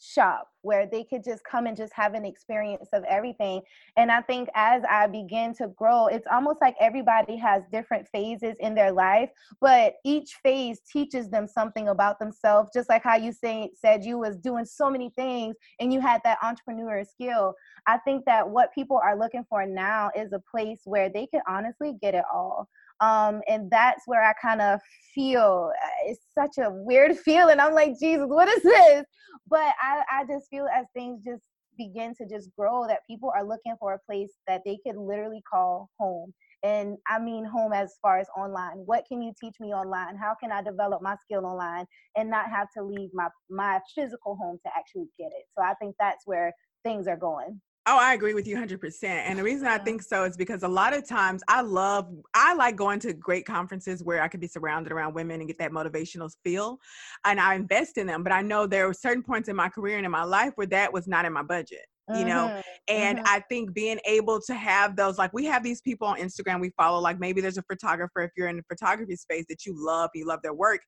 shop 0.02 0.48
where 0.62 0.86
they 0.86 1.04
could 1.04 1.24
just 1.24 1.42
come 1.44 1.66
and 1.66 1.76
just 1.76 1.92
have 1.92 2.14
an 2.14 2.24
experience 2.24 2.88
of 2.92 3.04
everything. 3.04 3.60
And 3.96 4.10
I 4.10 4.20
think 4.22 4.48
as 4.54 4.82
I 4.88 5.06
begin 5.06 5.54
to 5.54 5.68
grow, 5.68 6.06
it's 6.06 6.26
almost 6.30 6.60
like 6.60 6.76
everybody 6.80 7.36
has 7.36 7.62
different 7.72 8.08
phases 8.08 8.54
in 8.60 8.74
their 8.74 8.92
life, 8.92 9.30
but 9.60 9.94
each 10.04 10.34
phase 10.42 10.80
teaches 10.90 11.28
them 11.28 11.46
something 11.46 11.88
about 11.88 12.18
themselves. 12.18 12.70
Just 12.72 12.88
like 12.88 13.02
how 13.02 13.16
you 13.16 13.32
say, 13.32 13.70
said 13.74 14.04
you 14.04 14.18
was 14.18 14.36
doing 14.36 14.64
so 14.64 14.90
many 14.90 15.10
things 15.10 15.56
and 15.80 15.92
you 15.92 16.00
had 16.00 16.20
that 16.24 16.38
entrepreneur 16.42 17.04
skill. 17.04 17.54
I 17.86 17.98
think 17.98 18.24
that 18.26 18.48
what 18.48 18.74
people 18.74 19.00
are 19.02 19.18
looking 19.18 19.44
for 19.48 19.66
now 19.66 20.10
is 20.16 20.32
a 20.32 20.42
place 20.50 20.80
where 20.84 21.08
they 21.08 21.26
can 21.26 21.42
honestly 21.48 21.94
get 22.00 22.14
it 22.14 22.24
all. 22.32 22.68
Um, 23.02 23.40
and 23.48 23.68
that's 23.68 24.02
where 24.06 24.22
I 24.22 24.32
kind 24.40 24.62
of 24.62 24.78
feel 25.12 25.72
uh, 25.84 25.88
it's 26.10 26.20
such 26.38 26.64
a 26.64 26.70
weird 26.70 27.18
feeling. 27.24 27.58
I'm 27.58 27.74
like, 27.74 27.98
Jesus, 27.98 28.26
what 28.28 28.48
is 28.48 28.62
this? 28.62 29.04
But 29.50 29.74
I, 29.82 30.02
I 30.10 30.24
just 30.28 30.48
feel 30.50 30.66
as 30.72 30.86
things 30.94 31.22
just 31.24 31.42
begin 31.76 32.14
to 32.14 32.26
just 32.28 32.50
grow 32.56 32.86
that 32.86 33.00
people 33.08 33.32
are 33.34 33.46
looking 33.46 33.74
for 33.80 33.94
a 33.94 33.98
place 34.06 34.30
that 34.46 34.60
they 34.64 34.78
could 34.86 34.96
literally 34.96 35.42
call 35.50 35.90
home. 35.98 36.32
And 36.62 36.96
I 37.08 37.18
mean 37.18 37.44
home 37.44 37.72
as 37.72 37.94
far 38.00 38.18
as 38.18 38.28
online. 38.36 38.84
What 38.86 39.04
can 39.08 39.20
you 39.20 39.32
teach 39.40 39.56
me 39.58 39.74
online? 39.74 40.16
How 40.16 40.36
can 40.40 40.52
I 40.52 40.62
develop 40.62 41.02
my 41.02 41.16
skill 41.24 41.44
online 41.44 41.86
and 42.16 42.30
not 42.30 42.50
have 42.50 42.68
to 42.76 42.84
leave 42.84 43.10
my 43.12 43.28
my 43.50 43.80
physical 43.96 44.36
home 44.36 44.58
to 44.64 44.70
actually 44.76 45.06
get 45.18 45.32
it? 45.36 45.46
So 45.58 45.64
I 45.64 45.74
think 45.80 45.96
that's 45.98 46.22
where 46.24 46.52
things 46.84 47.08
are 47.08 47.16
going. 47.16 47.60
Oh, 47.86 47.98
I 47.98 48.14
agree 48.14 48.32
with 48.32 48.46
you 48.46 48.56
100%. 48.56 49.02
And 49.02 49.36
the 49.36 49.42
reason 49.42 49.66
I 49.66 49.78
think 49.78 50.02
so 50.02 50.22
is 50.24 50.36
because 50.36 50.62
a 50.62 50.68
lot 50.68 50.94
of 50.94 51.06
times 51.06 51.42
I 51.48 51.62
love, 51.62 52.08
I 52.32 52.54
like 52.54 52.76
going 52.76 53.00
to 53.00 53.12
great 53.12 53.44
conferences 53.44 54.04
where 54.04 54.22
I 54.22 54.28
could 54.28 54.38
be 54.38 54.46
surrounded 54.46 54.92
around 54.92 55.14
women 55.14 55.40
and 55.40 55.48
get 55.48 55.58
that 55.58 55.72
motivational 55.72 56.30
feel. 56.44 56.78
And 57.24 57.40
I 57.40 57.54
invest 57.54 57.98
in 57.98 58.06
them. 58.06 58.22
But 58.22 58.32
I 58.32 58.40
know 58.40 58.68
there 58.68 58.86
were 58.86 58.94
certain 58.94 59.24
points 59.24 59.48
in 59.48 59.56
my 59.56 59.68
career 59.68 59.96
and 59.96 60.06
in 60.06 60.12
my 60.12 60.22
life 60.22 60.52
where 60.54 60.66
that 60.68 60.92
was 60.92 61.08
not 61.08 61.24
in 61.24 61.32
my 61.32 61.42
budget. 61.42 61.86
You 62.12 62.24
know, 62.26 62.48
mm-hmm. 62.48 62.60
and 62.88 63.18
mm-hmm. 63.18 63.26
I 63.28 63.40
think 63.48 63.72
being 63.72 63.98
able 64.04 64.38
to 64.42 64.54
have 64.54 64.96
those, 64.96 65.18
like 65.18 65.32
we 65.32 65.46
have 65.46 65.62
these 65.62 65.80
people 65.80 66.08
on 66.08 66.18
Instagram 66.18 66.60
we 66.60 66.70
follow, 66.76 67.00
like 67.00 67.18
maybe 67.18 67.40
there's 67.40 67.56
a 67.56 67.62
photographer, 67.62 68.20
if 68.22 68.32
you're 68.36 68.48
in 68.48 68.56
the 68.56 68.64
photography 68.68 69.16
space 69.16 69.46
that 69.48 69.64
you 69.64 69.72
love, 69.74 70.10
you 70.12 70.26
love 70.26 70.40
their 70.42 70.52
work, 70.52 70.80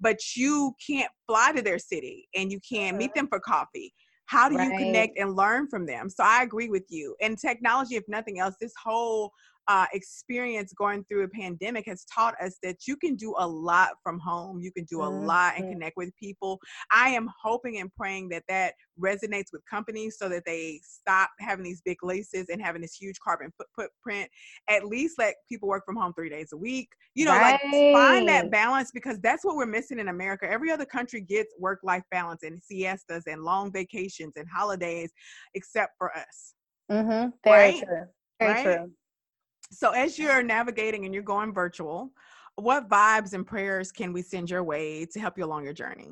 but 0.00 0.18
you 0.34 0.74
can't 0.84 1.10
fly 1.28 1.52
to 1.54 1.62
their 1.62 1.78
city 1.78 2.26
and 2.34 2.50
you 2.50 2.58
can't 2.68 2.96
meet 2.96 3.14
them 3.14 3.28
for 3.28 3.38
coffee 3.38 3.92
how 4.32 4.48
do 4.48 4.56
right. 4.56 4.72
you 4.72 4.78
connect 4.78 5.18
and 5.18 5.36
learn 5.36 5.68
from 5.68 5.84
them 5.84 6.08
so 6.08 6.24
i 6.24 6.42
agree 6.42 6.70
with 6.70 6.84
you 6.88 7.14
and 7.20 7.38
technology 7.38 7.96
if 7.96 8.04
nothing 8.08 8.38
else 8.38 8.54
this 8.58 8.72
whole 8.82 9.30
uh, 9.68 9.86
experience 9.92 10.72
going 10.72 11.04
through 11.04 11.24
a 11.24 11.28
pandemic 11.28 11.86
has 11.86 12.04
taught 12.04 12.34
us 12.42 12.58
that 12.62 12.86
you 12.86 12.96
can 12.96 13.14
do 13.14 13.34
a 13.38 13.46
lot 13.46 13.90
from 14.02 14.18
home. 14.18 14.60
You 14.60 14.72
can 14.72 14.84
do 14.84 15.02
a 15.02 15.06
mm-hmm. 15.06 15.26
lot 15.26 15.54
and 15.56 15.70
connect 15.70 15.96
with 15.96 16.14
people. 16.16 16.58
I 16.90 17.10
am 17.10 17.28
hoping 17.40 17.78
and 17.78 17.94
praying 17.94 18.30
that 18.30 18.42
that 18.48 18.74
resonates 19.00 19.52
with 19.52 19.62
companies 19.68 20.16
so 20.18 20.28
that 20.28 20.44
they 20.44 20.80
stop 20.82 21.30
having 21.38 21.64
these 21.64 21.80
big 21.84 22.02
leases 22.02 22.48
and 22.48 22.60
having 22.60 22.82
this 22.82 22.94
huge 22.94 23.18
carbon 23.20 23.52
footprint. 23.76 24.28
At 24.68 24.86
least 24.86 25.18
let 25.18 25.34
people 25.48 25.68
work 25.68 25.84
from 25.86 25.96
home 25.96 26.12
three 26.14 26.30
days 26.30 26.50
a 26.52 26.56
week. 26.56 26.88
You 27.14 27.26
know, 27.26 27.32
right. 27.32 27.60
like 27.62 27.94
find 27.94 28.28
that 28.28 28.50
balance 28.50 28.90
because 28.92 29.20
that's 29.20 29.44
what 29.44 29.56
we're 29.56 29.66
missing 29.66 29.98
in 29.98 30.08
America. 30.08 30.50
Every 30.50 30.70
other 30.70 30.86
country 30.86 31.20
gets 31.20 31.54
work 31.58 31.80
life 31.82 32.02
balance 32.10 32.42
and 32.42 32.60
siestas 32.62 33.24
and 33.26 33.42
long 33.42 33.72
vacations 33.72 34.32
and 34.36 34.46
holidays, 34.52 35.12
except 35.54 35.92
for 35.98 36.10
us. 36.16 36.54
Mm-hmm. 36.90 37.30
Very 37.44 37.72
right? 37.72 37.84
true. 37.86 38.04
Very 38.40 38.52
right? 38.52 38.64
true. 38.64 38.92
So 39.72 39.90
as 39.92 40.18
you're 40.18 40.42
navigating 40.42 41.06
and 41.06 41.14
you're 41.14 41.22
going 41.22 41.52
virtual, 41.52 42.12
what 42.56 42.90
vibes 42.90 43.32
and 43.32 43.46
prayers 43.46 43.90
can 43.90 44.12
we 44.12 44.20
send 44.20 44.50
your 44.50 44.62
way 44.62 45.06
to 45.06 45.18
help 45.18 45.38
you 45.38 45.44
along 45.44 45.64
your 45.64 45.72
journey? 45.72 46.10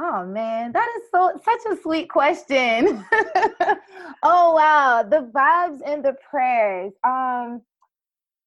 Oh 0.00 0.24
man, 0.26 0.72
that 0.72 0.88
is 0.96 1.02
so 1.14 1.32
such 1.44 1.72
a 1.72 1.80
sweet 1.82 2.08
question. 2.08 3.04
oh 4.22 4.52
wow, 4.52 5.02
the 5.02 5.30
vibes 5.34 5.80
and 5.86 6.02
the 6.04 6.14
prayers. 6.28 6.92
Um 7.06 7.60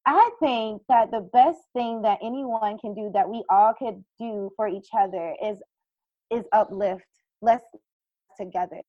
I 0.06 0.30
think 0.40 0.82
that 0.90 1.12
the 1.12 1.30
best 1.34 1.60
thing 1.76 2.02
that 2.02 2.18
anyone 2.24 2.80
can 2.80 2.96
do 2.96 3.12
that 3.14 3.30
we 3.30 3.44
all 3.50 3.74
could 3.78 4.04
do 4.20 4.50
for 4.56 4.68
each 4.68 4.88
other 4.98 5.36
is 5.44 5.62
is 6.32 6.46
uplift. 6.52 7.06
Let's 7.42 7.66
together. 8.40 8.82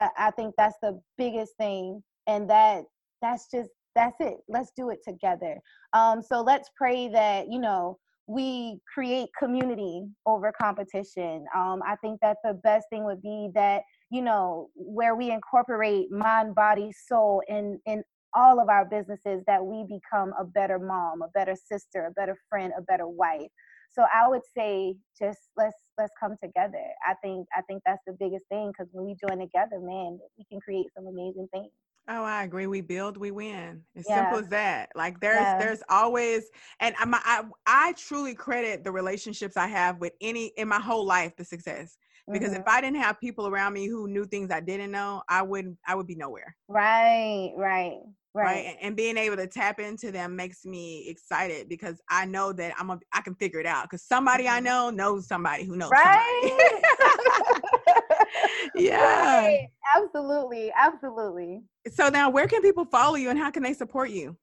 I 0.00 0.30
think 0.32 0.54
that's 0.56 0.76
the 0.82 1.00
biggest 1.18 1.56
thing 1.58 2.02
and 2.26 2.48
that 2.50 2.84
that's 3.22 3.50
just 3.50 3.70
that's 3.96 4.16
it. 4.20 4.36
Let's 4.48 4.72
do 4.76 4.90
it 4.90 5.00
together. 5.04 5.58
Um, 5.94 6.22
so 6.22 6.42
let's 6.42 6.70
pray 6.76 7.08
that 7.08 7.50
you 7.50 7.60
know 7.60 7.98
we 8.28 8.78
create 8.92 9.30
community 9.38 10.04
over 10.26 10.52
competition. 10.60 11.46
Um, 11.56 11.82
i 11.86 11.96
think 12.02 12.20
that 12.22 12.38
the 12.44 12.54
best 12.54 12.86
thing 12.90 13.04
would 13.04 13.22
be 13.22 13.50
that 13.54 13.82
you 14.10 14.22
know 14.22 14.68
where 14.76 15.16
we 15.16 15.30
incorporate 15.32 16.10
mind 16.12 16.54
body 16.54 16.92
soul 17.08 17.42
in 17.48 17.80
in 17.86 18.04
all 18.34 18.60
of 18.60 18.68
our 18.68 18.84
businesses 18.84 19.42
that 19.46 19.64
we 19.64 19.84
become 19.88 20.34
a 20.38 20.44
better 20.44 20.78
mom 20.78 21.22
a 21.22 21.28
better 21.34 21.56
sister 21.56 22.06
a 22.06 22.12
better 22.12 22.36
friend 22.50 22.72
a 22.78 22.82
better 22.82 23.08
wife. 23.08 23.50
So 23.90 24.04
i 24.14 24.28
would 24.28 24.42
say 24.56 24.96
just 25.18 25.40
let's 25.56 25.78
let's 25.98 26.12
come 26.20 26.36
together. 26.44 26.84
I 27.08 27.14
think 27.22 27.46
i 27.56 27.62
think 27.62 27.82
that's 27.86 28.02
the 28.06 28.16
biggest 28.20 28.46
thing 28.50 28.72
because 28.72 28.90
when 28.92 29.06
we 29.06 29.16
join 29.28 29.40
together 29.40 29.80
man 29.80 30.18
we 30.38 30.44
can 30.50 30.60
create 30.60 30.86
some 30.96 31.06
amazing 31.06 31.48
things 31.52 31.70
Oh, 32.08 32.22
I 32.22 32.44
agree. 32.44 32.66
We 32.66 32.82
build, 32.82 33.16
we 33.16 33.32
win. 33.32 33.82
As 33.96 34.04
yeah. 34.08 34.22
simple 34.22 34.38
as 34.38 34.48
that. 34.50 34.90
Like 34.94 35.18
there's 35.20 35.40
yeah. 35.40 35.58
there's 35.58 35.82
always 35.88 36.44
and 36.80 36.94
I'm, 36.98 37.14
I 37.14 37.42
I 37.66 37.94
truly 37.94 38.34
credit 38.34 38.84
the 38.84 38.92
relationships 38.92 39.56
I 39.56 39.66
have 39.66 39.98
with 39.98 40.12
any 40.20 40.52
in 40.56 40.68
my 40.68 40.80
whole 40.80 41.04
life 41.04 41.34
the 41.36 41.44
success. 41.44 41.96
Because 42.30 42.50
mm-hmm. 42.50 42.62
if 42.62 42.68
I 42.68 42.80
didn't 42.80 43.00
have 43.00 43.20
people 43.20 43.46
around 43.46 43.72
me 43.72 43.86
who 43.86 44.08
knew 44.08 44.24
things 44.24 44.50
I 44.50 44.58
didn't 44.60 44.90
know, 44.90 45.22
I 45.28 45.42
wouldn't 45.42 45.78
I 45.86 45.94
would 45.94 46.06
be 46.06 46.16
nowhere. 46.16 46.56
Right, 46.68 47.52
right. 47.56 47.98
Right. 48.34 48.66
right. 48.66 48.76
And 48.82 48.94
being 48.94 49.16
able 49.16 49.36
to 49.36 49.46
tap 49.46 49.80
into 49.80 50.12
them 50.12 50.36
makes 50.36 50.66
me 50.66 51.08
excited 51.08 51.68
because 51.68 52.00
I 52.10 52.26
know 52.26 52.52
that 52.52 52.74
I'm 52.78 52.90
a 52.90 53.00
I 53.12 53.22
can 53.22 53.34
figure 53.34 53.60
it 53.60 53.66
out 53.66 53.84
because 53.84 54.02
somebody 54.02 54.46
I 54.46 54.56
mm-hmm. 54.56 54.64
know 54.64 54.90
knows 54.90 55.26
somebody 55.26 55.64
who 55.64 55.76
knows 55.76 55.90
right? 55.90 56.80
yeah. 58.74 59.00
Right. 59.00 59.68
Absolutely. 59.96 60.72
Absolutely. 60.76 61.62
So 61.92 62.08
now 62.08 62.30
where 62.30 62.46
can 62.46 62.62
people 62.62 62.84
follow 62.84 63.16
you 63.16 63.30
and 63.30 63.38
how 63.38 63.50
can 63.50 63.62
they 63.62 63.72
support 63.72 64.10
you? 64.10 64.36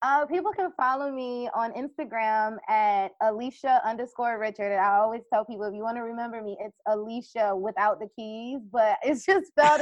Uh, 0.00 0.24
people 0.26 0.52
can 0.52 0.70
follow 0.76 1.10
me 1.10 1.50
on 1.54 1.72
Instagram 1.72 2.56
at 2.68 3.08
Alisha 3.20 3.82
underscore 3.84 4.38
Richard. 4.38 4.72
I 4.78 4.96
always 4.98 5.22
tell 5.32 5.44
people 5.44 5.64
if 5.64 5.74
you 5.74 5.82
want 5.82 5.96
to 5.96 6.02
remember 6.02 6.40
me, 6.40 6.56
it's 6.60 6.76
Alisha 6.86 7.58
without 7.60 7.98
the 7.98 8.08
keys, 8.14 8.60
but 8.70 8.98
it's 9.02 9.26
just 9.26 9.48
spelled 9.48 9.80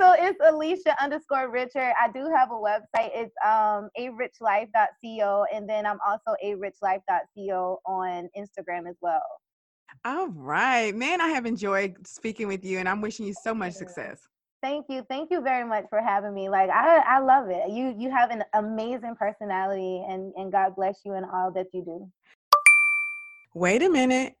so 0.00 0.14
it's 0.18 0.40
Alisha 0.40 0.96
underscore 1.00 1.50
Richard. 1.50 1.92
I 2.00 2.10
do 2.12 2.28
have 2.34 2.50
a 2.50 2.54
website. 2.54 3.10
It's 3.14 3.34
um 3.44 3.88
arichlife.co, 3.98 5.46
and 5.52 5.68
then 5.68 5.86
I'm 5.86 5.98
also 6.06 6.34
a 6.42 6.54
arichlife.co 6.54 7.80
on 7.86 8.28
Instagram 8.36 8.88
as 8.88 8.96
well. 9.00 9.22
All 10.04 10.28
right, 10.28 10.94
man. 10.94 11.20
I 11.20 11.28
have 11.28 11.46
enjoyed 11.46 11.94
speaking 12.06 12.48
with 12.48 12.64
you, 12.64 12.78
and 12.78 12.88
I'm 12.88 13.00
wishing 13.00 13.26
you 13.26 13.34
so 13.42 13.54
much 13.54 13.74
success. 13.74 14.20
Thank 14.62 14.86
you. 14.88 15.04
Thank 15.10 15.30
you 15.30 15.42
very 15.42 15.68
much 15.68 15.84
for 15.90 16.00
having 16.00 16.32
me. 16.32 16.48
Like 16.48 16.70
I, 16.70 16.98
I 17.06 17.18
love 17.20 17.50
it. 17.50 17.70
You 17.70 17.94
you 17.98 18.10
have 18.10 18.30
an 18.30 18.42
amazing 18.54 19.14
personality 19.18 20.02
and, 20.08 20.32
and 20.36 20.50
God 20.50 20.74
bless 20.74 21.00
you 21.04 21.14
in 21.14 21.24
all 21.24 21.52
that 21.52 21.66
you 21.74 21.84
do. 21.84 22.10
Wait 23.54 23.82
a 23.82 23.90
minute. 23.90 24.34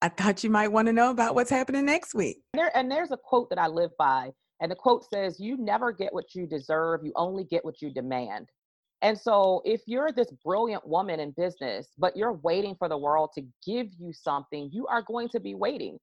I 0.00 0.08
thought 0.08 0.42
you 0.42 0.50
might 0.50 0.68
want 0.68 0.86
to 0.86 0.92
know 0.92 1.10
about 1.10 1.34
what's 1.34 1.50
happening 1.50 1.84
next 1.84 2.14
week. 2.14 2.38
There, 2.54 2.74
and 2.76 2.90
there's 2.90 3.10
a 3.10 3.16
quote 3.16 3.50
that 3.50 3.58
I 3.58 3.66
live 3.66 3.90
by, 3.98 4.30
and 4.60 4.70
the 4.70 4.76
quote 4.76 5.04
says, 5.12 5.38
You 5.38 5.56
never 5.58 5.92
get 5.92 6.14
what 6.14 6.34
you 6.34 6.46
deserve, 6.46 7.00
you 7.04 7.12
only 7.16 7.44
get 7.44 7.64
what 7.64 7.82
you 7.82 7.92
demand. 7.92 8.48
And 9.02 9.18
so, 9.18 9.62
if 9.64 9.82
you're 9.86 10.10
this 10.12 10.30
brilliant 10.44 10.86
woman 10.86 11.20
in 11.20 11.32
business, 11.32 11.88
but 11.98 12.16
you're 12.16 12.32
waiting 12.32 12.74
for 12.76 12.88
the 12.88 12.98
world 12.98 13.30
to 13.36 13.42
give 13.64 13.88
you 13.98 14.12
something, 14.12 14.70
you 14.72 14.86
are 14.88 15.02
going 15.02 15.28
to 15.30 15.40
be 15.40 15.54
waiting 15.54 15.98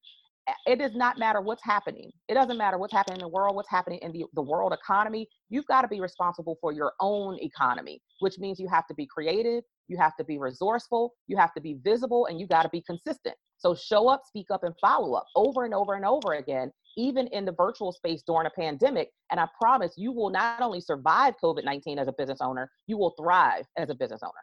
it 0.66 0.80
does 0.80 0.94
not 0.94 1.18
matter 1.18 1.42
what's 1.42 1.64
happening. 1.64 2.12
It 2.28 2.36
doesn't 2.36 2.58
matter 2.58 2.78
what's 2.78 2.94
happening 2.94 3.18
in 3.18 3.22
the 3.22 3.28
world, 3.28 3.56
what's 3.56 3.70
happening 3.70 4.00
in 4.02 4.12
the, 4.12 4.26
the 4.34 4.42
world 4.42 4.74
economy. 4.74 5.28
You've 5.50 5.66
got 5.66 5.82
to 5.82 5.88
be 5.88 6.00
responsible 6.00 6.58
for 6.62 6.72
your 6.72 6.94
own 7.00 7.38
economy, 7.42 8.02
which 8.20 8.38
means 8.38 8.60
you 8.60 8.68
have 8.68 8.86
to 8.88 8.94
be 8.94 9.08
creative, 9.08 9.64
you 9.88 9.98
have 9.98 10.16
to 10.18 10.24
be 10.24 10.38
resourceful, 10.38 11.14
you 11.28 11.38
have 11.38 11.54
to 11.56 11.62
be 11.62 11.78
visible, 11.84 12.28
and 12.28 12.40
you 12.40 12.48
got 12.48 12.64
to 12.64 12.70
be 12.70 12.82
consistent. 12.82 13.36
So 13.58 13.74
show 13.74 14.08
up, 14.08 14.22
speak 14.28 14.48
up, 14.52 14.64
and 14.64 14.76
follow 14.80 15.14
up 15.14 15.26
over 15.36 15.66
and 15.66 15.74
over 15.74 15.96
and 15.96 16.06
over 16.06 16.34
again, 16.34 16.72
even 16.98 17.28
in 17.28 17.46
the 17.46 17.52
virtual 17.52 17.91
space 17.91 18.24
during 18.26 18.48
a 18.48 18.50
pandemic. 18.50 19.10
And 19.32 19.39
I 19.39 19.48
promise 19.60 19.93
you 19.98 20.12
will 20.12 20.30
not 20.30 20.62
only 20.62 20.82
survive 20.82 21.36
COVID 21.43 21.64
19 21.64 22.00
as 22.00 22.08
a 22.08 22.14
business 22.18 22.39
owner, 22.41 22.70
you 22.88 22.98
will 22.98 23.14
thrive 23.20 23.66
as 23.78 23.89
a 23.89 23.96
business 23.96 24.22
owner. 24.24 24.34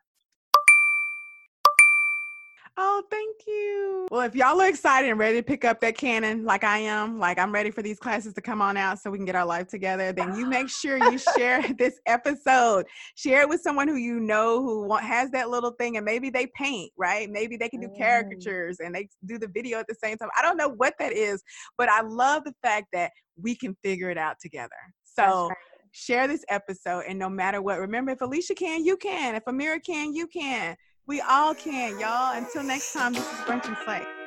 Oh, 2.78 3.02
thank 3.10 3.36
you. 3.46 4.08
Well, 4.10 4.22
if 4.22 4.34
y'all 4.34 4.58
are 4.58 4.68
excited 4.68 5.10
and 5.10 5.18
ready 5.18 5.36
to 5.36 5.42
pick 5.42 5.62
up 5.62 5.80
that 5.80 5.96
Canon 5.96 6.44
like 6.44 6.64
I 6.64 6.78
am, 6.78 7.18
like 7.18 7.38
I'm 7.38 7.52
ready 7.52 7.70
for 7.70 7.82
these 7.82 7.98
classes 7.98 8.32
to 8.32 8.40
come 8.40 8.62
on 8.62 8.78
out 8.78 8.98
so 8.98 9.10
we 9.10 9.18
can 9.18 9.26
get 9.26 9.34
our 9.34 9.44
life 9.44 9.68
together, 9.68 10.10
then 10.12 10.34
you 10.34 10.46
make 10.46 10.70
sure 10.70 10.96
you 10.96 11.18
share 11.36 11.62
this 11.78 12.00
episode. 12.06 12.86
Share 13.14 13.42
it 13.42 13.48
with 13.48 13.60
someone 13.60 13.88
who 13.88 13.96
you 13.96 14.20
know 14.20 14.62
who 14.62 14.96
has 14.96 15.30
that 15.32 15.50
little 15.50 15.72
thing 15.72 15.98
and 15.98 16.04
maybe 16.04 16.30
they 16.30 16.46
paint, 16.56 16.90
right? 16.96 17.28
Maybe 17.28 17.58
they 17.58 17.68
can 17.68 17.80
do 17.80 17.88
mm. 17.88 17.98
caricatures 17.98 18.78
and 18.80 18.94
they 18.94 19.08
do 19.26 19.38
the 19.38 19.48
video 19.48 19.78
at 19.78 19.86
the 19.86 19.96
same 20.02 20.16
time. 20.16 20.30
I 20.38 20.42
don't 20.42 20.56
know 20.56 20.70
what 20.70 20.94
that 20.98 21.12
is, 21.12 21.42
but 21.76 21.90
I 21.90 22.00
love 22.00 22.44
the 22.44 22.54
fact 22.62 22.86
that 22.94 23.12
we 23.36 23.54
can 23.54 23.76
figure 23.84 24.08
it 24.08 24.16
out 24.16 24.36
together. 24.40 24.70
So 25.04 25.50
share 25.92 26.26
this 26.26 26.42
episode 26.48 27.04
and 27.06 27.18
no 27.18 27.28
matter 27.28 27.60
what, 27.60 27.78
remember 27.78 28.12
if 28.12 28.20
Alisha 28.20 28.56
can, 28.56 28.82
you 28.82 28.96
can. 28.96 29.34
If 29.34 29.44
Amira 29.44 29.78
can, 29.84 30.14
you 30.14 30.26
can. 30.26 30.74
We 31.06 31.20
all 31.20 31.54
can, 31.54 31.98
y'all. 31.98 32.36
Until 32.36 32.62
next 32.62 32.92
time, 32.92 33.12
this 33.12 33.24
is 33.24 33.38
Brunch 33.40 33.66
and 33.66 33.76
Slay. 33.84 34.21